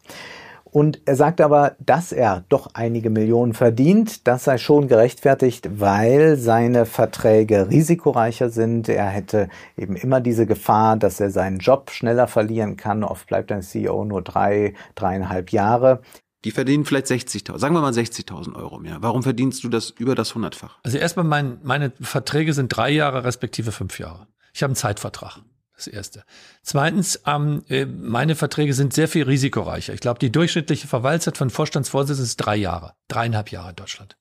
Und 0.77 1.01
er 1.07 1.17
sagt 1.17 1.41
aber, 1.41 1.75
dass 1.79 2.13
er 2.13 2.45
doch 2.51 2.69
einige 2.75 3.09
Millionen 3.09 3.55
verdient. 3.55 4.27
Das 4.27 4.45
sei 4.45 4.59
schon 4.59 4.89
gerechtfertigt, 4.89 5.81
weil 5.81 6.37
seine 6.37 6.85
Verträge 6.85 7.71
risikoreicher 7.71 8.51
sind. 8.51 8.91
Er 8.91 9.07
hätte 9.07 9.49
eben 9.79 9.97
immer 9.97 10.21
diese 10.21 10.45
Gefahr, 10.45 10.99
dass 10.99 11.19
er 11.19 11.31
seinen 11.31 11.61
Job 11.61 11.91
schneller 11.93 12.29
verlieren 12.29 12.77
kann. 12.77 13.05
Oft 13.05 13.27
bleibt 13.27 13.51
ein 13.53 13.63
CEO 13.63 14.05
nur 14.05 14.21
drei, 14.21 14.75
dreieinhalb 14.97 15.51
Jahre. 15.51 16.03
Die 16.45 16.51
verdienen 16.51 16.85
vielleicht 16.85 17.07
60.000, 17.07 17.59
sagen 17.59 17.75
wir 17.75 17.81
mal 17.81 17.93
60.000 17.93 18.55
Euro 18.55 18.79
mehr. 18.79 18.99
Warum 19.01 19.23
verdienst 19.23 19.65
du 19.65 19.71
das 19.71 19.89
über 19.89 20.15
das 20.15 20.35
Hundertfach? 20.35 20.77
Also 20.83 20.99
erstmal, 20.99 21.25
mein, 21.25 21.57
meine 21.63 21.91
Verträge 22.03 22.53
sind 22.53 22.69
drei 22.69 22.91
Jahre 22.91 23.25
respektive 23.25 23.73
fünf 23.73 23.99
Jahre. 23.99 24.27
Ich 24.53 24.63
habe 24.63 24.73
einen 24.73 24.77
Zeitvertrag. 24.77 25.41
Das 25.77 25.87
erste. 25.87 26.25
Zweitens, 26.63 27.21
ähm, 27.27 27.63
äh, 27.69 27.85
meine 27.85 28.35
Verträge 28.35 28.73
sind 28.73 28.95
sehr 28.95 29.09
viel 29.09 29.25
risikoreicher. 29.25 29.93
Ich 29.93 30.01
glaube, 30.01 30.19
die 30.19 30.33
durchschnittliche 30.33 30.89
Verweilzeit 30.89 31.37
von 31.37 31.51
Vorstandsvorsitzenden 31.51 32.25
ist 32.25 32.37
drei 32.37 32.57
Jahre, 32.57 32.95
dreieinhalb 33.09 33.53
Jahre 33.53 33.71
in 33.71 33.77
Deutschland. 33.77 34.17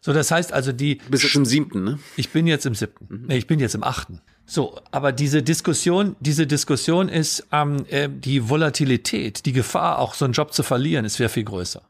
So, 0.00 0.12
das 0.12 0.30
heißt 0.30 0.52
also 0.52 0.72
die. 0.72 0.98
Du 0.98 1.10
bist 1.10 1.22
jetzt 1.22 1.36
im 1.36 1.46
siebten, 1.46 1.84
ne? 1.84 1.98
Ich 2.16 2.30
bin 2.30 2.46
jetzt 2.48 2.66
im 2.66 2.74
siebten. 2.74 3.06
Mhm. 3.08 3.26
Nee, 3.26 3.38
ich 3.38 3.46
bin 3.46 3.60
jetzt 3.60 3.76
im 3.76 3.84
achten. 3.84 4.20
So, 4.44 4.78
aber 4.90 5.12
diese 5.12 5.42
Diskussion, 5.42 6.16
diese 6.20 6.46
Diskussion 6.46 7.08
ist 7.08 7.46
ähm, 7.52 7.86
äh, 7.88 8.10
die 8.10 8.50
Volatilität, 8.50 9.46
die 9.46 9.52
Gefahr, 9.52 10.00
auch 10.00 10.14
so 10.14 10.24
einen 10.24 10.34
Job 10.34 10.52
zu 10.52 10.62
verlieren, 10.62 11.04
ist 11.04 11.14
sehr 11.14 11.30
viel 11.30 11.44
größer. 11.44 11.88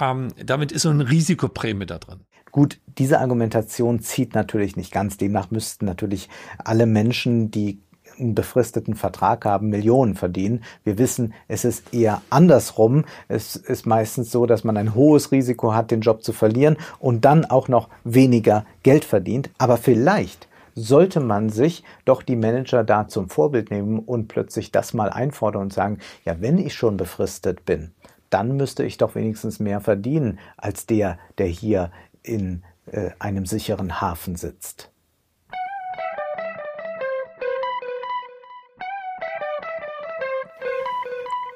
Ähm, 0.00 0.32
damit 0.42 0.72
ist 0.72 0.82
so 0.82 0.90
ein 0.90 1.00
Risikoprämie 1.00 1.86
da 1.86 1.98
drin. 1.98 2.20
Gut, 2.58 2.80
diese 2.98 3.20
Argumentation 3.20 4.00
zieht 4.00 4.34
natürlich 4.34 4.74
nicht 4.74 4.90
ganz. 4.90 5.16
Demnach 5.16 5.52
müssten 5.52 5.84
natürlich 5.84 6.28
alle 6.58 6.86
Menschen, 6.86 7.52
die 7.52 7.78
einen 8.18 8.34
befristeten 8.34 8.96
Vertrag 8.96 9.44
haben, 9.44 9.68
Millionen 9.68 10.16
verdienen. 10.16 10.64
Wir 10.82 10.98
wissen, 10.98 11.34
es 11.46 11.64
ist 11.64 11.94
eher 11.94 12.20
andersrum. 12.30 13.04
Es 13.28 13.54
ist 13.54 13.86
meistens 13.86 14.32
so, 14.32 14.44
dass 14.44 14.64
man 14.64 14.76
ein 14.76 14.96
hohes 14.96 15.30
Risiko 15.30 15.72
hat, 15.72 15.92
den 15.92 16.00
Job 16.00 16.24
zu 16.24 16.32
verlieren 16.32 16.78
und 16.98 17.24
dann 17.24 17.44
auch 17.44 17.68
noch 17.68 17.90
weniger 18.02 18.66
Geld 18.82 19.04
verdient. 19.04 19.50
Aber 19.58 19.76
vielleicht 19.76 20.48
sollte 20.74 21.20
man 21.20 21.50
sich 21.50 21.84
doch 22.06 22.24
die 22.24 22.34
Manager 22.34 22.82
da 22.82 23.06
zum 23.06 23.28
Vorbild 23.28 23.70
nehmen 23.70 24.00
und 24.00 24.26
plötzlich 24.26 24.72
das 24.72 24.94
mal 24.94 25.10
einfordern 25.10 25.62
und 25.62 25.72
sagen, 25.72 25.98
ja, 26.24 26.40
wenn 26.40 26.58
ich 26.58 26.74
schon 26.74 26.96
befristet 26.96 27.64
bin, 27.64 27.92
dann 28.30 28.56
müsste 28.56 28.84
ich 28.84 28.98
doch 28.98 29.14
wenigstens 29.14 29.60
mehr 29.60 29.80
verdienen 29.80 30.38
als 30.56 30.86
der, 30.86 31.18
der 31.38 31.46
hier 31.46 31.90
in 32.28 32.62
äh, 32.86 33.10
einem 33.18 33.46
sicheren 33.46 34.00
Hafen 34.00 34.36
sitzt. 34.36 34.90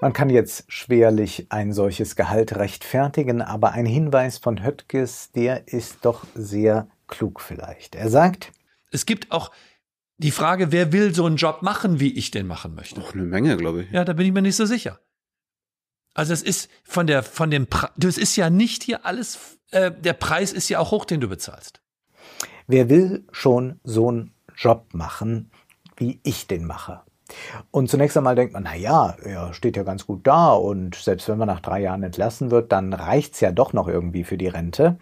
Man 0.01 0.13
kann 0.13 0.31
jetzt 0.31 0.65
schwerlich 0.67 1.47
ein 1.51 1.73
solches 1.73 2.17
Gehalt 2.17 2.57
rechtfertigen, 2.57 3.41
aber 3.41 3.71
ein 3.71 3.87
Hinweis 3.87 4.37
von 4.39 4.65
Höttges, 4.65 5.31
der 5.31 5.69
ist 5.69 5.99
doch 6.05 6.27
sehr 6.35 6.89
klug 7.07 7.41
vielleicht. 7.41 7.95
Er 7.95 8.11
sagt, 8.11 8.51
es 8.91 9.07
gibt 9.07 9.31
auch 9.31 9.53
die 10.19 10.33
Frage, 10.33 10.73
wer 10.73 10.93
will 10.93 11.15
so 11.15 11.25
einen 11.25 11.37
Job 11.37 11.63
machen, 11.63 12.01
wie 12.01 12.13
ich 12.13 12.33
den 12.33 12.49
machen 12.49 12.75
möchte. 12.75 13.01
Doch 13.01 13.15
eine 13.15 13.23
Menge, 13.23 13.57
glaube 13.57 13.83
ich. 13.83 13.93
Ja, 13.93 14.05
da 14.05 14.13
bin 14.13 14.27
ich 14.27 14.33
mir 14.33 14.43
nicht 14.43 14.57
so 14.57 14.67
sicher. 14.67 14.99
Also 16.15 16.33
es 16.33 16.43
ist 16.43 16.69
von 16.83 17.07
der 17.07 17.23
von 17.23 17.51
dem 17.51 17.69
Pre 17.69 17.91
das 17.97 18.19
ist 18.19 18.35
ja 18.37 18.51
nicht 18.51 18.83
hier 18.83 19.07
alles 19.07 19.59
äh, 19.73 19.91
der 19.91 20.13
Preis 20.13 20.53
ist 20.53 20.69
ja 20.69 20.79
auch 20.79 20.91
hoch, 20.91 21.05
den 21.05 21.21
du 21.21 21.29
bezahlst. 21.29 21.81
Wer 22.67 22.89
will 22.89 23.27
schon 23.33 23.81
so 23.83 24.09
einen 24.09 24.35
Job 24.57 24.87
machen, 24.93 25.51
wie 25.97 26.21
ich 26.23 26.47
den 26.47 26.65
mache? 26.65 27.01
Und 27.71 27.91
zunächst 27.91 28.17
einmal 28.17 28.35
denkt 28.35 28.53
man, 28.53 28.65
na 28.65 28.75
ja, 28.75 29.17
er 29.23 29.55
steht 29.55 29.77
ja 29.77 29.83
ganz 29.83 30.07
gut 30.07 30.27
da 30.27 30.53
und 30.53 30.95
selbst 30.95 31.29
wenn 31.29 31.39
man 31.39 31.49
nach 31.49 31.61
drei 31.61 31.81
Jahren 31.81 32.03
entlassen 32.03 32.51
wird, 32.51 32.73
dann 32.73 32.93
reicht's 32.93 33.41
ja 33.41 33.53
doch 33.53 33.73
noch 33.73 33.89
irgendwie 33.89 34.25
für 34.25 34.37
die 34.37 34.49
Rente. 34.49 34.99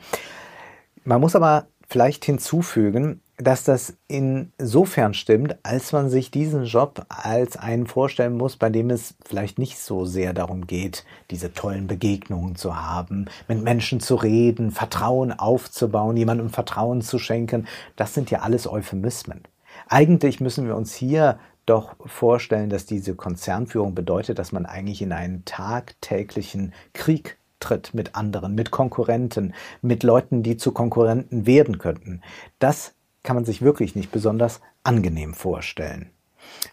Man 1.05 1.21
muss 1.21 1.35
aber 1.35 1.67
vielleicht 1.89 2.25
hinzufügen, 2.25 3.21
dass 3.41 3.65
das 3.65 3.95
insofern 4.09 5.15
stimmt, 5.15 5.57
als 5.63 5.93
man 5.93 6.11
sich 6.11 6.31
diesen 6.31 6.65
Job 6.65 7.07
als 7.09 7.57
einen 7.57 7.87
vorstellen 7.87 8.37
muss, 8.37 8.57
bei 8.57 8.71
dem 8.71 8.91
es 8.91 9.15
vielleicht 9.25 9.59
nicht 9.59 9.79
so 9.79 10.05
sehr 10.05 10.33
darum 10.35 10.67
geht, 10.67 11.05
diese 11.31 11.53
tollen 11.53 11.87
Begegnungen 11.87 12.57
zu 12.57 12.77
haben, 12.77 13.27
mit 13.49 13.63
Menschen 13.63 14.01
zu 14.01 14.17
reden, 14.17 14.71
Vertrauen 14.71 15.33
aufzubauen, 15.33 16.17
jemandem 16.17 16.51
Vertrauen 16.51 17.03
zu 17.03 17.19
schenken. 17.19 17.67
Das 17.97 18.15
sind 18.15 18.31
ja 18.31 18.41
alles 18.41 18.67
Euphemismen. 18.67 19.43
Eigentlich 19.89 20.41
müssen 20.41 20.67
wir 20.67 20.77
uns 20.77 20.95
hier 20.95 21.39
doch 21.67 21.95
vorstellen, 22.07 22.69
dass 22.69 22.87
diese 22.87 23.15
Konzernführung 23.15 23.95
bedeutet, 23.95 24.39
dass 24.39 24.53
man 24.53 24.67
eigentlich 24.67 25.03
in 25.03 25.13
einen 25.13 25.45
tagtäglichen 25.45 26.75
Krieg 26.93 27.39
tritt 27.61 27.95
mit 27.95 28.15
anderen, 28.17 28.55
mit 28.55 28.71
Konkurrenten, 28.71 29.55
mit 29.83 30.03
Leuten, 30.03 30.43
die 30.43 30.57
zu 30.57 30.73
Konkurrenten 30.73 31.47
werden 31.47 31.79
könnten. 31.79 32.23
Das 32.59 32.95
kann 33.23 33.37
man 33.37 33.45
sich 33.45 33.63
wirklich 33.63 33.95
nicht 33.95 34.11
besonders 34.11 34.61
angenehm 34.83 35.35
vorstellen. 35.35 36.11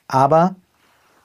Aber 0.07 0.55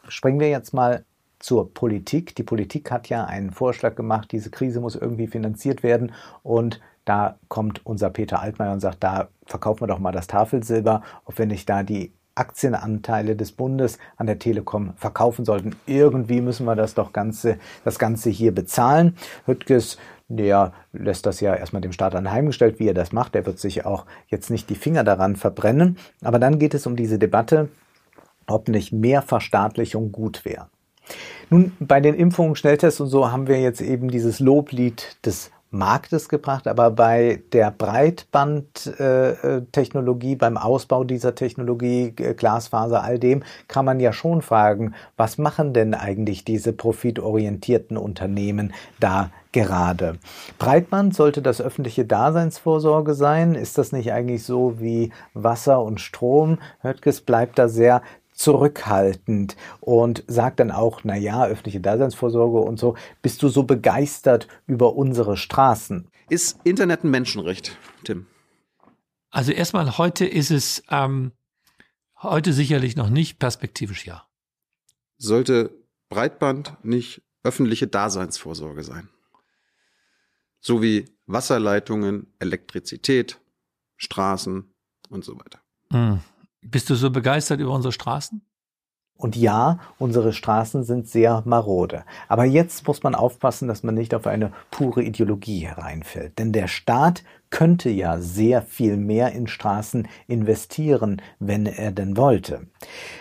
springen 0.08 0.40
wir 0.40 0.50
jetzt 0.50 0.74
mal 0.74 1.04
zur 1.38 1.72
Politik. 1.72 2.34
Die 2.36 2.42
Politik 2.42 2.90
hat 2.90 3.08
ja 3.08 3.24
einen 3.24 3.50
Vorschlag 3.50 3.96
gemacht, 3.96 4.32
diese 4.32 4.50
Krise 4.50 4.80
muss 4.80 4.94
irgendwie 4.94 5.26
finanziert 5.26 5.82
werden 5.82 6.12
und 6.42 6.80
da 7.04 7.36
kommt 7.48 7.84
unser 7.84 8.10
Peter 8.10 8.40
Altmaier 8.40 8.72
und 8.72 8.80
sagt, 8.80 9.02
da 9.02 9.28
verkaufen 9.46 9.82
wir 9.82 9.88
doch 9.88 9.98
mal 9.98 10.12
das 10.12 10.28
Tafelsilber, 10.28 11.02
ob 11.24 11.36
wir 11.38 11.46
nicht 11.46 11.68
da 11.68 11.82
die 11.82 12.12
Aktienanteile 12.34 13.36
des 13.36 13.52
Bundes 13.52 13.98
an 14.16 14.26
der 14.26 14.38
Telekom 14.38 14.94
verkaufen 14.96 15.44
sollten. 15.44 15.76
Irgendwie 15.86 16.40
müssen 16.40 16.64
wir 16.66 16.76
das 16.76 16.94
doch 16.94 17.12
Ganze, 17.12 17.58
das 17.84 17.98
Ganze 17.98 18.30
hier 18.30 18.52
bezahlen. 18.54 19.16
Hüttges 19.46 19.98
der 20.36 20.72
lässt 20.92 21.26
das 21.26 21.40
ja 21.40 21.54
erstmal 21.54 21.82
dem 21.82 21.92
Staat 21.92 22.14
anheimgestellt, 22.14 22.78
wie 22.78 22.88
er 22.88 22.94
das 22.94 23.12
macht. 23.12 23.34
Der 23.34 23.46
wird 23.46 23.58
sich 23.58 23.84
auch 23.84 24.06
jetzt 24.28 24.50
nicht 24.50 24.70
die 24.70 24.74
Finger 24.74 25.04
daran 25.04 25.36
verbrennen. 25.36 25.98
Aber 26.22 26.38
dann 26.38 26.58
geht 26.58 26.74
es 26.74 26.86
um 26.86 26.96
diese 26.96 27.18
Debatte, 27.18 27.68
ob 28.46 28.68
nicht 28.68 28.92
mehr 28.92 29.22
Verstaatlichung 29.22 30.10
gut 30.10 30.44
wäre. 30.44 30.68
Nun, 31.50 31.72
bei 31.80 32.00
den 32.00 32.14
Impfungen, 32.14 32.56
Schnelltests 32.56 33.00
und 33.00 33.08
so 33.08 33.30
haben 33.30 33.46
wir 33.46 33.60
jetzt 33.60 33.80
eben 33.80 34.08
dieses 34.08 34.40
Loblied 34.40 35.18
des 35.26 35.50
Marktes 35.72 36.28
gebracht, 36.28 36.68
aber 36.68 36.90
bei 36.90 37.42
der 37.52 37.70
Breitbandtechnologie, 37.70 40.32
äh, 40.32 40.36
beim 40.36 40.58
Ausbau 40.58 41.02
dieser 41.02 41.34
Technologie, 41.34 42.12
äh, 42.18 42.34
Glasfaser, 42.34 43.02
all 43.02 43.18
dem, 43.18 43.42
kann 43.68 43.86
man 43.86 43.98
ja 43.98 44.12
schon 44.12 44.42
fragen, 44.42 44.92
was 45.16 45.38
machen 45.38 45.72
denn 45.72 45.94
eigentlich 45.94 46.44
diese 46.44 46.74
profitorientierten 46.74 47.96
Unternehmen 47.96 48.74
da 49.00 49.30
gerade? 49.52 50.18
Breitband 50.58 51.14
sollte 51.14 51.40
das 51.40 51.62
öffentliche 51.62 52.04
Daseinsvorsorge 52.04 53.14
sein. 53.14 53.54
Ist 53.54 53.78
das 53.78 53.92
nicht 53.92 54.12
eigentlich 54.12 54.44
so 54.44 54.78
wie 54.78 55.10
Wasser 55.32 55.82
und 55.82 56.02
Strom? 56.02 56.58
Höttges 56.82 57.22
bleibt 57.22 57.58
da 57.58 57.68
sehr 57.68 58.02
zurückhaltend 58.42 59.56
und 59.80 60.24
sagt 60.26 60.60
dann 60.60 60.70
auch, 60.70 61.00
na 61.04 61.16
ja, 61.16 61.46
öffentliche 61.46 61.80
Daseinsvorsorge 61.80 62.58
und 62.58 62.78
so. 62.78 62.96
Bist 63.22 63.42
du 63.42 63.48
so 63.48 63.62
begeistert 63.62 64.48
über 64.66 64.94
unsere 64.96 65.36
Straßen? 65.36 66.08
Ist 66.28 66.58
Internet 66.64 67.04
ein 67.04 67.10
Menschenrecht, 67.10 67.76
Tim? 68.04 68.26
Also 69.30 69.52
erstmal 69.52 69.98
heute 69.98 70.26
ist 70.26 70.50
es, 70.50 70.82
ähm, 70.90 71.32
Heute 72.22 72.52
sicherlich 72.52 72.94
noch 72.94 73.10
nicht, 73.10 73.40
perspektivisch 73.40 74.06
ja. 74.06 74.28
Sollte 75.18 75.70
Breitband 76.08 76.76
nicht 76.84 77.22
öffentliche 77.42 77.88
Daseinsvorsorge 77.88 78.84
sein? 78.84 79.08
So 80.60 80.82
wie 80.82 81.06
Wasserleitungen, 81.26 82.32
Elektrizität, 82.38 83.40
Straßen 83.96 84.72
und 85.08 85.24
so 85.24 85.36
weiter. 85.36 85.60
Hm. 85.90 86.20
Bist 86.62 86.88
du 86.90 86.94
so 86.94 87.10
begeistert 87.10 87.60
über 87.60 87.72
unsere 87.72 87.92
Straßen? 87.92 88.40
Und 89.16 89.36
ja, 89.36 89.78
unsere 89.98 90.32
Straßen 90.32 90.84
sind 90.84 91.08
sehr 91.08 91.42
marode. 91.44 92.04
Aber 92.28 92.44
jetzt 92.44 92.86
muss 92.86 93.02
man 93.02 93.14
aufpassen, 93.14 93.68
dass 93.68 93.82
man 93.82 93.94
nicht 93.94 94.14
auf 94.14 94.26
eine 94.26 94.52
pure 94.70 95.02
Ideologie 95.02 95.60
hereinfällt. 95.66 96.38
Denn 96.38 96.52
der 96.52 96.66
Staat 96.66 97.22
könnte 97.52 97.90
ja 97.90 98.18
sehr 98.18 98.62
viel 98.62 98.96
mehr 98.96 99.30
in 99.30 99.46
Straßen 99.46 100.08
investieren, 100.26 101.22
wenn 101.38 101.66
er 101.66 101.92
denn 101.92 102.16
wollte. 102.16 102.66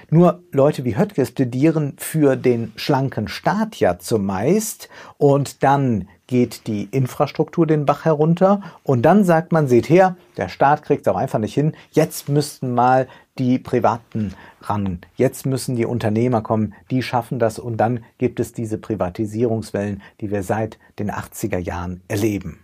Nur 0.09 0.41
Leute 0.51 0.83
wie 0.83 0.97
Höttges 0.97 1.31
plädieren 1.31 1.93
für 1.97 2.35
den 2.35 2.71
schlanken 2.75 3.27
Staat 3.27 3.75
ja 3.75 3.99
zumeist 3.99 4.89
und 5.19 5.61
dann 5.61 6.07
geht 6.25 6.65
die 6.65 6.87
Infrastruktur 6.91 7.67
den 7.67 7.85
Bach 7.85 8.05
herunter 8.05 8.61
und 8.83 9.01
dann 9.03 9.25
sagt 9.25 9.51
man, 9.51 9.67
seht 9.67 9.89
her, 9.89 10.15
der 10.37 10.47
Staat 10.47 10.81
kriegt 10.81 11.05
es 11.05 11.11
auch 11.11 11.17
einfach 11.17 11.39
nicht 11.39 11.53
hin, 11.53 11.75
jetzt 11.91 12.29
müssten 12.29 12.73
mal 12.73 13.07
die 13.37 13.59
Privaten 13.59 14.33
ran, 14.61 15.01
jetzt 15.17 15.45
müssen 15.45 15.75
die 15.75 15.85
Unternehmer 15.85 16.41
kommen, 16.41 16.73
die 16.89 17.03
schaffen 17.03 17.37
das 17.37 17.59
und 17.59 17.77
dann 17.77 18.05
gibt 18.17 18.39
es 18.39 18.53
diese 18.53 18.77
Privatisierungswellen, 18.77 20.01
die 20.21 20.31
wir 20.31 20.41
seit 20.41 20.79
den 20.99 21.11
80er 21.11 21.57
Jahren 21.57 22.01
erleben. 22.07 22.59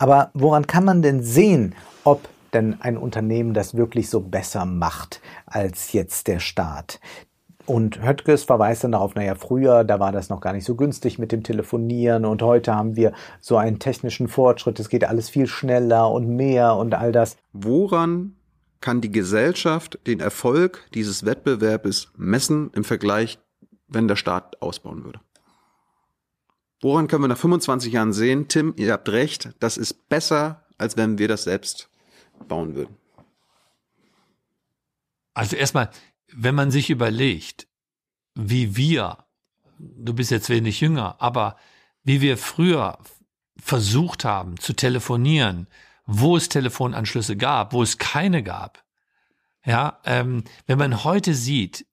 Aber 0.00 0.30
woran 0.32 0.66
kann 0.66 0.86
man 0.86 1.02
denn 1.02 1.22
sehen, 1.22 1.74
ob 2.04 2.26
denn 2.54 2.80
ein 2.80 2.96
Unternehmen 2.96 3.52
das 3.52 3.76
wirklich 3.76 4.08
so 4.08 4.20
besser 4.20 4.64
macht 4.64 5.20
als 5.44 5.92
jetzt 5.92 6.26
der 6.26 6.40
Staat? 6.40 7.00
Und 7.66 8.02
Höttges 8.02 8.44
verweist 8.44 8.82
dann 8.82 8.92
darauf, 8.92 9.14
naja, 9.14 9.34
früher, 9.34 9.84
da 9.84 10.00
war 10.00 10.10
das 10.10 10.30
noch 10.30 10.40
gar 10.40 10.54
nicht 10.54 10.64
so 10.64 10.74
günstig 10.74 11.18
mit 11.18 11.32
dem 11.32 11.42
Telefonieren 11.42 12.24
und 12.24 12.40
heute 12.40 12.74
haben 12.74 12.96
wir 12.96 13.12
so 13.40 13.58
einen 13.58 13.78
technischen 13.78 14.26
Fortschritt, 14.26 14.80
es 14.80 14.88
geht 14.88 15.04
alles 15.04 15.28
viel 15.28 15.46
schneller 15.46 16.10
und 16.10 16.34
mehr 16.34 16.76
und 16.76 16.94
all 16.94 17.12
das. 17.12 17.36
Woran 17.52 18.36
kann 18.80 19.02
die 19.02 19.12
Gesellschaft 19.12 19.98
den 20.06 20.20
Erfolg 20.20 20.88
dieses 20.94 21.26
Wettbewerbes 21.26 22.10
messen 22.16 22.70
im 22.72 22.84
Vergleich, 22.84 23.38
wenn 23.86 24.08
der 24.08 24.16
Staat 24.16 24.62
ausbauen 24.62 25.04
würde? 25.04 25.20
Woran 26.80 27.08
können 27.08 27.24
wir 27.24 27.28
nach 27.28 27.38
25 27.38 27.92
Jahren 27.92 28.12
sehen, 28.12 28.48
Tim, 28.48 28.74
ihr 28.76 28.92
habt 28.92 29.08
recht, 29.08 29.50
das 29.60 29.76
ist 29.76 30.08
besser, 30.08 30.64
als 30.78 30.96
wenn 30.96 31.18
wir 31.18 31.28
das 31.28 31.44
selbst 31.44 31.90
bauen 32.48 32.74
würden? 32.74 32.96
Also 35.34 35.56
erstmal, 35.56 35.90
wenn 36.32 36.54
man 36.54 36.70
sich 36.70 36.90
überlegt, 36.90 37.66
wie 38.34 38.76
wir, 38.76 39.18
du 39.78 40.14
bist 40.14 40.30
jetzt 40.30 40.48
wenig 40.48 40.80
jünger, 40.80 41.16
aber 41.18 41.56
wie 42.02 42.20
wir 42.20 42.38
früher 42.38 42.98
versucht 43.58 44.24
haben 44.24 44.58
zu 44.58 44.72
telefonieren, 44.72 45.66
wo 46.06 46.36
es 46.36 46.48
Telefonanschlüsse 46.48 47.36
gab, 47.36 47.72
wo 47.72 47.82
es 47.82 47.98
keine 47.98 48.42
gab. 48.42 48.82
Ja, 49.64 50.00
ähm, 50.04 50.44
wenn 50.66 50.78
man 50.78 51.04
heute 51.04 51.34
sieht, 51.34 51.86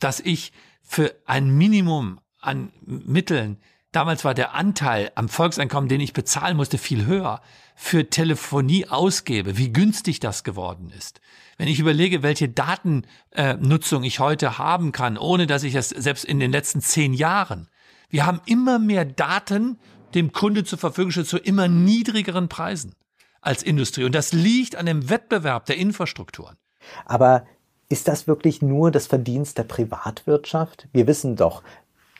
dass 0.00 0.18
ich 0.18 0.52
für 0.82 1.14
ein 1.24 1.56
Minimum 1.56 2.20
an 2.40 2.72
Mitteln 2.84 3.58
Damals 3.96 4.26
war 4.26 4.34
der 4.34 4.54
Anteil 4.54 5.10
am 5.14 5.30
Volkseinkommen, 5.30 5.88
den 5.88 6.02
ich 6.02 6.12
bezahlen 6.12 6.58
musste, 6.58 6.76
viel 6.76 7.06
höher. 7.06 7.40
Für 7.74 8.10
Telefonie 8.10 8.86
ausgebe, 8.86 9.56
wie 9.56 9.72
günstig 9.72 10.20
das 10.20 10.44
geworden 10.44 10.92
ist. 10.94 11.22
Wenn 11.56 11.66
ich 11.66 11.80
überlege, 11.80 12.22
welche 12.22 12.50
Datennutzung 12.50 14.04
ich 14.04 14.20
heute 14.20 14.58
haben 14.58 14.92
kann, 14.92 15.16
ohne 15.16 15.46
dass 15.46 15.62
ich 15.62 15.74
es 15.74 15.88
selbst 15.88 16.26
in 16.26 16.40
den 16.40 16.52
letzten 16.52 16.82
zehn 16.82 17.14
Jahren. 17.14 17.68
Wir 18.10 18.26
haben 18.26 18.42
immer 18.44 18.78
mehr 18.78 19.06
Daten 19.06 19.78
dem 20.14 20.30
Kunde 20.30 20.64
zur 20.64 20.78
Verfügung 20.78 21.08
gestellt 21.08 21.28
zu 21.28 21.38
immer 21.38 21.66
niedrigeren 21.66 22.50
Preisen 22.50 22.94
als 23.40 23.62
Industrie. 23.62 24.04
Und 24.04 24.14
das 24.14 24.34
liegt 24.34 24.76
an 24.76 24.84
dem 24.84 25.08
Wettbewerb 25.08 25.64
der 25.64 25.78
Infrastrukturen. 25.78 26.58
Aber 27.06 27.46
ist 27.88 28.08
das 28.08 28.26
wirklich 28.26 28.60
nur 28.60 28.90
das 28.90 29.06
Verdienst 29.06 29.56
der 29.56 29.64
Privatwirtschaft? 29.64 30.86
Wir 30.92 31.06
wissen 31.06 31.36
doch, 31.36 31.62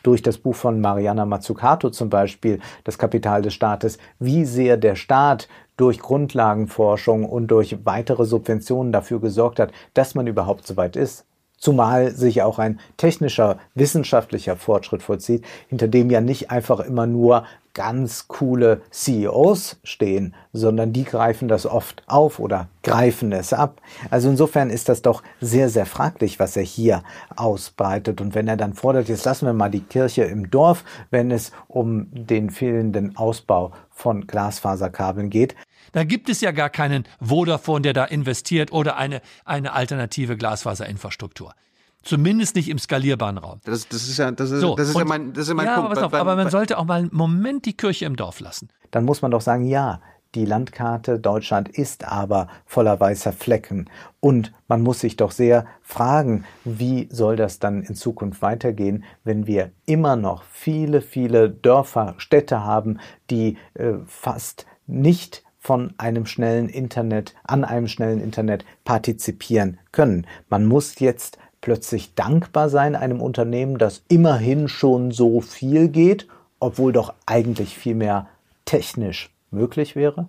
durch 0.07 0.23
das 0.23 0.39
Buch 0.39 0.55
von 0.55 0.81
Mariana 0.81 1.27
Mazzucato 1.27 1.91
zum 1.91 2.11
Beispiel, 2.11 2.61
Das 2.85 2.99
Kapital 2.99 3.43
des 3.43 3.55
Staates, 3.55 3.99
wie 4.19 4.45
sehr 4.45 4.77
der 4.77 4.95
Staat 4.95 5.49
durch 5.77 5.99
Grundlagenforschung 5.99 7.25
und 7.25 7.49
durch 7.49 7.85
weitere 7.85 8.25
Subventionen 8.25 8.93
dafür 8.93 9.21
gesorgt 9.21 9.59
hat, 9.59 9.73
dass 9.95 10.15
man 10.15 10.27
überhaupt 10.27 10.67
so 10.67 10.77
weit 10.77 10.97
ist. 10.97 11.27
Zumal 11.59 12.11
sich 12.11 12.43
auch 12.43 12.59
ein 12.59 12.79
technischer, 12.99 13.59
wissenschaftlicher 13.75 14.57
Fortschritt 14.57 15.03
vollzieht, 15.03 15.45
hinter 15.69 15.89
dem 15.89 16.11
ja 16.11 16.21
nicht 16.21 16.51
einfach 16.51 16.81
immer 16.81 17.07
nur 17.07 17.45
ganz 17.77 18.27
coole 18.27 18.81
CEOs 18.91 19.79
stehen, 19.85 20.35
sondern 20.55 20.95
die 20.95 21.05
greifen 21.05 21.47
das 21.47 21.67
oft 21.67 22.03
auf 22.07 22.39
oder 22.39 22.69
greifen 22.83 23.33
es 23.33 23.53
ab. 23.53 23.83
Also 24.11 24.31
insofern 24.31 24.71
ist 24.71 24.89
das 24.89 25.03
doch 25.03 25.23
sehr, 25.43 25.69
sehr 25.69 25.85
fraglich, 25.85 26.41
was 26.41 26.57
er 26.57 26.63
hier 26.63 27.03
ausbreitet. 27.37 28.23
Und 28.23 28.35
wenn 28.35 28.49
er 28.49 28.57
dann 28.57 28.73
fordert, 28.73 29.11
jetzt 29.11 29.27
lassen 29.27 29.45
wir 29.45 29.53
mal 29.53 29.71
die 29.71 29.83
Kirche 29.83 30.25
im 30.25 30.51
Dorf, 30.51 30.85
wenn 31.11 31.31
es 31.31 31.53
um 31.69 32.07
den 32.13 32.49
fehlenden 32.49 33.15
Ausbau 33.15 33.73
von 33.91 34.27
Glasfaserkabeln 34.27 35.29
geht. 35.29 35.55
Da 35.93 36.05
gibt 36.05 36.31
es 36.31 36.41
ja 36.41 36.53
gar 36.53 36.71
keinen 36.71 37.05
Vodafone, 37.21 37.83
der 37.83 37.93
da 37.93 38.07
investiert 38.07 38.73
oder 38.73 38.97
eine, 38.97 39.21
eine 39.45 39.75
alternative 39.75 40.39
Glasfaserinfrastruktur. 40.39 41.53
Zumindest 42.07 42.55
nicht 42.55 42.69
im 42.69 42.79
skalierbaren 42.79 43.37
Raum. 43.37 43.61
Das, 43.65 43.89
das 43.89 44.05
ist 44.05 44.17
ja, 44.17 44.31
das 44.31 44.53
ist, 44.53 44.61
so, 44.61 44.77
das 44.77 44.89
ist 44.91 44.97
ja 44.97 45.05
mein, 45.05 45.33
das 45.33 45.49
ist 45.49 45.55
mein 45.55 45.67
ja, 45.67 45.81
Punkt. 45.81 45.99
Aber, 45.99 46.07
auf, 46.07 46.15
aber 46.15 46.37
man 46.37 46.51
sollte 46.51 46.79
auch 46.79 46.85
mal 46.85 47.01
einen 47.01 47.11
Moment 47.13 47.67
die 47.67 47.77
Kirche 47.77 48.05
im 48.05 48.15
Dorf 48.15 48.39
lassen. 48.39 48.69
Dann 48.93 49.05
muss 49.05 49.23
man 49.23 49.33
doch 49.33 49.41
sagen, 49.41 49.65
ja, 49.65 50.01
die 50.37 50.45
Landkarte 50.45 51.19
Deutschland 51.19 51.69
ist 51.69 52.05
aber 52.05 52.49
voller 52.65 53.01
weißer 53.01 53.33
Flecken. 53.33 53.91
Und 54.21 54.53
man 54.69 54.83
muss 54.83 55.01
sich 55.01 55.17
doch 55.17 55.33
sehr 55.33 55.67
fragen, 55.83 56.45
wie 56.65 57.09
soll 57.11 57.37
das 57.37 57.59
dann 57.59 57.83
in 57.83 57.97
Zukunft 57.97 58.41
weitergehen, 58.43 59.05
wenn 59.25 59.47
wir 59.47 59.71
immer 59.87 60.15
noch 60.15 60.45
viele, 60.45 61.01
viele 61.01 61.51
Dörfer, 61.51 62.15
Städte 62.19 62.63
haben, 62.63 63.01
die 63.31 63.57
äh, 63.75 63.95
fast 64.07 64.67
nicht 64.87 65.43
von 65.59 65.95
einem 65.99 66.27
schnellen 66.27 66.69
Internet, 66.69 67.35
an 67.43 67.65
einem 67.65 67.89
schnellen 67.89 68.21
Internet 68.21 68.65
partizipieren 68.85 69.79
können. 69.91 70.27
Man 70.49 70.65
muss 70.65 71.01
jetzt 71.01 71.39
plötzlich 71.67 72.15
dankbar 72.15 72.69
sein 72.69 72.95
einem 72.95 73.21
Unternehmen, 73.21 73.77
das 73.77 74.05
immerhin 74.07 74.69
schon 74.69 75.11
so 75.11 75.41
viel 75.41 75.89
geht, 75.89 76.29
obwohl 76.61 76.93
doch 76.93 77.13
eigentlich 77.27 77.77
viel 77.77 77.97
mehr 77.97 78.29
technisch 78.67 79.35
möglich 79.51 79.97
wäre? 79.97 80.29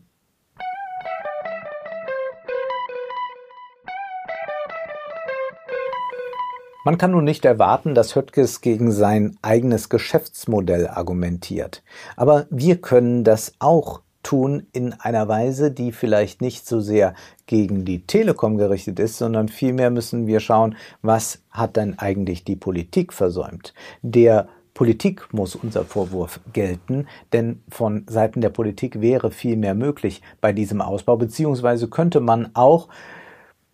Man 6.84 6.98
kann 6.98 7.12
nun 7.12 7.26
nicht 7.26 7.46
erwarten, 7.46 7.94
dass 7.94 8.16
Höttges 8.16 8.62
gegen 8.62 8.92
sein 8.92 9.38
eigenes 9.44 9.90
Geschäftsmodell 9.90 10.88
argumentiert. 10.88 11.84
Aber 12.16 12.48
wir 12.50 12.82
können 12.82 13.24
das 13.24 13.54
auch 13.60 14.02
tun 14.28 14.68
in 14.74 14.92
einer 14.92 15.30
Weise, 15.30 15.72
die 15.72 15.94
vielleicht 15.94 16.42
nicht 16.42 16.68
so 16.68 16.82
sehr 16.82 17.14
gegen 17.46 17.86
die 17.86 18.06
Telekom 18.06 18.58
gerichtet 18.58 19.00
ist, 19.00 19.18
sondern 19.18 19.48
vielmehr 19.48 19.90
müssen 19.90 20.28
wir 20.28 20.42
schauen, 20.42 20.76
was 21.02 21.40
hat 21.50 21.78
denn 21.78 21.98
eigentlich 21.98 22.44
die 22.44 22.58
Politik 22.58 23.14
versäumt. 23.14 23.74
Der 24.02 24.50
Politik 24.74 25.34
muss 25.34 25.56
unser 25.56 25.86
Vorwurf 25.86 26.42
gelten, 26.52 27.08
denn 27.32 27.62
von 27.70 28.04
Seiten 28.10 28.42
der 28.42 28.50
Politik 28.50 29.00
wäre 29.00 29.32
viel 29.32 29.56
mehr 29.56 29.76
möglich 29.76 30.22
bei 30.42 30.52
diesem 30.52 30.82
Ausbau, 30.82 31.16
beziehungsweise 31.16 31.88
könnte 31.88 32.20
man 32.20 32.50
auch 32.54 32.90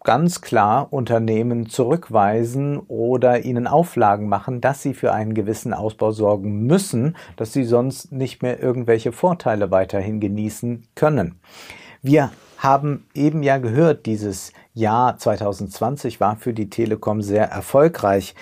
ganz 0.03 0.41
klar 0.41 0.91
Unternehmen 0.91 1.69
zurückweisen 1.69 2.79
oder 2.79 3.45
ihnen 3.45 3.67
Auflagen 3.67 4.27
machen, 4.27 4.61
dass 4.61 4.81
sie 4.81 4.93
für 4.93 5.13
einen 5.13 5.33
gewissen 5.33 5.73
Ausbau 5.73 6.11
sorgen 6.11 6.65
müssen, 6.65 7.15
dass 7.35 7.53
sie 7.53 7.63
sonst 7.63 8.11
nicht 8.11 8.41
mehr 8.41 8.61
irgendwelche 8.61 9.11
Vorteile 9.11 9.71
weiterhin 9.71 10.19
genießen 10.19 10.87
können. 10.95 11.39
Wir 12.01 12.31
haben 12.57 13.05
eben 13.13 13.43
ja 13.43 13.57
gehört, 13.57 14.05
dieses 14.05 14.53
Jahr 14.73 15.17
2020 15.17 16.19
war 16.19 16.37
für 16.37 16.53
die 16.53 16.69
Telekom 16.69 17.21
sehr 17.21 17.45
erfolgreich. 17.49 18.35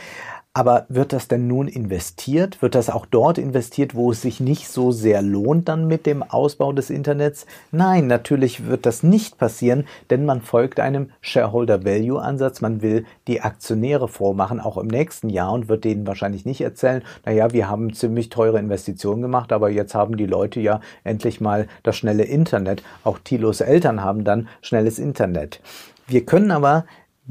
Aber 0.54 0.86
wird 0.90 1.14
das 1.14 1.30
denn 1.30 1.48
nun 1.48 1.70
investiert? 1.70 2.62
Wird 2.62 2.76
das 2.76 2.90
auch 2.90 3.06
dort 3.06 3.38
investiert, 3.38 3.96
wo 3.96 4.12
es 4.12 4.22
sich 4.22 4.42
nicht 4.42 4.68
so 4.68 4.92
sehr 4.92 5.22
lohnt 5.22 5.70
dann 5.70 5.88
mit 5.88 6.06
dem 6.06 6.24
Ausbau 6.24 6.74
des 6.74 6.90
Internets? 6.90 7.46
Nein, 7.72 8.08
natürlich 8.08 8.66
wird 8.66 8.86
das 8.86 9.02
nicht 9.02 9.38
passieren, 9.38 9.86
denn 10.10 10.26
man 10.26 10.42
folgt 10.42 10.82
einem 10.82 11.12
Shareholder 11.22 11.86
Value 11.86 12.22
Ansatz. 12.22 12.60
Man 12.60 12.82
will 12.82 13.06
die 13.28 13.40
Aktionäre 13.40 14.10
vormachen, 14.10 14.60
auch 14.60 14.78
im 14.78 14.88
nächsten 14.88 15.30
Jahr 15.30 15.54
und 15.54 15.70
wird 15.70 15.86
denen 15.86 16.06
wahrscheinlich 16.06 16.44
nicht 16.44 16.60
erzählen, 16.60 17.02
naja, 17.24 17.54
wir 17.54 17.70
haben 17.70 17.94
ziemlich 17.94 18.28
teure 18.28 18.60
Investitionen 18.60 19.22
gemacht, 19.22 19.54
aber 19.54 19.70
jetzt 19.70 19.96
haben 19.96 20.18
die 20.18 20.26
Leute 20.26 20.60
ja 20.60 20.82
endlich 21.06 21.40
mal 21.40 21.70
das 21.84 21.96
schnelle 21.96 22.24
Internet. 22.24 22.84
Auch 23.06 23.20
Tilos 23.20 23.62
Eltern 23.62 24.04
haben 24.04 24.26
dann 24.26 24.50
schnelles 24.62 25.00
Internet. 25.00 25.62
Wir 26.08 26.26
können 26.26 26.52
aber 26.52 26.84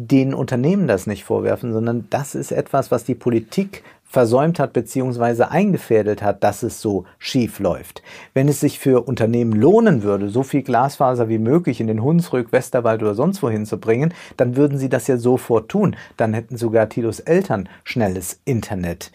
den 0.08 0.32
Unternehmen 0.32 0.86
das 0.86 1.06
nicht 1.06 1.24
vorwerfen, 1.24 1.74
sondern 1.74 2.06
das 2.08 2.34
ist 2.34 2.52
etwas, 2.52 2.90
was 2.90 3.04
die 3.04 3.14
Politik 3.14 3.82
versäumt 4.02 4.58
hat 4.58 4.72
beziehungsweise 4.72 5.50
eingefädelt 5.50 6.22
hat, 6.22 6.42
dass 6.42 6.62
es 6.62 6.80
so 6.80 7.04
schief 7.18 7.58
läuft. 7.60 8.02
Wenn 8.32 8.48
es 8.48 8.60
sich 8.60 8.78
für 8.78 9.06
Unternehmen 9.06 9.52
lohnen 9.52 10.02
würde, 10.02 10.30
so 10.30 10.42
viel 10.42 10.62
Glasfaser 10.62 11.28
wie 11.28 11.38
möglich 11.38 11.80
in 11.80 11.86
den 11.86 12.02
Hunsrück, 12.02 12.50
Westerwald 12.50 13.02
oder 13.02 13.14
sonst 13.14 13.42
wohin 13.42 13.66
zu 13.66 13.78
bringen, 13.78 14.14
dann 14.38 14.56
würden 14.56 14.78
sie 14.78 14.88
das 14.88 15.06
ja 15.06 15.18
sofort 15.18 15.68
tun. 15.68 15.94
Dann 16.16 16.32
hätten 16.32 16.56
sogar 16.56 16.88
Tilos 16.88 17.20
Eltern 17.20 17.68
schnelles 17.84 18.40
Internet. 18.46 19.12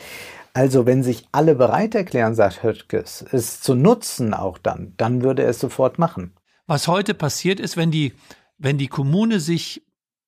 Also 0.53 0.85
wenn 0.85 1.03
sich 1.03 1.27
alle 1.31 1.55
bereit 1.55 1.95
erklären, 1.95 2.35
sagt 2.35 2.63
Höttges, 2.63 3.25
es 3.31 3.59
zu 3.59 3.73
nutzen 3.73 4.33
auch 4.35 4.59
dann, 4.59 4.93
dann 4.97 5.23
würde 5.23 5.43
er 5.43 5.49
es 5.49 5.59
sofort 5.59 5.99
machen. 5.99 6.31
Was 6.67 6.87
heute 6.87 7.15
passiert 7.15 7.59
ist, 7.59 7.75
wenn 7.75 7.91
die, 7.91 8.13
wenn 8.57 8.77
die 8.77 8.87
Kommune 8.87 9.39
sich 9.39 9.84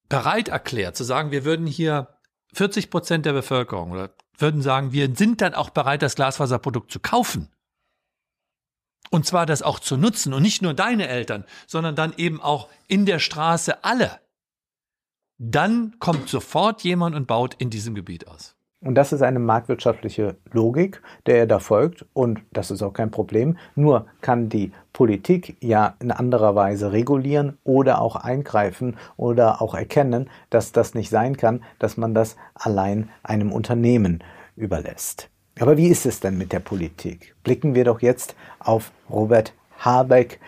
bereit 0.10 0.47
erklärt, 0.49 0.95
zu 0.95 1.03
sagen, 1.03 1.32
wir 1.32 1.45
würden 1.45 1.68
hier 1.68 2.18
40 2.53 2.89
Prozent 2.89 3.26
der 3.26 3.34
Bevölkerung 3.34 3.91
oder 3.91 4.16
würden 4.38 4.62
sagen, 4.62 4.91
wir 4.91 5.14
sind 5.16 5.41
dann 5.41 5.53
auch 5.53 5.70
bereit, 5.70 6.01
das 6.01 6.16
Glasfaserprodukt 6.16 6.91
zu 6.91 6.99
kaufen. 6.99 7.53
Und 9.10 9.26
zwar 9.26 9.45
das 9.45 9.62
auch 9.62 9.80
zu 9.80 9.97
nutzen 9.97 10.34
und 10.34 10.41
nicht 10.41 10.62
nur 10.62 10.74
deine 10.74 11.08
Eltern, 11.08 11.45
sondern 11.66 11.95
dann 11.95 12.14
eben 12.18 12.41
auch 12.41 12.70
in 12.88 13.05
der 13.05 13.20
Straße 13.20 13.84
alle. 13.84 14.20
Dann 15.38 15.97
kommt 15.99 16.30
sofort 16.30 16.84
jemand 16.84 17.16
und 17.16 17.28
baut 17.28 17.53
in 17.55 17.70
diesem 17.70 17.95
Gebiet 17.95 18.28
aus. 18.28 18.57
Und 18.82 18.96
das 18.96 19.12
ist 19.12 19.24
eine 19.24 19.40
marktwirtschaftliche 19.40 20.36
Logik, 20.52 21.02
der 21.26 21.38
er 21.40 21.48
da 21.48 21.60
folgt. 21.60 22.06
Und 22.14 22.42
das 22.54 22.70
ist 22.70 22.84
auch 22.84 22.94
kein 22.94 23.10
Problem. 23.10 23.58
Nur 23.76 24.06
kann 24.22 24.50
die 24.50 24.72
Politik 24.94 25.58
ja 25.62 25.96
in 26.00 26.12
anderer 26.12 26.54
Weise 26.54 26.92
regulieren 26.92 27.58
oder 27.64 28.02
auch 28.02 28.16
eingreifen 28.16 28.98
oder 29.16 29.62
auch 29.62 29.74
erkennen, 29.74 30.30
dass 30.52 30.72
das 30.72 30.94
nicht 30.94 31.10
sein 31.10 31.38
kann, 31.38 31.64
dass 31.80 31.98
man 31.98 32.14
das 32.14 32.36
allein 32.54 33.10
einem 33.24 33.52
Unternehmen 33.52 34.24
überlässt. 34.56 35.30
Aber 35.60 35.76
wie 35.78 35.88
ist 35.88 36.06
es 36.06 36.20
denn 36.20 36.38
mit 36.38 36.54
der 36.54 36.60
Politik? 36.60 37.36
Blicken 37.44 37.74
wir 37.74 37.84
doch 37.84 38.02
jetzt 38.02 38.36
auf 38.60 38.92
Robert 39.10 39.54
Habeck, 39.80 40.40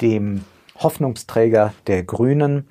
dem 0.00 0.44
Hoffnungsträger 0.76 1.74
der 1.88 2.04
Grünen, 2.04 2.68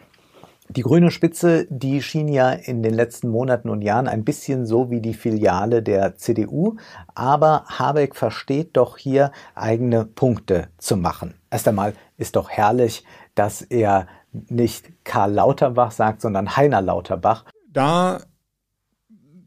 die 0.70 0.82
grüne 0.82 1.12
Spitze, 1.12 1.68
die 1.70 2.02
schien 2.02 2.28
ja 2.28 2.52
in 2.52 2.84
den 2.84 2.94
letzten 2.94 3.30
Monaten 3.30 3.70
und 3.70 3.82
Jahren 3.82 4.08
ein 4.08 4.24
bisschen 4.24 4.66
so 4.66 4.90
wie 4.90 5.02
die 5.02 5.14
Filiale 5.14 5.84
der 5.84 6.16
CDU, 6.16 6.78
aber 7.14 7.66
Habeck 7.68 8.16
versteht 8.16 8.78
doch 8.78 8.98
hier 8.98 9.32
eigene 9.56 10.06
Punkte 10.06 10.70
zu 10.78 10.98
machen. 10.98 11.36
Erst 11.52 11.68
einmal 11.68 11.94
ist 12.18 12.36
doch 12.36 12.50
herrlich, 12.50 13.04
dass 13.36 13.62
er 13.62 14.08
nicht 14.32 14.92
Karl 15.04 15.34
Lauterbach 15.34 15.92
sagt, 15.92 16.22
sondern 16.22 16.56
Heiner 16.56 16.82
Lauterbach. 16.82 17.46
Da 17.72 18.22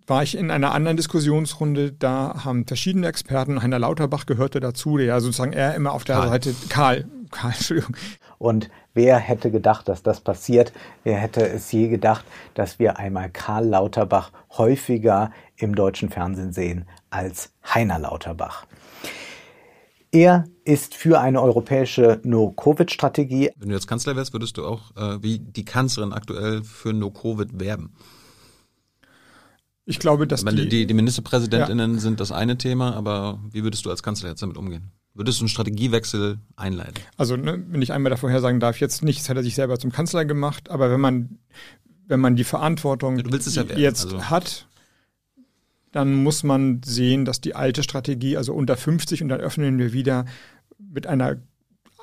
war 0.06 0.22
ich 0.22 0.36
in 0.36 0.50
einer 0.50 0.72
anderen 0.72 0.96
Diskussionsrunde, 0.96 1.92
da 1.92 2.44
haben 2.44 2.66
verschiedene 2.66 3.08
Experten, 3.08 3.62
Heiner 3.62 3.80
Lauterbach 3.80 4.26
gehörte 4.26 4.60
dazu, 4.60 4.96
der 4.98 5.06
ja 5.06 5.20
sozusagen 5.20 5.52
eher 5.52 5.74
immer 5.74 5.92
auf 5.92 6.04
der 6.04 6.16
Karl. 6.16 6.28
Seite, 6.28 6.54
Karl, 6.68 7.04
Karl, 7.36 7.52
Entschuldigung. 7.54 7.96
Und 8.38 8.70
wer 8.94 9.18
hätte 9.18 9.50
gedacht, 9.50 9.88
dass 9.88 10.02
das 10.02 10.20
passiert? 10.20 10.72
Wer 11.04 11.18
hätte 11.18 11.46
es 11.46 11.70
je 11.72 11.88
gedacht, 11.88 12.24
dass 12.54 12.78
wir 12.78 12.98
einmal 12.98 13.30
Karl 13.30 13.66
Lauterbach 13.66 14.32
häufiger 14.56 15.30
im 15.56 15.74
deutschen 15.74 16.08
Fernsehen 16.08 16.52
sehen 16.52 16.86
als 17.10 17.52
Heiner 17.74 17.98
Lauterbach? 17.98 18.66
Er 20.12 20.44
ist 20.64 20.94
für 20.94 21.20
eine 21.20 21.42
europäische 21.42 22.20
No-Covid-Strategie. 22.24 23.50
Wenn 23.56 23.68
du 23.68 23.74
jetzt 23.74 23.86
Kanzler 23.86 24.16
wärst, 24.16 24.32
würdest 24.32 24.56
du 24.56 24.64
auch 24.64 24.96
äh, 24.96 25.22
wie 25.22 25.38
die 25.38 25.64
Kanzlerin 25.64 26.12
aktuell 26.12 26.64
für 26.64 26.92
No-Covid 26.92 27.60
werben? 27.60 27.92
Ich 29.84 29.98
glaube, 29.98 30.26
dass 30.26 30.42
meine, 30.42 30.62
die, 30.62 30.68
die, 30.68 30.86
die 30.86 30.94
Ministerpräsidentinnen 30.94 31.94
ja. 31.94 32.00
sind 32.00 32.18
das 32.18 32.32
eine 32.32 32.56
Thema, 32.56 32.94
aber 32.94 33.40
wie 33.50 33.62
würdest 33.62 33.84
du 33.84 33.90
als 33.90 34.02
Kanzler 34.02 34.30
jetzt 34.30 34.42
damit 34.42 34.56
umgehen? 34.56 34.90
Würdest 35.16 35.40
du 35.40 35.44
einen 35.44 35.48
Strategiewechsel 35.48 36.38
einleiten? 36.56 37.02
Also, 37.16 37.36
ne, 37.36 37.64
wenn 37.68 37.80
ich 37.80 37.92
einmal 37.92 38.10
davor 38.10 38.38
sagen 38.40 38.60
darf, 38.60 38.80
jetzt 38.80 39.02
nicht, 39.02 39.20
das 39.20 39.28
hat 39.28 39.36
er 39.36 39.42
sich 39.42 39.54
selber 39.54 39.78
zum 39.78 39.90
Kanzler 39.90 40.24
gemacht, 40.26 40.70
aber 40.70 40.90
wenn 40.90 41.00
man, 41.00 41.38
wenn 42.06 42.20
man 42.20 42.36
die 42.36 42.44
Verantwortung 42.44 43.18
ja 43.18 43.62
ja 43.62 43.78
jetzt 43.78 44.04
also. 44.04 44.24
hat, 44.24 44.68
dann 45.92 46.12
muss 46.14 46.42
man 46.42 46.82
sehen, 46.84 47.24
dass 47.24 47.40
die 47.40 47.54
alte 47.54 47.82
Strategie, 47.82 48.36
also 48.36 48.52
unter 48.52 48.76
50 48.76 49.22
und 49.22 49.30
dann 49.30 49.40
öffnen 49.40 49.78
wir 49.78 49.94
wieder 49.94 50.26
mit 50.78 51.06
einer 51.06 51.38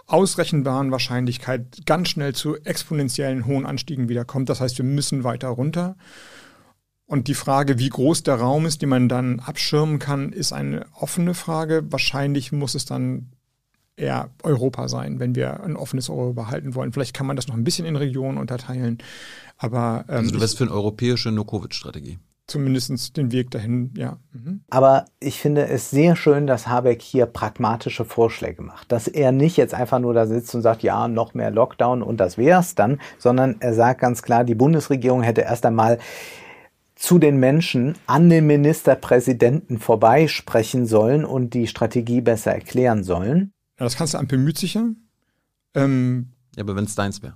ausrechenbaren 0.08 0.92
Wahrscheinlichkeit 0.92 1.86
ganz 1.86 2.10
schnell 2.10 2.34
zu 2.34 2.58
exponentiellen 2.58 3.46
hohen 3.46 3.66
Anstiegen 3.66 4.10
wiederkommt. 4.10 4.50
Das 4.50 4.60
heißt, 4.60 4.78
wir 4.78 4.86
müssen 4.86 5.24
weiter 5.24 5.50
runter. 5.50 5.96
Und 7.14 7.28
die 7.28 7.36
Frage, 7.36 7.78
wie 7.78 7.90
groß 7.90 8.24
der 8.24 8.38
Raum 8.38 8.66
ist, 8.66 8.82
den 8.82 8.90
man 8.90 9.08
dann 9.08 9.40
abschirmen 9.40 10.00
kann, 10.00 10.34
ist 10.34 10.52
eine 10.52 10.88
offene 11.00 11.36
Frage. 11.36 11.84
Wahrscheinlich 11.92 12.52
muss 12.52 12.74
es 12.74 12.86
dann 12.86 13.28
eher 13.96 14.32
Europa 14.42 14.88
sein, 14.88 15.20
wenn 15.20 15.36
wir 15.36 15.62
ein 15.62 15.76
offenes 15.76 16.10
Europa 16.10 16.48
halten 16.48 16.74
wollen. 16.74 16.92
Vielleicht 16.92 17.16
kann 17.16 17.28
man 17.28 17.36
das 17.36 17.48
noch 17.48 17.54
ein 17.54 17.64
bisschen 17.64 17.86
in 17.86 17.98
Regionen 17.98 18.40
unterteilen. 18.40 18.98
Aber 19.60 20.06
ähm, 20.10 20.16
also 20.16 20.32
du 20.32 20.42
wärst 20.42 20.58
für 20.58 20.64
eine 20.64 20.74
europäische 20.74 21.32
No-Covid-Strategie. 21.32 22.18
Zumindest 22.48 23.16
den 23.16 23.32
Weg 23.32 23.52
dahin, 23.52 23.94
ja. 23.96 24.18
Mhm. 24.32 24.62
Aber 24.72 25.06
ich 25.20 25.40
finde 25.40 25.68
es 25.68 25.92
sehr 25.92 26.16
schön, 26.16 26.48
dass 26.48 26.66
Habeck 26.66 27.04
hier 27.04 27.28
pragmatische 27.28 28.06
Vorschläge 28.06 28.64
macht. 28.64 28.92
Dass 28.92 29.08
er 29.08 29.32
nicht 29.32 29.56
jetzt 29.56 29.76
einfach 29.76 30.00
nur 30.00 30.16
da 30.16 30.26
sitzt 30.26 30.56
und 30.56 30.64
sagt, 30.64 30.82
ja, 30.82 31.08
noch 31.08 31.36
mehr 31.36 31.52
Lockdown 31.52 32.02
und 32.02 32.18
das 32.18 32.40
wär's 32.40 32.74
dann, 32.74 33.00
sondern 33.20 33.58
er 33.60 33.76
sagt 33.76 34.02
ganz 34.02 34.24
klar, 34.24 34.44
die 34.44 34.56
Bundesregierung 34.56 35.22
hätte 35.22 35.42
erst 35.42 35.64
einmal 35.68 36.00
zu 37.04 37.20
den 37.20 37.36
Menschen 37.36 37.96
an 38.08 38.30
den 38.30 38.48
Ministerpräsidenten 38.48 39.78
vorbeisprechen 39.78 40.86
sollen 40.86 41.26
und 41.26 41.54
die 41.54 41.68
Strategie 41.68 42.22
besser 42.22 42.54
erklären 42.54 43.04
sollen. 43.04 43.52
Ja, 43.78 43.84
das 43.84 43.98
Kanzleramt 43.98 44.30
bemüht 44.30 44.58
sich 44.58 44.76
ja. 44.76 44.88
Ähm, 45.74 46.30
ja, 46.56 46.64
aber 46.64 46.78
wenn 46.78 46.86
es 46.86 46.96
deins 46.96 47.22
wäre. 47.22 47.36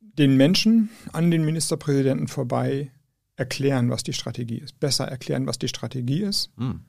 Den 0.00 0.36
Menschen 0.36 0.88
an 1.12 1.30
den 1.30 1.44
Ministerpräsidenten 1.44 2.26
vorbei 2.26 2.90
erklären, 3.36 3.88
was 3.90 4.02
die 4.02 4.12
Strategie 4.12 4.58
ist. 4.58 4.80
Besser 4.80 5.06
erklären, 5.06 5.46
was 5.46 5.60
die 5.60 5.68
Strategie 5.68 6.22
ist. 6.22 6.50
Hm. 6.56 6.80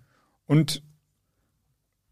Und 0.48 0.82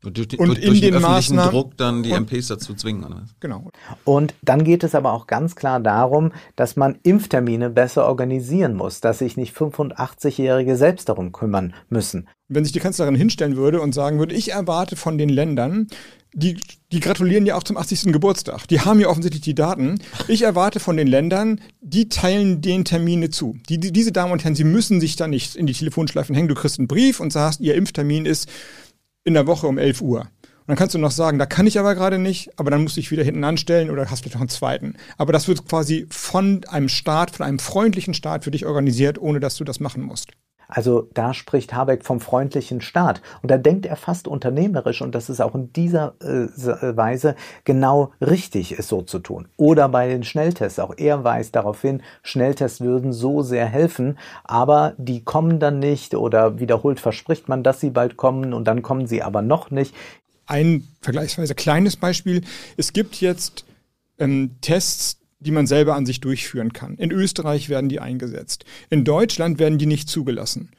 und 0.04 0.16
durch, 0.18 0.40
und 0.40 0.48
durch, 0.48 0.62
durch 0.62 0.80
den, 0.80 0.94
den 0.94 1.04
öffentlichen 1.04 1.38
Druck 1.38 1.76
dann 1.76 2.04
die 2.04 2.12
MPs 2.12 2.48
dazu 2.48 2.76
zwingen. 2.76 3.04
Oder? 3.04 3.26
Genau. 3.40 3.72
Und 4.04 4.36
dann 4.44 4.64
geht 4.64 4.84
es 4.84 4.94
aber 4.94 5.12
auch 5.12 5.26
ganz 5.26 5.56
klar 5.56 5.80
darum, 5.80 6.32
dass 6.56 6.76
man 6.76 7.00
Impftermine 7.02 7.70
besser 7.72 8.06
organisieren 8.06 8.76
muss, 8.76 9.02
dass 9.02 9.20
sich 9.20 9.38
nicht 9.38 9.56
85-Jährige 9.56 10.76
selbst 10.76 11.10
darum 11.10 11.32
kümmern 11.32 11.74
müssen. 11.90 12.30
Wenn 12.48 12.64
sich 12.64 12.74
die 12.74 12.80
Kanzlerin 12.80 13.16
hinstellen 13.16 13.58
würde 13.58 13.82
und 13.82 13.94
sagen 13.94 14.20
würde, 14.20 14.36
ich 14.36 14.52
erwarte 14.52 14.96
von 14.96 15.18
den 15.18 15.30
Ländern, 15.30 15.88
die, 16.34 16.60
die 16.92 17.00
gratulieren 17.00 17.48
ja 17.48 17.56
auch 17.56 17.64
zum 17.64 17.78
80. 17.78 18.14
Geburtstag. 18.14 18.68
Die 18.68 18.82
haben 18.82 19.00
ja 19.00 19.08
offensichtlich 19.08 19.42
die 19.42 19.56
Daten. 19.56 20.00
Ich 20.28 20.44
erwarte 20.44 20.80
von 20.80 20.96
den 20.96 21.08
Ländern, 21.08 21.60
die 21.82 22.10
teilen 22.10 22.62
den 22.62 22.86
Termine 22.86 23.32
zu. 23.32 23.58
Die, 23.68 23.80
die, 23.80 23.92
diese 23.92 24.12
Damen 24.12 24.32
und 24.32 24.44
Herren, 24.44 24.56
sie 24.56 24.64
müssen 24.64 25.02
sich 25.02 25.16
da 25.16 25.28
nicht 25.28 25.56
in 25.56 25.66
die 25.66 25.74
Telefonschleifen 25.74 26.36
hängen. 26.36 26.48
Du 26.48 26.56
kriegst 26.56 26.78
einen 26.78 26.88
Brief 26.88 27.20
und 27.20 27.34
sagst, 27.34 27.60
ihr 27.60 27.74
Impftermin 27.74 28.28
ist 28.28 28.48
in 29.28 29.34
der 29.34 29.46
Woche 29.46 29.68
um 29.68 29.78
11 29.78 30.02
Uhr. 30.02 30.22
Und 30.22 30.68
dann 30.68 30.78
kannst 30.78 30.96
du 30.96 31.00
noch 31.00 31.12
sagen, 31.12 31.38
da 31.38 31.46
kann 31.46 31.68
ich 31.68 31.78
aber 31.80 31.96
gerade 31.96 32.18
nicht, 32.18 32.58
aber 32.58 32.72
dann 32.72 32.82
musst 32.82 32.96
du 32.96 33.02
dich 33.02 33.12
wieder 33.12 33.24
hinten 33.24 33.44
anstellen 33.44 33.90
oder 33.90 34.10
hast 34.10 34.22
vielleicht 34.22 34.36
noch 34.36 34.42
einen 34.42 34.50
zweiten. 34.50 34.96
Aber 35.18 35.34
das 35.34 35.50
wird 35.50 35.68
quasi 35.68 36.08
von 36.10 36.64
einem 36.70 36.88
Staat, 36.88 37.32
von 37.32 37.46
einem 37.46 37.60
freundlichen 37.60 38.14
Staat 38.14 38.46
für 38.46 38.52
dich 38.52 38.66
organisiert, 38.66 39.20
ohne 39.20 39.42
dass 39.42 39.58
du 39.58 39.66
das 39.66 39.82
machen 39.82 40.02
musst. 40.02 40.32
Also 40.68 41.08
da 41.14 41.34
spricht 41.34 41.74
Habeck 41.74 42.04
vom 42.04 42.20
freundlichen 42.20 42.82
Staat. 42.82 43.22
Und 43.42 43.50
da 43.52 43.58
denkt 43.58 43.86
er 43.86 43.96
fast 43.96 44.28
unternehmerisch 44.28 45.02
und 45.02 45.16
das 45.16 45.30
ist 45.30 45.42
auch 45.42 45.56
in 45.56 45.72
dieser 45.74 46.16
äh, 46.22 46.98
Weise 46.98 47.36
genau 47.64 48.12
richtig, 48.22 48.78
es 48.78 48.88
so 48.88 49.02
zu 49.02 49.20
tun. 49.20 49.48
Oder 49.58 49.90
bei 49.90 50.08
den 50.08 50.24
Schnelltests. 50.24 50.80
Auch 50.80 50.94
er 50.98 51.24
weist 51.24 51.56
darauf 51.56 51.82
hin, 51.82 52.02
Schnelltests 52.24 52.82
würden 52.82 53.14
so 53.14 53.42
sehr 53.42 53.66
helfen, 53.66 54.18
aber 54.44 54.94
die 54.98 55.24
kommen 55.24 55.60
dann 55.60 55.80
nicht 55.80 56.16
oder 56.16 56.60
wiederholt 56.60 57.00
verspricht 57.00 57.48
man, 57.48 57.64
dass 57.64 57.80
sie 57.80 57.90
bald 57.90 58.18
kommen 58.18 58.54
und 58.54 58.66
dann 58.66 58.82
kommen 58.82 59.08
sie 59.08 59.24
aber 59.24 59.42
noch 59.42 59.72
nicht. 59.72 59.96
Ein 60.46 60.88
vergleichsweise 61.02 61.56
kleines 61.56 61.98
Beispiel. 61.98 62.42
Es 62.78 62.94
gibt 62.94 63.20
jetzt 63.20 63.66
ähm, 64.18 64.56
Tests, 64.62 65.20
die 65.40 65.52
man 65.52 65.68
selber 65.68 65.96
an 65.96 66.06
sich 66.06 66.20
durchführen 66.20 66.74
kann. 66.74 66.96
In 66.96 67.12
Österreich 67.12 67.70
werden 67.70 67.90
die 67.90 68.00
eingesetzt. 68.00 68.66
In 68.90 69.04
Deutschland 69.04 69.60
werden 69.60 69.78
die 69.78 69.86
nicht 69.86 70.10
zugelassen. 70.10 70.70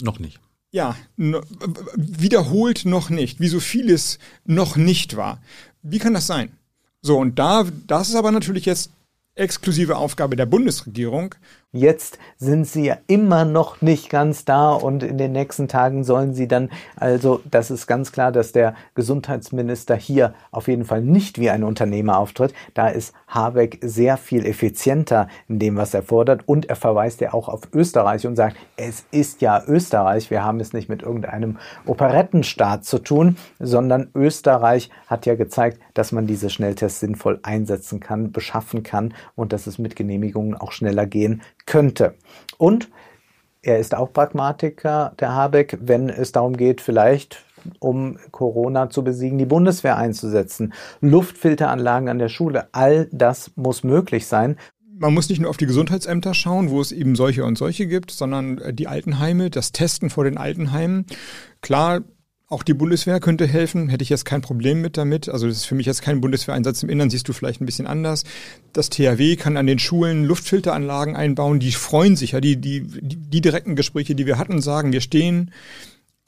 Noch 0.00 0.18
nicht. 0.18 0.38
Ja, 0.70 0.96
wiederholt 1.96 2.84
noch 2.84 3.08
nicht, 3.08 3.40
wie 3.40 3.48
so 3.48 3.58
vieles 3.58 4.18
noch 4.44 4.76
nicht 4.76 5.16
war. 5.16 5.40
Wie 5.82 5.98
kann 5.98 6.14
das 6.14 6.26
sein? 6.26 6.52
So, 7.00 7.18
und 7.18 7.38
da, 7.38 7.66
das 7.86 8.10
ist 8.10 8.14
aber 8.14 8.32
natürlich 8.32 8.66
jetzt 8.66 8.90
exklusive 9.34 9.96
Aufgabe 9.96 10.36
der 10.36 10.46
Bundesregierung. 10.46 11.34
Jetzt 11.72 12.18
sind 12.38 12.66
sie 12.66 12.86
ja 12.86 12.96
immer 13.08 13.44
noch 13.44 13.82
nicht 13.82 14.08
ganz 14.08 14.46
da 14.46 14.72
und 14.72 15.02
in 15.02 15.18
den 15.18 15.32
nächsten 15.32 15.68
Tagen 15.68 16.02
sollen 16.02 16.32
sie 16.32 16.48
dann, 16.48 16.70
also 16.96 17.42
das 17.44 17.70
ist 17.70 17.86
ganz 17.86 18.10
klar, 18.10 18.32
dass 18.32 18.52
der 18.52 18.74
Gesundheitsminister 18.94 19.94
hier 19.94 20.32
auf 20.50 20.68
jeden 20.68 20.86
Fall 20.86 21.02
nicht 21.02 21.38
wie 21.38 21.50
ein 21.50 21.64
Unternehmer 21.64 22.16
auftritt. 22.16 22.54
Da 22.72 22.88
ist 22.88 23.12
Habeck 23.26 23.80
sehr 23.82 24.16
viel 24.16 24.46
effizienter 24.46 25.28
in 25.46 25.58
dem, 25.58 25.76
was 25.76 25.92
er 25.92 26.02
fordert 26.02 26.48
und 26.48 26.70
er 26.70 26.76
verweist 26.76 27.20
ja 27.20 27.34
auch 27.34 27.50
auf 27.50 27.60
Österreich 27.74 28.26
und 28.26 28.36
sagt, 28.36 28.56
es 28.78 29.04
ist 29.10 29.42
ja 29.42 29.62
Österreich, 29.66 30.30
wir 30.30 30.42
haben 30.42 30.60
es 30.60 30.72
nicht 30.72 30.88
mit 30.88 31.02
irgendeinem 31.02 31.58
Operettenstaat 31.84 32.86
zu 32.86 32.98
tun, 32.98 33.36
sondern 33.58 34.08
Österreich 34.14 34.88
hat 35.06 35.26
ja 35.26 35.34
gezeigt, 35.34 35.80
dass 35.92 36.12
man 36.12 36.26
diese 36.26 36.48
Schnelltests 36.48 37.00
sinnvoll 37.00 37.40
einsetzen 37.42 38.00
kann, 38.00 38.32
beschaffen 38.32 38.82
kann 38.82 39.12
und 39.36 39.52
dass 39.52 39.66
es 39.66 39.78
mit 39.78 39.96
Genehmigungen 39.96 40.54
auch 40.54 40.72
schneller 40.72 41.04
gehen 41.04 41.42
könnte. 41.68 42.14
Und 42.56 42.88
er 43.62 43.78
ist 43.78 43.94
auch 43.94 44.12
Pragmatiker, 44.12 45.12
der 45.20 45.34
Habeck, 45.34 45.78
wenn 45.80 46.08
es 46.08 46.32
darum 46.32 46.56
geht, 46.56 46.80
vielleicht 46.80 47.44
um 47.80 48.18
Corona 48.30 48.88
zu 48.88 49.04
besiegen, 49.04 49.36
die 49.36 49.44
Bundeswehr 49.44 49.96
einzusetzen, 49.96 50.72
Luftfilteranlagen 51.00 52.08
an 52.08 52.18
der 52.18 52.28
Schule, 52.28 52.68
all 52.72 53.08
das 53.12 53.50
muss 53.56 53.84
möglich 53.84 54.26
sein. 54.26 54.56
Man 55.00 55.12
muss 55.12 55.28
nicht 55.28 55.40
nur 55.40 55.50
auf 55.50 55.56
die 55.58 55.66
Gesundheitsämter 55.66 56.34
schauen, 56.34 56.70
wo 56.70 56.80
es 56.80 56.90
eben 56.90 57.14
solche 57.14 57.44
und 57.44 57.58
solche 57.58 57.86
gibt, 57.86 58.10
sondern 58.10 58.60
die 58.72 58.88
Altenheime, 58.88 59.50
das 59.50 59.70
Testen 59.70 60.10
vor 60.10 60.24
den 60.24 60.38
Altenheimen. 60.38 61.06
Klar, 61.60 62.00
auch 62.48 62.62
die 62.62 62.72
Bundeswehr 62.72 63.20
könnte 63.20 63.46
helfen, 63.46 63.90
hätte 63.90 64.02
ich 64.02 64.08
jetzt 64.08 64.24
kein 64.24 64.40
Problem 64.40 64.80
mit 64.80 64.96
damit. 64.96 65.28
Also 65.28 65.46
das 65.46 65.58
ist 65.58 65.64
für 65.66 65.74
mich 65.74 65.84
jetzt 65.84 66.00
kein 66.00 66.22
Bundeswehreinsatz 66.22 66.82
im 66.82 66.88
Innern, 66.88 67.10
siehst 67.10 67.28
du 67.28 67.34
vielleicht 67.34 67.60
ein 67.60 67.66
bisschen 67.66 67.86
anders. 67.86 68.24
Das 68.72 68.88
THW 68.88 69.36
kann 69.36 69.58
an 69.58 69.66
den 69.66 69.78
Schulen 69.78 70.24
Luftfilteranlagen 70.24 71.14
einbauen, 71.14 71.60
die 71.60 71.72
freuen 71.72 72.16
sich 72.16 72.32
ja, 72.32 72.40
die, 72.40 72.56
die, 72.56 72.86
die 72.86 73.40
direkten 73.42 73.76
Gespräche, 73.76 74.14
die 74.14 74.24
wir 74.24 74.38
hatten, 74.38 74.62
sagen, 74.62 74.92
wir 74.92 75.02
stehen 75.02 75.50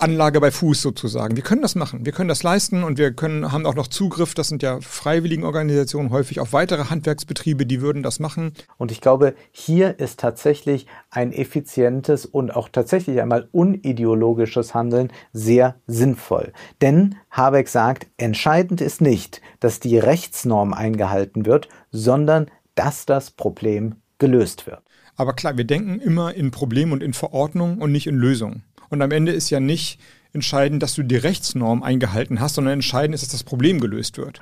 Anlage 0.03 0.41
bei 0.41 0.51
Fuß 0.51 0.81
sozusagen. 0.83 1.37
Wir 1.37 1.43
können 1.43 1.63
das 1.63 1.75
machen, 1.75 2.05
wir 2.05 2.13
können 2.13 2.29
das 2.29 2.43
leisten 2.43 2.85
und 2.85 2.99
wir 2.99 3.13
können, 3.13 3.53
haben 3.53 3.67
auch 3.67 3.75
noch 3.75 3.87
Zugriff, 3.87 4.35
das 4.35 4.49
sind 4.49 4.63
ja 4.63 4.81
freiwilligen 4.81 5.45
Organisationen 5.45 6.11
häufig 6.11 6.41
auf 6.41 6.53
weitere 6.53 6.85
Handwerksbetriebe, 6.85 7.67
die 7.67 7.81
würden 7.81 8.03
das 8.03 8.21
machen. 8.21 8.53
Und 8.79 8.91
ich 8.91 9.01
glaube, 9.01 9.35
hier 9.51 9.99
ist 9.99 10.21
tatsächlich 10.21 10.87
ein 11.11 11.33
effizientes 11.33 12.27
und 12.27 12.55
auch 12.55 12.69
tatsächlich 12.69 13.21
einmal 13.21 13.49
unideologisches 13.53 14.75
Handeln 14.75 15.13
sehr 15.33 15.77
sinnvoll. 15.87 16.53
Denn 16.81 17.17
Habeck 17.31 17.69
sagt, 17.69 18.07
entscheidend 18.17 18.81
ist 18.81 19.01
nicht, 19.01 19.41
dass 19.61 19.81
die 19.81 19.99
Rechtsnorm 19.99 20.73
eingehalten 20.73 21.47
wird, 21.47 21.69
sondern 21.91 22.51
dass 22.75 23.07
das 23.07 23.31
Problem 23.31 23.97
gelöst 24.19 24.67
wird. 24.67 24.83
Aber 25.17 25.35
klar, 25.35 25.59
wir 25.59 25.65
denken 25.65 26.01
immer 26.01 26.33
in 26.33 26.51
Problem 26.51 26.93
und 26.93 27.03
in 27.03 27.13
Verordnung 27.13 27.79
und 27.79 27.93
nicht 27.93 28.07
in 28.07 28.15
Lösung. 28.15 28.63
Und 28.91 29.03
am 29.03 29.13
Ende 29.13 29.31
ist 29.33 29.51
ja 29.51 29.61
nicht 29.61 30.01
entscheidend, 30.33 30.83
dass 30.83 30.95
du 30.95 31.05
die 31.05 31.17
Rechtsnorm 31.17 31.83
eingehalten 31.83 32.41
hast, 32.41 32.57
sondern 32.57 32.75
entscheidend 32.75 33.15
ist, 33.15 33.23
dass 33.23 33.31
das 33.31 33.45
Problem 33.45 33.81
gelöst 33.81 34.19
wird. 34.19 34.41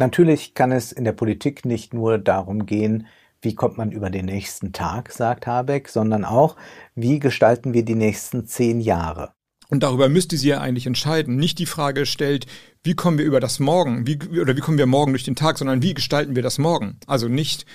Natürlich 0.00 0.54
kann 0.54 0.72
es 0.72 0.90
in 0.90 1.04
der 1.04 1.12
Politik 1.12 1.64
nicht 1.64 1.94
nur 1.94 2.18
darum 2.18 2.66
gehen, 2.66 3.06
wie 3.42 3.54
kommt 3.54 3.76
man 3.76 3.92
über 3.92 4.08
den 4.08 4.24
nächsten 4.24 4.72
Tag, 4.72 5.12
sagt 5.12 5.46
Habeck, 5.46 5.88
sondern 5.88 6.24
auch, 6.24 6.56
wie 6.94 7.18
gestalten 7.20 7.74
wir 7.74 7.84
die 7.84 7.94
nächsten 7.94 8.46
zehn 8.46 8.80
Jahre. 8.80 9.32
Und 9.68 9.82
darüber 9.82 10.08
müsste 10.08 10.36
sie 10.36 10.48
ja 10.48 10.60
eigentlich 10.60 10.86
entscheiden. 10.86 11.36
Nicht 11.36 11.58
die 11.58 11.66
Frage 11.66 12.06
stellt, 12.06 12.46
wie 12.82 12.94
kommen 12.94 13.18
wir 13.18 13.24
über 13.24 13.40
das 13.40 13.60
Morgen, 13.60 14.06
wie, 14.06 14.18
oder 14.40 14.56
wie 14.56 14.60
kommen 14.60 14.78
wir 14.78 14.86
morgen 14.86 15.12
durch 15.12 15.24
den 15.24 15.36
Tag, 15.36 15.58
sondern 15.58 15.82
wie 15.82 15.94
gestalten 15.94 16.36
wir 16.36 16.42
das 16.42 16.58
Morgen. 16.58 16.98
Also 17.06 17.28
nicht, 17.28 17.66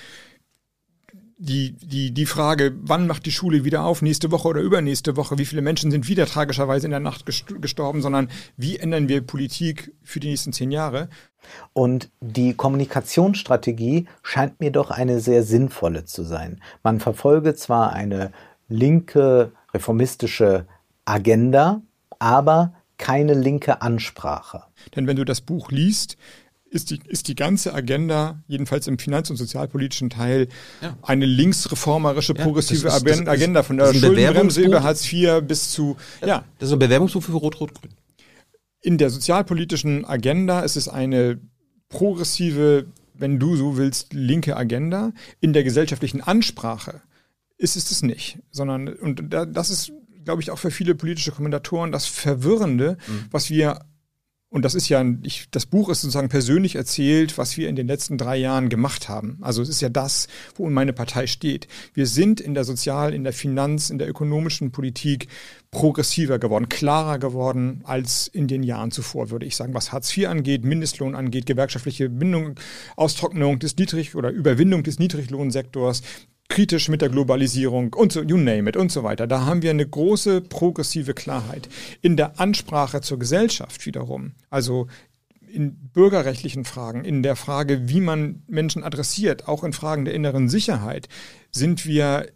die, 1.42 1.72
die, 1.72 2.12
die 2.12 2.26
Frage, 2.26 2.74
wann 2.82 3.06
macht 3.06 3.24
die 3.24 3.32
Schule 3.32 3.64
wieder 3.64 3.84
auf, 3.84 4.02
nächste 4.02 4.30
Woche 4.30 4.46
oder 4.46 4.60
übernächste 4.60 5.16
Woche, 5.16 5.38
wie 5.38 5.46
viele 5.46 5.62
Menschen 5.62 5.90
sind 5.90 6.06
wieder 6.06 6.26
tragischerweise 6.26 6.86
in 6.86 6.90
der 6.90 7.00
Nacht 7.00 7.24
gestorben, 7.24 8.02
sondern 8.02 8.28
wie 8.58 8.76
ändern 8.78 9.08
wir 9.08 9.22
Politik 9.22 9.94
für 10.02 10.20
die 10.20 10.28
nächsten 10.28 10.52
zehn 10.52 10.70
Jahre? 10.70 11.08
Und 11.72 12.10
die 12.20 12.52
Kommunikationsstrategie 12.52 14.06
scheint 14.22 14.60
mir 14.60 14.70
doch 14.70 14.90
eine 14.90 15.20
sehr 15.20 15.42
sinnvolle 15.42 16.04
zu 16.04 16.24
sein. 16.24 16.60
Man 16.82 17.00
verfolge 17.00 17.54
zwar 17.54 17.94
eine 17.94 18.32
linke, 18.68 19.52
reformistische 19.72 20.66
Agenda, 21.06 21.80
aber 22.18 22.74
keine 22.98 23.32
linke 23.32 23.80
Ansprache. 23.80 24.64
Denn 24.94 25.06
wenn 25.06 25.16
du 25.16 25.24
das 25.24 25.40
Buch 25.40 25.70
liest, 25.70 26.18
ist 26.70 26.90
die, 26.90 27.00
ist 27.08 27.28
die 27.28 27.34
ganze 27.34 27.74
Agenda, 27.74 28.42
jedenfalls 28.46 28.86
im 28.86 28.98
finanz- 28.98 29.28
und 29.28 29.36
sozialpolitischen 29.36 30.08
Teil, 30.08 30.48
ja. 30.80 30.96
eine 31.02 31.26
linksreformerische, 31.26 32.32
progressive 32.32 32.88
ja, 32.88 32.98
das 32.98 33.02
ist, 33.02 33.20
das 33.20 33.28
Agenda 33.28 33.62
von 33.62 33.76
der 33.76 33.92
Schuldenbremse 33.92 34.62
über 34.62 34.82
Hartz 34.82 35.12
IV 35.12 35.42
bis 35.42 35.72
zu, 35.72 35.96
ja. 36.20 36.26
ja. 36.26 36.44
Das 36.58 36.68
ist 36.68 36.72
ein 36.72 36.78
Bewerbungsbuch 36.78 37.22
für 37.22 37.32
Rot-Rot-Grün. 37.32 37.90
In 38.82 38.96
der 38.96 39.10
sozialpolitischen 39.10 40.04
Agenda 40.04 40.60
ist 40.60 40.76
es 40.76 40.88
eine 40.88 41.38
progressive, 41.88 42.86
wenn 43.14 43.38
du 43.38 43.56
so 43.56 43.76
willst, 43.76 44.14
linke 44.14 44.56
Agenda. 44.56 45.12
In 45.40 45.52
der 45.52 45.64
gesellschaftlichen 45.64 46.20
Ansprache 46.22 47.02
ist 47.58 47.76
es 47.76 47.86
das 47.86 48.02
nicht, 48.02 48.38
sondern, 48.50 48.88
und 48.88 49.24
das 49.28 49.70
ist, 49.70 49.92
glaube 50.24 50.40
ich, 50.40 50.50
auch 50.50 50.58
für 50.58 50.70
viele 50.70 50.94
politische 50.94 51.32
Kommentatoren 51.32 51.92
das 51.92 52.06
Verwirrende, 52.06 52.96
mhm. 53.06 53.24
was 53.30 53.50
wir 53.50 53.80
und 54.52 54.64
das 54.64 54.74
ist 54.74 54.88
ja, 54.88 55.04
ich, 55.22 55.46
das 55.52 55.64
Buch 55.64 55.88
ist 55.90 56.00
sozusagen 56.00 56.28
persönlich 56.28 56.74
erzählt, 56.74 57.38
was 57.38 57.56
wir 57.56 57.68
in 57.68 57.76
den 57.76 57.86
letzten 57.86 58.18
drei 58.18 58.36
Jahren 58.36 58.68
gemacht 58.68 59.08
haben. 59.08 59.38
Also 59.40 59.62
es 59.62 59.68
ist 59.68 59.80
ja 59.80 59.88
das, 59.88 60.26
wo 60.56 60.68
meine 60.68 60.92
Partei 60.92 61.28
steht. 61.28 61.68
Wir 61.94 62.08
sind 62.08 62.40
in 62.40 62.54
der 62.54 62.64
Sozial-, 62.64 63.14
in 63.14 63.22
der 63.22 63.32
Finanz-, 63.32 63.90
in 63.90 63.98
der 63.98 64.08
ökonomischen 64.08 64.72
Politik 64.72 65.28
progressiver 65.70 66.40
geworden, 66.40 66.68
klarer 66.68 67.20
geworden 67.20 67.82
als 67.84 68.26
in 68.26 68.48
den 68.48 68.64
Jahren 68.64 68.90
zuvor, 68.90 69.30
würde 69.30 69.46
ich 69.46 69.54
sagen, 69.54 69.72
was 69.72 69.92
Hartz 69.92 70.16
IV 70.16 70.26
angeht, 70.26 70.64
Mindestlohn 70.64 71.14
angeht, 71.14 71.46
gewerkschaftliche 71.46 72.08
Bindung, 72.08 72.58
Austrocknung 72.96 73.60
des 73.60 73.76
Niedrig- 73.76 74.16
oder 74.16 74.30
Überwindung 74.30 74.82
des 74.82 74.98
Niedriglohnsektors, 74.98 76.02
kritisch 76.50 76.88
mit 76.88 77.00
der 77.00 77.08
Globalisierung 77.08 77.94
und 77.94 78.12
so, 78.12 78.22
you 78.22 78.36
name 78.36 78.68
it 78.68 78.76
und 78.76 78.92
so 78.92 79.02
weiter. 79.02 79.26
Da 79.26 79.46
haben 79.46 79.62
wir 79.62 79.70
eine 79.70 79.88
große 79.88 80.42
progressive 80.42 81.14
Klarheit. 81.14 81.70
In 82.02 82.18
der 82.18 82.38
Ansprache 82.38 83.00
zur 83.00 83.18
Gesellschaft 83.18 83.86
wiederum, 83.86 84.32
also 84.50 84.88
in 85.50 85.90
bürgerrechtlichen 85.92 86.64
Fragen, 86.64 87.04
in 87.04 87.22
der 87.22 87.36
Frage, 87.36 87.88
wie 87.88 88.00
man 88.00 88.42
Menschen 88.46 88.84
adressiert, 88.84 89.48
auch 89.48 89.64
in 89.64 89.72
Fragen 89.72 90.04
der 90.04 90.14
inneren 90.14 90.48
Sicherheit, 90.48 91.08
sind 91.50 91.86
wir 91.86 92.26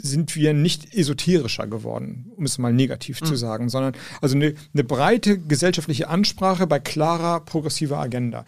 sind 0.00 0.34
wir 0.34 0.54
nicht 0.54 0.94
esoterischer 0.94 1.66
geworden, 1.66 2.32
um 2.36 2.44
es 2.44 2.58
mal 2.58 2.72
negativ 2.72 3.20
mhm. 3.20 3.26
zu 3.26 3.36
sagen, 3.36 3.68
sondern 3.68 3.94
also 4.20 4.34
eine, 4.34 4.54
eine 4.72 4.82
breite 4.82 5.38
gesellschaftliche 5.38 6.08
Ansprache 6.08 6.66
bei 6.66 6.78
klarer 6.78 7.40
progressiver 7.40 7.98
Agenda. 7.98 8.44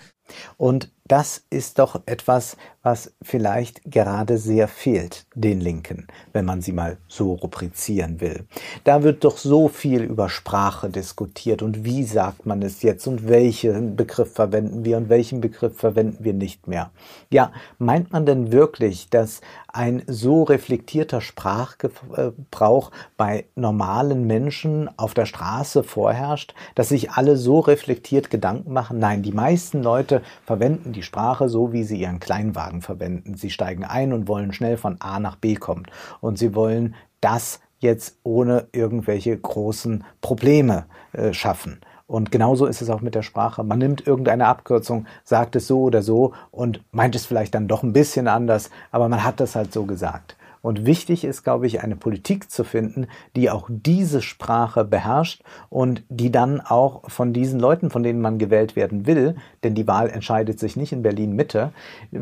Und 0.56 0.90
das 1.08 1.44
ist 1.50 1.78
doch 1.78 2.00
etwas, 2.06 2.56
was 2.82 3.12
vielleicht 3.22 3.80
gerade 3.84 4.38
sehr 4.38 4.66
fehlt, 4.66 5.26
den 5.34 5.60
Linken, 5.60 6.08
wenn 6.32 6.44
man 6.44 6.62
sie 6.62 6.72
mal 6.72 6.98
so 7.06 7.34
rubrizieren 7.34 8.20
will. 8.20 8.46
Da 8.84 9.02
wird 9.02 9.24
doch 9.24 9.38
so 9.38 9.68
viel 9.68 10.02
über 10.02 10.28
Sprache 10.28 10.90
diskutiert 10.90 11.62
und 11.62 11.84
wie 11.84 12.02
sagt 12.04 12.46
man 12.46 12.62
es 12.62 12.82
jetzt 12.82 13.06
und 13.06 13.28
welchen 13.28 13.96
Begriff 13.96 14.32
verwenden 14.32 14.84
wir 14.84 14.96
und 14.96 15.08
welchen 15.08 15.40
Begriff 15.40 15.76
verwenden 15.76 16.24
wir 16.24 16.34
nicht 16.34 16.66
mehr. 16.66 16.90
Ja, 17.30 17.52
meint 17.78 18.12
man 18.12 18.26
denn 18.26 18.50
wirklich, 18.50 19.08
dass 19.08 19.40
ein 19.68 20.02
so 20.06 20.42
reflektierter 20.42 21.20
Sprachgebrauch 21.20 22.90
bei 23.16 23.44
normalen 23.54 24.26
Menschen 24.26 24.88
auf 24.96 25.14
der 25.14 25.26
Straße 25.26 25.82
vorherrscht, 25.82 26.54
dass 26.74 26.88
sich 26.88 27.10
alle 27.12 27.36
so 27.36 27.60
reflektiert 27.60 28.30
Gedanken 28.30 28.72
machen? 28.72 28.98
Nein, 28.98 29.22
die 29.22 29.32
meisten 29.32 29.82
Leute 29.82 30.15
verwenden 30.44 30.92
die 30.92 31.02
Sprache 31.02 31.48
so, 31.48 31.72
wie 31.72 31.84
sie 31.84 32.00
ihren 32.00 32.20
Kleinwagen 32.20 32.82
verwenden. 32.82 33.34
Sie 33.34 33.50
steigen 33.50 33.84
ein 33.84 34.12
und 34.12 34.28
wollen 34.28 34.52
schnell 34.52 34.76
von 34.76 35.00
A 35.00 35.20
nach 35.20 35.36
B 35.36 35.54
kommen. 35.54 35.86
Und 36.20 36.38
sie 36.38 36.54
wollen 36.54 36.94
das 37.20 37.60
jetzt 37.78 38.18
ohne 38.22 38.68
irgendwelche 38.72 39.36
großen 39.36 40.04
Probleme 40.20 40.86
äh, 41.12 41.32
schaffen. 41.32 41.80
Und 42.06 42.30
genauso 42.30 42.66
ist 42.66 42.82
es 42.82 42.90
auch 42.90 43.00
mit 43.00 43.16
der 43.16 43.22
Sprache. 43.22 43.64
Man 43.64 43.78
nimmt 43.78 44.06
irgendeine 44.06 44.46
Abkürzung, 44.46 45.06
sagt 45.24 45.56
es 45.56 45.66
so 45.66 45.82
oder 45.82 46.02
so 46.02 46.34
und 46.52 46.80
meint 46.92 47.16
es 47.16 47.26
vielleicht 47.26 47.54
dann 47.54 47.66
doch 47.66 47.82
ein 47.82 47.92
bisschen 47.92 48.28
anders, 48.28 48.70
aber 48.92 49.08
man 49.08 49.24
hat 49.24 49.40
das 49.40 49.56
halt 49.56 49.72
so 49.72 49.86
gesagt. 49.86 50.35
Und 50.66 50.84
wichtig 50.84 51.22
ist, 51.22 51.44
glaube 51.44 51.68
ich, 51.68 51.84
eine 51.84 51.94
Politik 51.94 52.50
zu 52.50 52.64
finden, 52.64 53.06
die 53.36 53.50
auch 53.50 53.68
diese 53.70 54.20
Sprache 54.20 54.84
beherrscht 54.84 55.44
und 55.70 56.02
die 56.08 56.32
dann 56.32 56.60
auch 56.60 57.08
von 57.08 57.32
diesen 57.32 57.60
Leuten, 57.60 57.88
von 57.88 58.02
denen 58.02 58.20
man 58.20 58.36
gewählt 58.38 58.74
werden 58.74 59.06
will, 59.06 59.36
denn 59.62 59.76
die 59.76 59.86
Wahl 59.86 60.10
entscheidet 60.10 60.58
sich 60.58 60.74
nicht 60.74 60.90
in 60.90 61.02
Berlin 61.02 61.36
Mitte, 61.36 61.70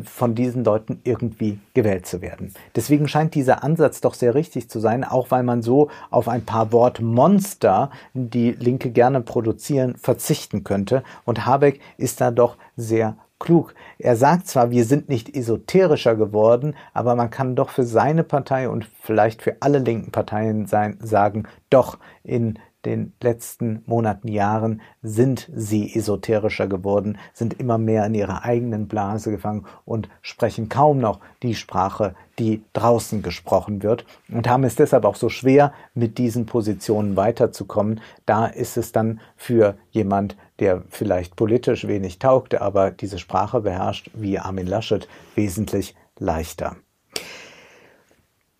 von 0.03 0.35
diesen 0.35 0.63
Leuten 0.63 0.99
irgendwie 1.03 1.57
gewählt 1.73 2.05
zu 2.05 2.21
werden. 2.21 2.53
Deswegen 2.75 3.07
scheint 3.07 3.33
dieser 3.33 3.63
Ansatz 3.63 3.99
doch 3.99 4.13
sehr 4.13 4.35
richtig 4.35 4.69
zu 4.69 4.79
sein, 4.79 5.03
auch 5.03 5.31
weil 5.31 5.41
man 5.41 5.63
so 5.63 5.89
auf 6.11 6.27
ein 6.27 6.45
paar 6.45 6.71
Wortmonster, 6.71 7.89
die 8.13 8.51
Linke 8.51 8.91
gerne 8.91 9.21
produzieren, 9.21 9.95
verzichten 9.95 10.63
könnte. 10.63 11.01
Und 11.23 11.47
Habeck 11.47 11.79
ist 11.97 12.21
da 12.21 12.29
doch 12.29 12.57
sehr 12.77 13.17
klug. 13.39 13.73
Er 13.99 14.15
sagt 14.15 14.47
zwar, 14.47 14.71
wir 14.71 14.85
sind 14.85 15.09
nicht 15.09 15.35
esoterischer 15.35 16.15
geworden, 16.15 16.75
aber 16.93 17.15
man 17.15 17.29
kann 17.29 17.55
doch 17.55 17.69
für 17.69 17.83
seine 17.83 18.23
Partei 18.23 18.69
und 18.69 18.85
vielleicht 19.01 19.41
für 19.41 19.57
alle 19.59 19.79
linken 19.79 20.11
Parteien 20.11 20.65
sein, 20.65 20.97
sagen, 21.01 21.43
doch 21.69 21.97
in 22.23 22.59
den 22.85 23.13
letzten 23.21 23.81
Monaten, 23.85 24.27
Jahren 24.27 24.81
sind 25.01 25.49
sie 25.53 25.93
esoterischer 25.95 26.67
geworden, 26.67 27.17
sind 27.33 27.59
immer 27.59 27.77
mehr 27.77 28.05
in 28.05 28.13
ihrer 28.13 28.43
eigenen 28.43 28.87
Blase 28.87 29.31
gefangen 29.31 29.65
und 29.85 30.07
sprechen 30.21 30.69
kaum 30.69 30.99
noch 30.99 31.19
die 31.41 31.55
Sprache, 31.55 32.15
die 32.37 32.63
draußen 32.73 33.21
gesprochen 33.21 33.81
wird 33.81 34.05
und 34.29 34.47
haben 34.47 34.63
es 34.63 34.75
deshalb 34.75 35.05
auch 35.05 35.15
so 35.15 35.29
schwer, 35.29 35.73
mit 35.93 36.17
diesen 36.17 36.45
Positionen 36.45 37.15
weiterzukommen. 37.15 38.01
Da 38.25 38.45
ist 38.45 38.77
es 38.77 38.91
dann 38.91 39.19
für 39.35 39.77
jemand, 39.91 40.37
der 40.59 40.83
vielleicht 40.89 41.35
politisch 41.35 41.87
wenig 41.87 42.19
taugte, 42.19 42.61
aber 42.61 42.91
diese 42.91 43.19
Sprache 43.19 43.61
beherrscht, 43.61 44.09
wie 44.13 44.39
Armin 44.39 44.67
Laschet, 44.67 45.07
wesentlich 45.35 45.95
leichter. 46.17 46.77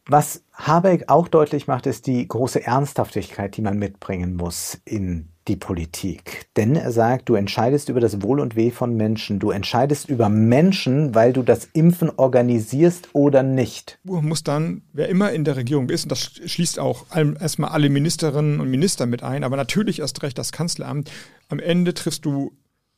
Was 0.08 0.44
Habeck 0.54 1.06
auch 1.08 1.28
deutlich 1.28 1.68
macht, 1.68 1.88
ist 1.88 2.06
die 2.06 2.28
große 2.28 2.64
Ernsthaftigkeit, 2.64 3.58
die 3.58 3.62
man 3.62 3.80
mitbringen 3.80 4.36
muss 4.36 4.80
in 4.86 5.30
die 5.48 5.56
Politik. 5.56 6.48
Denn 6.56 6.76
er 6.76 6.92
sagt, 6.92 7.30
du 7.30 7.36
entscheidest 7.36 7.90
über 7.90 8.00
das 8.00 8.22
Wohl 8.22 8.40
und 8.40 8.56
Weh 8.56 8.72
von 8.72 8.96
Menschen. 8.96 9.40
Du 9.40 9.52
entscheidest 9.52 10.10
über 10.10 10.30
Menschen, 10.30 11.14
weil 11.14 11.34
du 11.34 11.44
das 11.44 11.70
Impfen 11.74 12.12
organisierst 12.16 13.10
oder 13.14 13.44
nicht. 13.44 14.00
Muss 14.04 14.44
dann, 14.44 14.82
wer 14.94 15.10
immer 15.10 15.32
in 15.32 15.44
der 15.44 15.56
Regierung 15.56 15.90
ist, 15.90 16.04
und 16.04 16.12
das 16.12 16.32
schließt 16.46 16.80
auch 16.80 17.06
erstmal 17.14 17.70
alle 17.72 17.90
Ministerinnen 17.90 18.60
und 18.60 18.70
Minister 18.70 19.06
mit 19.06 19.24
ein, 19.24 19.44
aber 19.44 19.58
natürlich 19.58 20.00
erst 20.00 20.24
recht 20.24 20.38
das 20.38 20.52
Kanzleramt, 20.52 21.12
am 21.50 21.60
Ende 21.60 21.94
triffst 21.94 22.26
du 22.26 22.54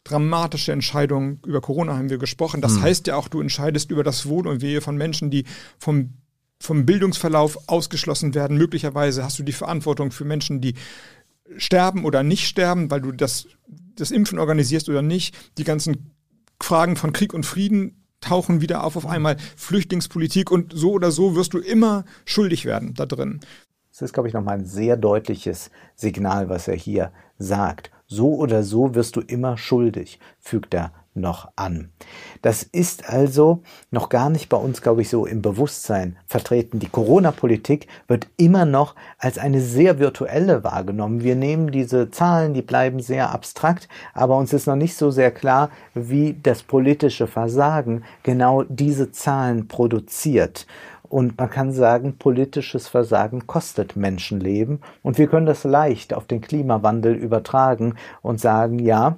dramatische 0.05 0.71
Entscheidungen. 0.71 1.41
Über 1.45 1.59
Corona 1.59 1.97
haben 1.97 2.09
wir 2.09 2.17
gesprochen. 2.17 2.61
Das 2.61 2.75
hm. 2.75 2.81
heißt 2.83 3.07
ja 3.07 3.17
auch, 3.17 3.27
du 3.27 3.41
entscheidest 3.41 3.91
über 3.91 4.03
das 4.03 4.29
Wohl 4.29 4.47
und 4.47 4.61
Wehe 4.61 4.79
von 4.79 4.95
Menschen, 4.95 5.29
die 5.29 5.43
vom 5.77 6.13
vom 6.59 6.85
Bildungsverlauf 6.85 7.57
ausgeschlossen 7.67 8.33
werden. 8.33 8.57
Möglicherweise 8.57 9.23
hast 9.23 9.37
du 9.37 9.43
die 9.43 9.51
Verantwortung 9.51 10.11
für 10.11 10.25
Menschen, 10.25 10.59
die 10.59 10.73
sterben 11.55 12.05
oder 12.05 12.23
nicht 12.23 12.47
sterben, 12.47 12.91
weil 12.91 13.01
du 13.01 13.11
das, 13.11 13.47
das 13.95 14.11
Impfen 14.11 14.39
organisierst 14.39 14.89
oder 14.89 15.01
nicht. 15.01 15.35
Die 15.57 15.63
ganzen 15.63 16.11
Fragen 16.61 16.95
von 16.95 17.13
Krieg 17.13 17.33
und 17.33 17.45
Frieden 17.45 18.03
tauchen 18.19 18.61
wieder 18.61 18.83
auf 18.83 18.95
auf 18.95 19.05
einmal. 19.05 19.37
Flüchtlingspolitik 19.55 20.51
und 20.51 20.73
so 20.75 20.91
oder 20.91 21.11
so 21.11 21.35
wirst 21.35 21.53
du 21.53 21.59
immer 21.59 22.05
schuldig 22.25 22.65
werden 22.65 22.93
da 22.95 23.05
drin. 23.05 23.39
Das 23.91 24.01
ist, 24.01 24.13
glaube 24.13 24.27
ich, 24.27 24.33
nochmal 24.33 24.59
ein 24.59 24.65
sehr 24.65 24.97
deutliches 24.97 25.71
Signal, 25.95 26.49
was 26.49 26.67
er 26.67 26.75
hier 26.75 27.11
sagt. 27.39 27.91
So 28.05 28.35
oder 28.35 28.63
so 28.63 28.95
wirst 28.95 29.15
du 29.15 29.21
immer 29.21 29.57
schuldig, 29.57 30.19
fügt 30.39 30.73
er 30.73 30.93
noch 31.19 31.51
an. 31.55 31.89
Das 32.41 32.63
ist 32.63 33.09
also 33.09 33.61
noch 33.91 34.09
gar 34.09 34.29
nicht 34.29 34.49
bei 34.49 34.57
uns, 34.57 34.81
glaube 34.81 35.01
ich, 35.01 35.09
so 35.09 35.25
im 35.25 35.41
Bewusstsein 35.41 36.17
vertreten. 36.25 36.79
Die 36.79 36.89
Corona-Politik 36.89 37.87
wird 38.07 38.27
immer 38.37 38.65
noch 38.65 38.95
als 39.17 39.37
eine 39.37 39.61
sehr 39.61 39.99
virtuelle 39.99 40.63
wahrgenommen. 40.63 41.23
Wir 41.23 41.35
nehmen 41.35 41.71
diese 41.71 42.11
Zahlen, 42.11 42.53
die 42.53 42.61
bleiben 42.61 42.99
sehr 42.99 43.31
abstrakt, 43.31 43.87
aber 44.13 44.37
uns 44.37 44.53
ist 44.53 44.67
noch 44.67 44.75
nicht 44.75 44.95
so 44.95 45.11
sehr 45.11 45.31
klar, 45.31 45.69
wie 45.93 46.37
das 46.41 46.63
politische 46.63 47.27
Versagen 47.27 48.03
genau 48.23 48.63
diese 48.63 49.11
Zahlen 49.11 49.67
produziert. 49.67 50.65
Und 51.09 51.37
man 51.37 51.49
kann 51.49 51.71
sagen, 51.71 52.17
politisches 52.17 52.87
Versagen 52.87 53.47
kostet 53.47 53.95
Menschenleben. 53.95 54.81
Und 55.03 55.17
wir 55.17 55.27
können 55.27 55.45
das 55.45 55.63
leicht 55.63 56.13
auf 56.13 56.25
den 56.25 56.41
Klimawandel 56.41 57.15
übertragen 57.15 57.95
und 58.21 58.39
sagen, 58.39 58.79
ja, 58.79 59.17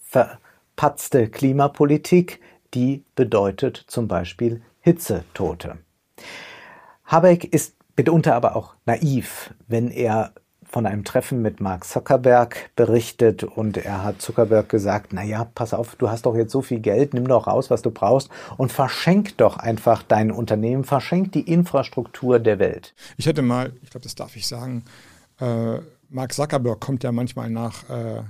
ver 0.00 0.38
verpatzte 0.76 1.28
Klimapolitik, 1.28 2.38
die 2.74 3.02
bedeutet 3.14 3.82
zum 3.86 4.08
Beispiel 4.08 4.60
Hitzetote. 4.80 5.78
Habeck 7.06 7.44
ist 7.44 7.76
mitunter 7.96 8.34
aber 8.34 8.56
auch 8.56 8.74
naiv, 8.84 9.54
wenn 9.68 9.90
er 9.90 10.32
von 10.64 10.84
einem 10.84 11.04
Treffen 11.04 11.40
mit 11.40 11.60
Mark 11.60 11.84
Zuckerberg 11.84 12.70
berichtet 12.76 13.42
und 13.42 13.78
er 13.78 14.04
hat 14.04 14.20
Zuckerberg 14.20 14.68
gesagt, 14.68 15.14
na 15.14 15.22
ja, 15.22 15.46
pass 15.54 15.72
auf, 15.72 15.96
du 15.96 16.10
hast 16.10 16.26
doch 16.26 16.36
jetzt 16.36 16.52
so 16.52 16.60
viel 16.60 16.80
Geld, 16.80 17.14
nimm 17.14 17.26
doch 17.26 17.46
raus, 17.46 17.70
was 17.70 17.80
du 17.80 17.90
brauchst 17.90 18.28
und 18.58 18.70
verschenk 18.70 19.38
doch 19.38 19.56
einfach 19.56 20.02
dein 20.02 20.30
Unternehmen, 20.30 20.84
verschenk 20.84 21.32
die 21.32 21.50
Infrastruktur 21.50 22.38
der 22.38 22.58
Welt. 22.58 22.94
Ich 23.16 23.24
hätte 23.24 23.40
mal, 23.40 23.72
ich 23.82 23.88
glaube, 23.88 24.04
das 24.04 24.14
darf 24.14 24.36
ich 24.36 24.46
sagen, 24.46 24.84
äh, 25.40 25.78
Mark 26.10 26.34
Zuckerberg 26.34 26.80
kommt 26.80 27.02
ja 27.02 27.12
manchmal 27.12 27.48
nach 27.48 27.88
äh, 27.88 28.22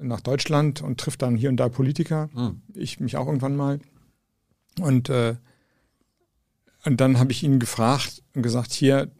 nach 0.00 0.20
Deutschland 0.20 0.82
und 0.82 0.98
trifft 0.98 1.22
dann 1.22 1.36
hier 1.36 1.48
und 1.48 1.56
da 1.56 1.68
Politiker. 1.68 2.28
Mhm. 2.34 2.62
Ich 2.74 3.00
mich 3.00 3.16
auch 3.16 3.26
irgendwann 3.26 3.56
mal. 3.56 3.80
Und, 4.80 5.08
äh, 5.08 5.36
und 6.84 7.00
dann 7.00 7.18
habe 7.18 7.32
ich 7.32 7.42
ihn 7.42 7.58
gefragt 7.58 8.22
und 8.34 8.42
gesagt, 8.42 8.72
hier, 8.72 9.10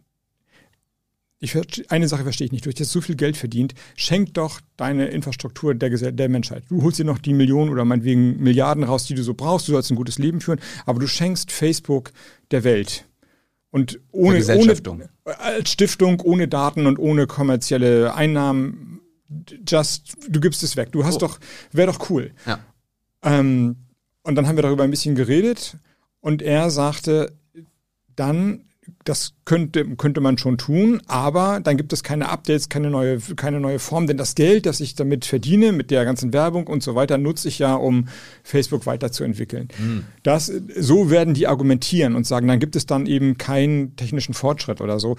ich, 1.41 1.55
eine 1.89 2.07
Sache 2.07 2.23
verstehe 2.23 2.45
ich 2.45 2.51
nicht, 2.51 2.65
du 2.65 2.69
hast 2.69 2.79
jetzt 2.79 2.91
so 2.91 3.01
viel 3.01 3.15
Geld 3.15 3.37
verdient, 3.37 3.73
schenk 3.95 4.33
doch 4.33 4.59
deine 4.75 5.07
Infrastruktur 5.07 5.73
der, 5.73 5.89
der 6.11 6.29
Menschheit. 6.29 6.63
Du 6.69 6.83
holst 6.83 6.99
dir 6.99 7.05
noch 7.05 7.19
die 7.19 7.33
Millionen 7.33 7.69
oder 7.69 7.85
meinetwegen 7.85 8.41
Milliarden 8.41 8.83
raus, 8.83 9.05
die 9.05 9.15
du 9.15 9.23
so 9.23 9.33
brauchst, 9.33 9.67
du 9.67 9.71
sollst 9.71 9.89
ein 9.89 9.95
gutes 9.95 10.19
Leben 10.19 10.41
führen, 10.41 10.59
aber 10.85 10.99
du 10.99 11.07
schenkst 11.07 11.51
Facebook 11.51 12.11
der 12.51 12.63
Welt. 12.63 13.05
Und 13.71 13.99
ohne, 14.11 14.43
ohne 14.43 14.75
als 15.25 15.71
Stiftung, 15.71 16.21
ohne 16.21 16.47
Daten 16.47 16.87
und 16.87 16.97
ohne 16.97 17.27
kommerzielle 17.27 18.15
Einnahmen 18.15 18.98
just, 19.67 20.17
du 20.27 20.39
gibst 20.39 20.63
es 20.63 20.75
weg. 20.75 20.91
Du 20.91 21.05
hast 21.05 21.15
oh. 21.15 21.19
doch, 21.19 21.39
wäre 21.71 21.91
doch 21.91 22.09
cool. 22.09 22.31
Ja. 22.45 22.59
Ähm, 23.23 23.75
und 24.23 24.35
dann 24.35 24.47
haben 24.47 24.57
wir 24.57 24.63
darüber 24.63 24.83
ein 24.83 24.91
bisschen 24.91 25.15
geredet 25.15 25.77
und 26.21 26.41
er 26.41 26.69
sagte, 26.69 27.33
dann, 28.15 28.65
das 29.05 29.33
könnte, 29.45 29.95
könnte 29.95 30.19
man 30.19 30.37
schon 30.37 30.57
tun, 30.57 31.01
aber 31.07 31.59
dann 31.61 31.77
gibt 31.77 31.93
es 31.93 32.03
keine 32.03 32.29
Updates, 32.29 32.69
keine 32.69 32.89
neue, 32.89 33.19
keine 33.19 33.59
neue 33.59 33.79
Form, 33.79 34.07
denn 34.07 34.17
das 34.17 34.35
Geld, 34.35 34.65
das 34.65 34.81
ich 34.81 34.95
damit 34.95 35.25
verdiene, 35.25 35.71
mit 35.71 35.91
der 35.91 36.05
ganzen 36.05 36.33
Werbung 36.33 36.67
und 36.67 36.83
so 36.83 36.95
weiter, 36.95 37.17
nutze 37.17 37.47
ich 37.47 37.59
ja, 37.59 37.75
um 37.75 38.07
Facebook 38.43 38.85
weiterzuentwickeln. 38.85 39.69
Mhm. 39.77 40.05
Das, 40.23 40.51
so 40.77 41.09
werden 41.09 41.33
die 41.33 41.47
argumentieren 41.47 42.15
und 42.15 42.25
sagen, 42.27 42.47
dann 42.47 42.59
gibt 42.59 42.75
es 42.75 42.85
dann 42.85 43.05
eben 43.05 43.37
keinen 43.37 43.95
technischen 43.95 44.33
Fortschritt 44.33 44.81
oder 44.81 44.99
so. 44.99 45.17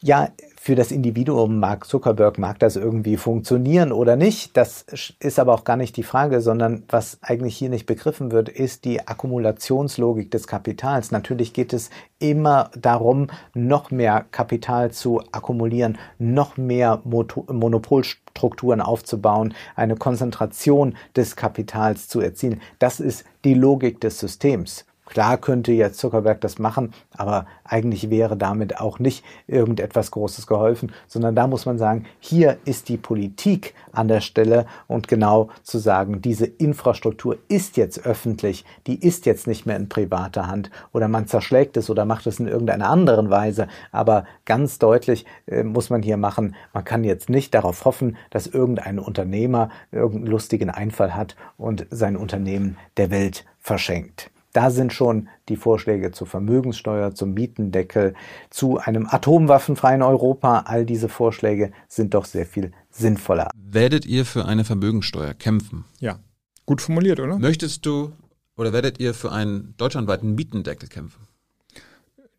Ja, 0.00 0.30
für 0.68 0.74
das 0.74 0.92
Individuum 0.92 1.60
Mark 1.60 1.86
Zuckerberg 1.86 2.36
mag 2.36 2.58
das 2.58 2.76
irgendwie 2.76 3.16
funktionieren 3.16 3.90
oder 3.90 4.16
nicht. 4.16 4.54
Das 4.54 4.84
ist 5.18 5.38
aber 5.38 5.54
auch 5.54 5.64
gar 5.64 5.78
nicht 5.78 5.96
die 5.96 6.02
Frage, 6.02 6.42
sondern 6.42 6.82
was 6.90 7.16
eigentlich 7.22 7.56
hier 7.56 7.70
nicht 7.70 7.86
begriffen 7.86 8.32
wird, 8.32 8.50
ist 8.50 8.84
die 8.84 9.00
Akkumulationslogik 9.08 10.30
des 10.30 10.46
Kapitals. 10.46 11.10
Natürlich 11.10 11.54
geht 11.54 11.72
es 11.72 11.88
immer 12.18 12.70
darum, 12.78 13.28
noch 13.54 13.90
mehr 13.90 14.26
Kapital 14.30 14.90
zu 14.90 15.22
akkumulieren, 15.32 15.96
noch 16.18 16.58
mehr 16.58 17.00
Monopolstrukturen 17.02 18.82
aufzubauen, 18.82 19.54
eine 19.74 19.96
Konzentration 19.96 20.96
des 21.16 21.34
Kapitals 21.34 22.08
zu 22.08 22.20
erzielen. 22.20 22.60
Das 22.78 23.00
ist 23.00 23.24
die 23.42 23.54
Logik 23.54 24.02
des 24.02 24.18
Systems. 24.18 24.84
Klar 25.08 25.38
könnte 25.38 25.72
jetzt 25.72 25.98
Zuckerberg 25.98 26.42
das 26.42 26.58
machen, 26.58 26.92
aber 27.16 27.46
eigentlich 27.64 28.10
wäre 28.10 28.36
damit 28.36 28.78
auch 28.78 28.98
nicht 28.98 29.24
irgendetwas 29.46 30.10
Großes 30.10 30.46
geholfen, 30.46 30.92
sondern 31.06 31.34
da 31.34 31.46
muss 31.46 31.64
man 31.64 31.78
sagen, 31.78 32.04
hier 32.20 32.58
ist 32.66 32.90
die 32.90 32.98
Politik 32.98 33.74
an 33.90 34.08
der 34.08 34.20
Stelle 34.20 34.66
und 34.86 35.08
genau 35.08 35.48
zu 35.62 35.78
sagen, 35.78 36.20
diese 36.20 36.44
Infrastruktur 36.44 37.38
ist 37.48 37.78
jetzt 37.78 38.04
öffentlich, 38.04 38.66
die 38.86 39.02
ist 39.02 39.24
jetzt 39.24 39.46
nicht 39.46 39.64
mehr 39.64 39.76
in 39.76 39.88
privater 39.88 40.46
Hand 40.46 40.70
oder 40.92 41.08
man 41.08 41.26
zerschlägt 41.26 41.78
es 41.78 41.88
oder 41.88 42.04
macht 42.04 42.26
es 42.26 42.38
in 42.38 42.46
irgendeiner 42.46 42.90
anderen 42.90 43.30
Weise, 43.30 43.66
aber 43.92 44.26
ganz 44.44 44.78
deutlich 44.78 45.24
äh, 45.46 45.62
muss 45.62 45.88
man 45.88 46.02
hier 46.02 46.18
machen, 46.18 46.54
man 46.74 46.84
kann 46.84 47.02
jetzt 47.02 47.30
nicht 47.30 47.54
darauf 47.54 47.86
hoffen, 47.86 48.18
dass 48.28 48.46
irgendein 48.46 48.98
Unternehmer 48.98 49.70
irgendeinen 49.90 50.30
lustigen 50.30 50.68
Einfall 50.68 51.14
hat 51.14 51.34
und 51.56 51.86
sein 51.88 52.14
Unternehmen 52.18 52.76
der 52.98 53.10
Welt 53.10 53.46
verschenkt. 53.58 54.30
Da 54.58 54.72
sind 54.72 54.92
schon 54.92 55.28
die 55.48 55.54
Vorschläge 55.54 56.10
zur 56.10 56.26
Vermögenssteuer, 56.26 57.14
zum 57.14 57.32
Mietendeckel, 57.32 58.14
zu 58.50 58.78
einem 58.78 59.06
atomwaffenfreien 59.08 60.02
Europa. 60.02 60.64
All 60.66 60.84
diese 60.84 61.08
Vorschläge 61.08 61.70
sind 61.86 62.12
doch 62.12 62.24
sehr 62.24 62.44
viel 62.44 62.72
sinnvoller. 62.90 63.50
Werdet 63.54 64.04
ihr 64.04 64.24
für 64.24 64.46
eine 64.46 64.64
Vermögenssteuer 64.64 65.32
kämpfen? 65.32 65.84
Ja. 66.00 66.18
Gut 66.66 66.82
formuliert, 66.82 67.20
oder? 67.20 67.38
Möchtest 67.38 67.86
du 67.86 68.10
oder 68.56 68.72
werdet 68.72 68.98
ihr 68.98 69.14
für 69.14 69.30
einen 69.30 69.74
deutschlandweiten 69.76 70.34
Mietendeckel 70.34 70.88
kämpfen? 70.88 71.28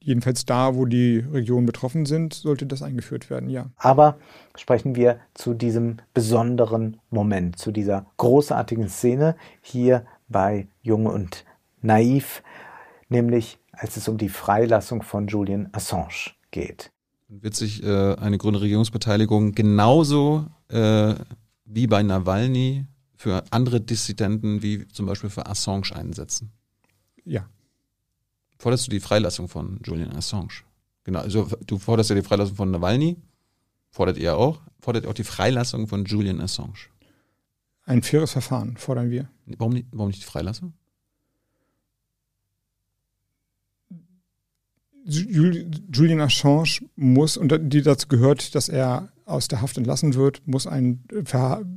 Jedenfalls 0.01 0.45
da, 0.45 0.75
wo 0.75 0.85
die 0.85 1.19
Regionen 1.19 1.65
betroffen 1.65 2.05
sind, 2.05 2.33
sollte 2.33 2.65
das 2.65 2.81
eingeführt 2.81 3.29
werden, 3.29 3.49
ja. 3.49 3.67
Aber 3.77 4.17
sprechen 4.57 4.97
wir 4.97 5.21
zu 5.35 5.53
diesem 5.53 5.99
besonderen 6.13 6.97
Moment, 7.11 7.57
zu 7.57 7.71
dieser 7.71 8.07
großartigen 8.17 8.89
Szene 8.89 9.37
hier 9.61 10.05
bei 10.27 10.67
Jung 10.81 11.05
und 11.05 11.45
naiv, 11.81 12.43
nämlich 13.09 13.59
als 13.71 13.97
es 13.97 14.07
um 14.07 14.17
die 14.17 14.29
Freilassung 14.29 15.01
von 15.03 15.27
Julian 15.27 15.69
Assange 15.71 16.31
geht. 16.51 16.91
Wird 17.27 17.55
sich 17.55 17.83
äh, 17.83 18.15
eine 18.15 18.37
grüne 18.37 18.59
Regierungsbeteiligung 18.59 19.53
genauso 19.53 20.47
äh, 20.69 21.15
wie 21.65 21.87
bei 21.87 22.03
Nawalny 22.03 22.85
für 23.15 23.43
andere 23.51 23.79
Dissidenten 23.79 24.61
wie 24.63 24.87
zum 24.87 25.05
Beispiel 25.05 25.29
für 25.29 25.45
Assange 25.45 25.95
einsetzen? 25.95 26.51
Ja. 27.23 27.47
Forderst 28.57 28.87
du 28.87 28.91
die 28.91 28.99
Freilassung 28.99 29.47
von 29.47 29.79
Julian 29.83 30.15
Assange? 30.15 30.63
Genau, 31.03 31.19
also 31.19 31.47
du 31.65 31.77
forderst 31.77 32.09
ja 32.09 32.15
die 32.15 32.23
Freilassung 32.23 32.55
von 32.55 32.71
Nawalny, 32.71 33.17
fordert 33.89 34.17
ihr 34.17 34.35
auch, 34.35 34.61
fordert 34.79 35.05
ihr 35.05 35.09
auch 35.09 35.13
die 35.13 35.23
Freilassung 35.23 35.87
von 35.87 36.05
Julian 36.05 36.41
Assange? 36.41 36.89
Ein 37.85 38.03
faires 38.03 38.31
Verfahren 38.31 38.77
fordern 38.77 39.09
wir. 39.09 39.29
Warum 39.45 39.73
nicht, 39.73 39.87
warum 39.91 40.09
nicht 40.09 40.21
die 40.21 40.27
Freilassung? 40.27 40.73
Julian 45.09 46.21
Assange 46.21 46.81
muss, 46.95 47.37
und 47.37 47.53
die 47.73 47.81
dazu 47.81 48.07
gehört, 48.07 48.55
dass 48.55 48.69
er 48.69 49.11
aus 49.25 49.47
der 49.47 49.61
Haft 49.61 49.77
entlassen 49.77 50.15
wird, 50.15 50.45
muss 50.47 50.67
ein, 50.67 51.03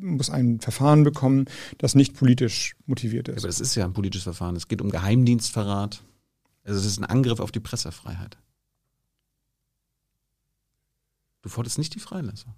muss 0.01 0.31
ein 0.31 0.61
Verfahren 0.61 1.05
bekommen, 1.05 1.47
das 1.79 1.95
nicht 1.95 2.15
politisch 2.15 2.75
motiviert 2.87 3.29
ist. 3.29 3.39
aber 3.39 3.49
das 3.49 3.61
ist 3.61 3.75
ja 3.75 3.85
ein 3.85 3.93
politisches 3.93 4.25
Verfahren. 4.25 4.57
Es 4.57 4.69
geht 4.69 4.81
um 4.81 4.91
Geheimdienstverrat. 4.91 6.03
Also 6.65 6.79
es 6.79 6.87
ist 6.87 6.99
ein 6.99 7.05
Angriff 7.05 7.41
auf 7.41 7.53
die 7.53 7.61
Pressefreiheit. 7.61 8.39
Du 11.43 11.49
forderst 11.49 11.79
nicht 11.79 11.95
die 11.95 12.01
Freilassung. 12.01 12.55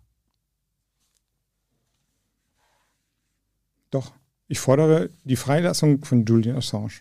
Doch, 3.91 4.13
ich 4.49 4.61
fordere 4.61 5.11
die 5.25 5.37
Freilassung 5.37 6.05
von 6.05 6.25
Julian 6.25 6.57
Assange. 6.57 7.01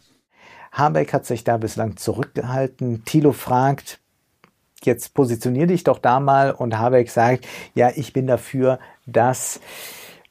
Habeck 0.73 1.13
hat 1.13 1.25
sich 1.25 1.43
da 1.43 1.57
bislang 1.57 1.97
zurückgehalten. 1.97 3.05
Thilo 3.05 3.31
fragt, 3.31 3.99
jetzt 4.83 5.13
positionier 5.13 5.67
dich 5.67 5.83
doch 5.83 5.99
da 5.99 6.19
mal 6.19 6.51
und 6.51 6.77
Habeck 6.77 7.09
sagt, 7.09 7.47
ja, 7.75 7.91
ich 7.95 8.11
bin 8.11 8.27
dafür, 8.27 8.79
dass 9.05 9.61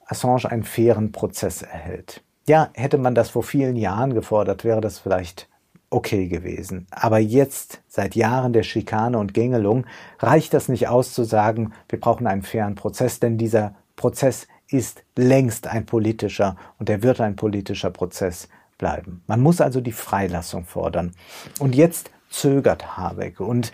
Assange 0.05 0.51
einen 0.51 0.64
fairen 0.64 1.12
Prozess 1.12 1.62
erhält. 1.62 2.22
Ja, 2.47 2.70
hätte 2.74 2.99
man 2.99 3.14
das 3.14 3.30
vor 3.30 3.45
vielen 3.45 3.76
Jahren 3.76 4.14
gefordert, 4.14 4.64
wäre 4.64 4.80
das 4.80 4.99
vielleicht 4.99 5.49
okay 5.90 6.26
gewesen. 6.26 6.86
Aber 6.90 7.18
jetzt, 7.18 7.80
seit 7.86 8.16
Jahren 8.16 8.53
der 8.53 8.64
Schikane 8.64 9.18
und 9.18 9.34
Gängelung, 9.34 9.86
reicht 10.18 10.55
das 10.55 10.68
nicht 10.68 10.88
aus 10.88 11.14
zu 11.14 11.22
sagen, 11.22 11.72
wir 11.88 12.01
brauchen 12.01 12.26
einen 12.26 12.43
fairen 12.43 12.74
Prozess, 12.74 13.20
denn 13.20 13.38
dieser 13.38 13.76
Prozess 13.95 14.49
ist 14.68 15.05
längst 15.16 15.68
ein 15.68 15.86
politischer 15.86 16.57
und 16.78 16.90
er 16.90 17.03
wird 17.03 17.20
ein 17.20 17.36
politischer 17.36 17.90
Prozess 17.90 18.49
bleiben. 18.83 19.22
Man 19.28 19.41
muss 19.41 19.61
also 19.61 19.80
die 19.80 19.93
Freilassung 19.93 20.64
fordern. 20.64 21.12
Und 21.61 21.76
jetzt 21.76 22.11
zögert 22.30 22.97
Habeck 22.97 23.39
und 23.39 23.70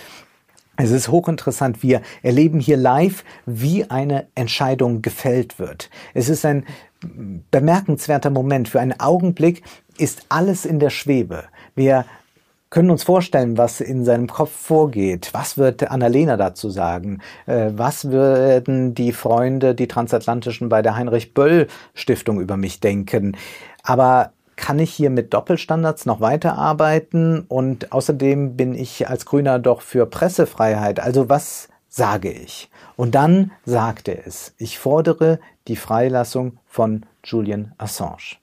es 0.77 0.91
ist 0.91 1.09
hochinteressant. 1.09 1.83
Wir 1.83 2.03
erleben 2.23 2.61
hier 2.61 2.77
live, 2.77 3.25
wie 3.47 3.89
eine 3.91 4.29
Entscheidung 4.35 5.01
gefällt 5.01 5.59
wird. 5.59 5.89
Es 6.13 6.29
ist 6.29 6.45
ein 6.45 6.67
bemerkenswerter 7.51 8.29
Moment. 8.29 8.69
Für 8.69 8.81
einen 8.81 9.01
Augenblick 9.01 9.63
ist 9.97 10.27
alles 10.29 10.67
in 10.67 10.79
der 10.79 10.91
Schwebe. 10.91 11.45
Wir 11.75 12.05
können 12.69 12.91
uns 12.91 13.03
vorstellen, 13.03 13.57
was 13.57 13.81
in 13.81 14.05
seinem 14.05 14.27
Kopf 14.27 14.53
vorgeht. 14.53 15.31
Was 15.33 15.57
wird 15.57 15.91
Annalena 15.91 16.37
dazu 16.37 16.69
sagen? 16.69 17.21
Äh, 17.47 17.71
was 17.73 18.11
würden 18.11 18.95
die 18.95 19.13
Freunde, 19.13 19.75
die 19.75 19.89
Transatlantischen 19.89 20.69
bei 20.69 20.83
der 20.83 20.95
Heinrich 20.95 21.33
Böll 21.33 21.67
Stiftung 21.95 22.43
über 22.43 22.59
mich 22.59 22.81
denken? 22.81 23.39
Aber 23.83 24.33
kann 24.59 24.79
ich 24.79 24.93
hier 24.93 25.09
mit 25.09 25.33
Doppelstandards 25.33 26.05
noch 26.05 26.21
weiterarbeiten? 26.21 27.47
Und 27.49 27.93
außerdem 27.93 28.57
bin 28.57 28.75
ich 28.75 29.09
als 29.09 29.25
Grüner 29.25 29.59
doch 29.59 29.81
für 29.81 30.05
Pressefreiheit. 30.05 31.01
Also 31.01 31.29
was 31.29 31.69
sage 31.89 32.31
ich? 32.31 32.69
Und 32.97 33.15
dann 33.15 33.53
sagte 33.65 34.27
es, 34.27 34.55
ich 34.59 34.79
fordere 34.79 35.39
die 35.69 35.77
Freilassung 35.77 36.59
von 36.67 37.07
Julian 37.25 37.73
Assange. 37.79 38.37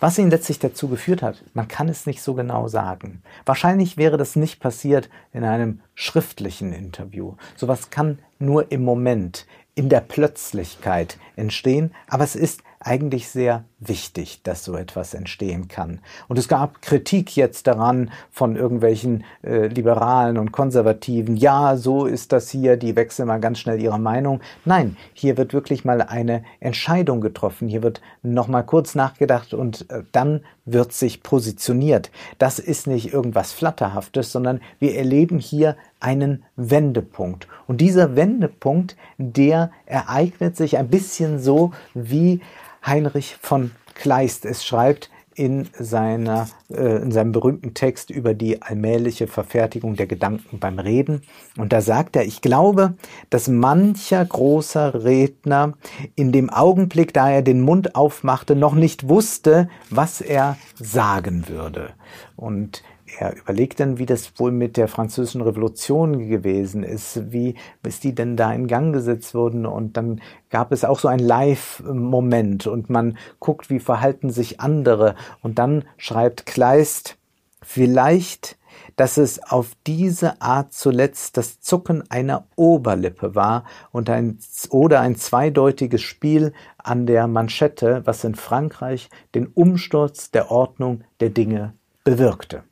Was 0.00 0.18
ihn 0.18 0.28
letztlich 0.28 0.58
dazu 0.58 0.88
geführt 0.88 1.22
hat, 1.22 1.42
man 1.54 1.68
kann 1.68 1.88
es 1.88 2.04
nicht 2.04 2.20
so 2.20 2.34
genau 2.34 2.68
sagen. 2.68 3.22
Wahrscheinlich 3.46 3.96
wäre 3.96 4.18
das 4.18 4.36
nicht 4.36 4.60
passiert 4.60 5.08
in 5.32 5.44
einem 5.44 5.80
schriftlichen 5.94 6.74
Interview. 6.74 7.36
Sowas 7.56 7.88
kann 7.88 8.18
nur 8.38 8.70
im 8.70 8.84
Moment, 8.84 9.46
in 9.74 9.88
der 9.88 10.00
Plötzlichkeit 10.00 11.16
entstehen, 11.36 11.94
aber 12.08 12.24
es 12.24 12.36
ist 12.36 12.62
eigentlich 12.80 13.28
sehr 13.28 13.64
wichtig, 13.88 14.40
dass 14.42 14.64
so 14.64 14.76
etwas 14.76 15.14
entstehen 15.14 15.68
kann. 15.68 16.00
Und 16.28 16.38
es 16.38 16.48
gab 16.48 16.82
Kritik 16.82 17.36
jetzt 17.36 17.66
daran 17.66 18.10
von 18.30 18.56
irgendwelchen 18.56 19.24
äh, 19.42 19.66
Liberalen 19.66 20.38
und 20.38 20.52
Konservativen. 20.52 21.36
Ja, 21.36 21.76
so 21.76 22.06
ist 22.06 22.32
das 22.32 22.50
hier, 22.50 22.76
die 22.76 22.96
wechseln 22.96 23.28
mal 23.28 23.40
ganz 23.40 23.58
schnell 23.58 23.80
ihre 23.80 23.98
Meinung. 23.98 24.40
Nein, 24.64 24.96
hier 25.14 25.36
wird 25.36 25.52
wirklich 25.52 25.84
mal 25.84 26.02
eine 26.02 26.44
Entscheidung 26.60 27.20
getroffen. 27.20 27.68
Hier 27.68 27.82
wird 27.82 28.00
noch 28.22 28.48
mal 28.48 28.62
kurz 28.62 28.94
nachgedacht 28.94 29.54
und 29.54 29.90
äh, 29.90 30.02
dann 30.12 30.42
wird 30.64 30.92
sich 30.92 31.22
positioniert. 31.22 32.10
Das 32.38 32.58
ist 32.58 32.86
nicht 32.86 33.12
irgendwas 33.12 33.52
Flatterhaftes, 33.52 34.30
sondern 34.30 34.60
wir 34.78 34.96
erleben 34.96 35.38
hier 35.38 35.76
einen 35.98 36.44
Wendepunkt. 36.56 37.48
Und 37.66 37.80
dieser 37.80 38.16
Wendepunkt, 38.16 38.96
der 39.18 39.70
ereignet 39.86 40.56
sich 40.56 40.78
ein 40.78 40.88
bisschen 40.88 41.40
so, 41.40 41.72
wie 41.94 42.40
Heinrich 42.84 43.36
von 43.40 43.72
Kleist 43.94 44.44
es 44.44 44.64
schreibt 44.64 45.10
in, 45.34 45.68
seiner, 45.78 46.48
äh, 46.70 47.02
in 47.02 47.10
seinem 47.10 47.32
berühmten 47.32 47.74
Text 47.74 48.10
über 48.10 48.34
die 48.34 48.60
allmähliche 48.60 49.26
Verfertigung 49.26 49.96
der 49.96 50.06
Gedanken 50.06 50.58
beim 50.58 50.78
Reden. 50.78 51.22
Und 51.56 51.72
da 51.72 51.80
sagt 51.80 52.16
er, 52.16 52.24
ich 52.24 52.42
glaube, 52.42 52.94
dass 53.30 53.48
mancher 53.48 54.24
großer 54.24 55.04
Redner 55.04 55.74
in 56.16 56.32
dem 56.32 56.50
Augenblick, 56.50 57.14
da 57.14 57.30
er 57.30 57.42
den 57.42 57.62
Mund 57.62 57.94
aufmachte, 57.94 58.56
noch 58.56 58.74
nicht 58.74 59.08
wusste, 59.08 59.68
was 59.90 60.20
er 60.20 60.56
sagen 60.74 61.48
würde. 61.48 61.90
Und 62.36 62.82
er 63.18 63.36
überlegt 63.36 63.80
dann, 63.80 63.98
wie 63.98 64.06
das 64.06 64.38
wohl 64.38 64.52
mit 64.52 64.76
der 64.76 64.88
französischen 64.88 65.40
Revolution 65.42 66.28
gewesen 66.28 66.82
ist, 66.82 67.32
wie 67.32 67.54
ist 67.86 68.04
die 68.04 68.14
denn 68.14 68.36
da 68.36 68.52
in 68.52 68.66
Gang 68.66 68.92
gesetzt 68.92 69.34
worden 69.34 69.66
und 69.66 69.96
dann 69.96 70.20
gab 70.50 70.72
es 70.72 70.84
auch 70.84 70.98
so 70.98 71.08
ein 71.08 71.18
Live-Moment 71.18 72.66
und 72.66 72.90
man 72.90 73.18
guckt, 73.38 73.70
wie 73.70 73.80
verhalten 73.80 74.30
sich 74.30 74.60
andere 74.60 75.14
und 75.40 75.58
dann 75.58 75.84
schreibt 75.96 76.46
Kleist, 76.46 77.18
vielleicht 77.62 78.56
dass 78.96 79.16
es 79.16 79.42
auf 79.42 79.72
diese 79.86 80.40
Art 80.40 80.72
zuletzt 80.72 81.36
das 81.36 81.60
Zucken 81.60 82.10
einer 82.10 82.46
Oberlippe 82.56 83.34
war 83.34 83.64
und 83.90 84.10
ein, 84.10 84.38
oder 84.70 85.00
ein 85.00 85.16
zweideutiges 85.16 86.02
Spiel 86.02 86.52
an 86.78 87.06
der 87.06 87.26
Manschette, 87.26 88.02
was 88.04 88.24
in 88.24 88.34
Frankreich 88.34 89.10
den 89.34 89.46
Umsturz 89.46 90.30
der 90.30 90.50
Ordnung 90.50 91.04
der 91.20 91.30
Dinge 91.30 91.74
bewirkte. 92.04 92.64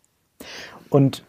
Und 0.89 1.25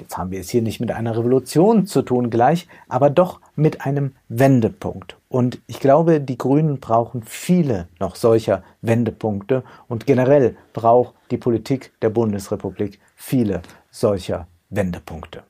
jetzt 0.00 0.16
haben 0.16 0.30
wir 0.30 0.40
es 0.40 0.50
hier 0.50 0.62
nicht 0.62 0.80
mit 0.80 0.90
einer 0.90 1.16
Revolution 1.16 1.86
zu 1.86 2.02
tun 2.02 2.30
gleich, 2.30 2.66
aber 2.88 3.10
doch 3.10 3.40
mit 3.56 3.82
einem 3.82 4.14
Wendepunkt. 4.28 5.16
Und 5.28 5.60
ich 5.66 5.80
glaube, 5.80 6.20
die 6.20 6.38
Grünen 6.38 6.80
brauchen 6.80 7.22
viele 7.22 7.88
noch 8.00 8.16
solcher 8.16 8.62
Wendepunkte 8.82 9.62
und 9.88 10.06
generell 10.06 10.56
braucht 10.72 11.14
die 11.30 11.38
Politik 11.38 11.92
der 12.02 12.10
Bundesrepublik 12.10 13.00
viele 13.14 13.62
solcher 13.90 14.46
Wendepunkte. 14.70 15.42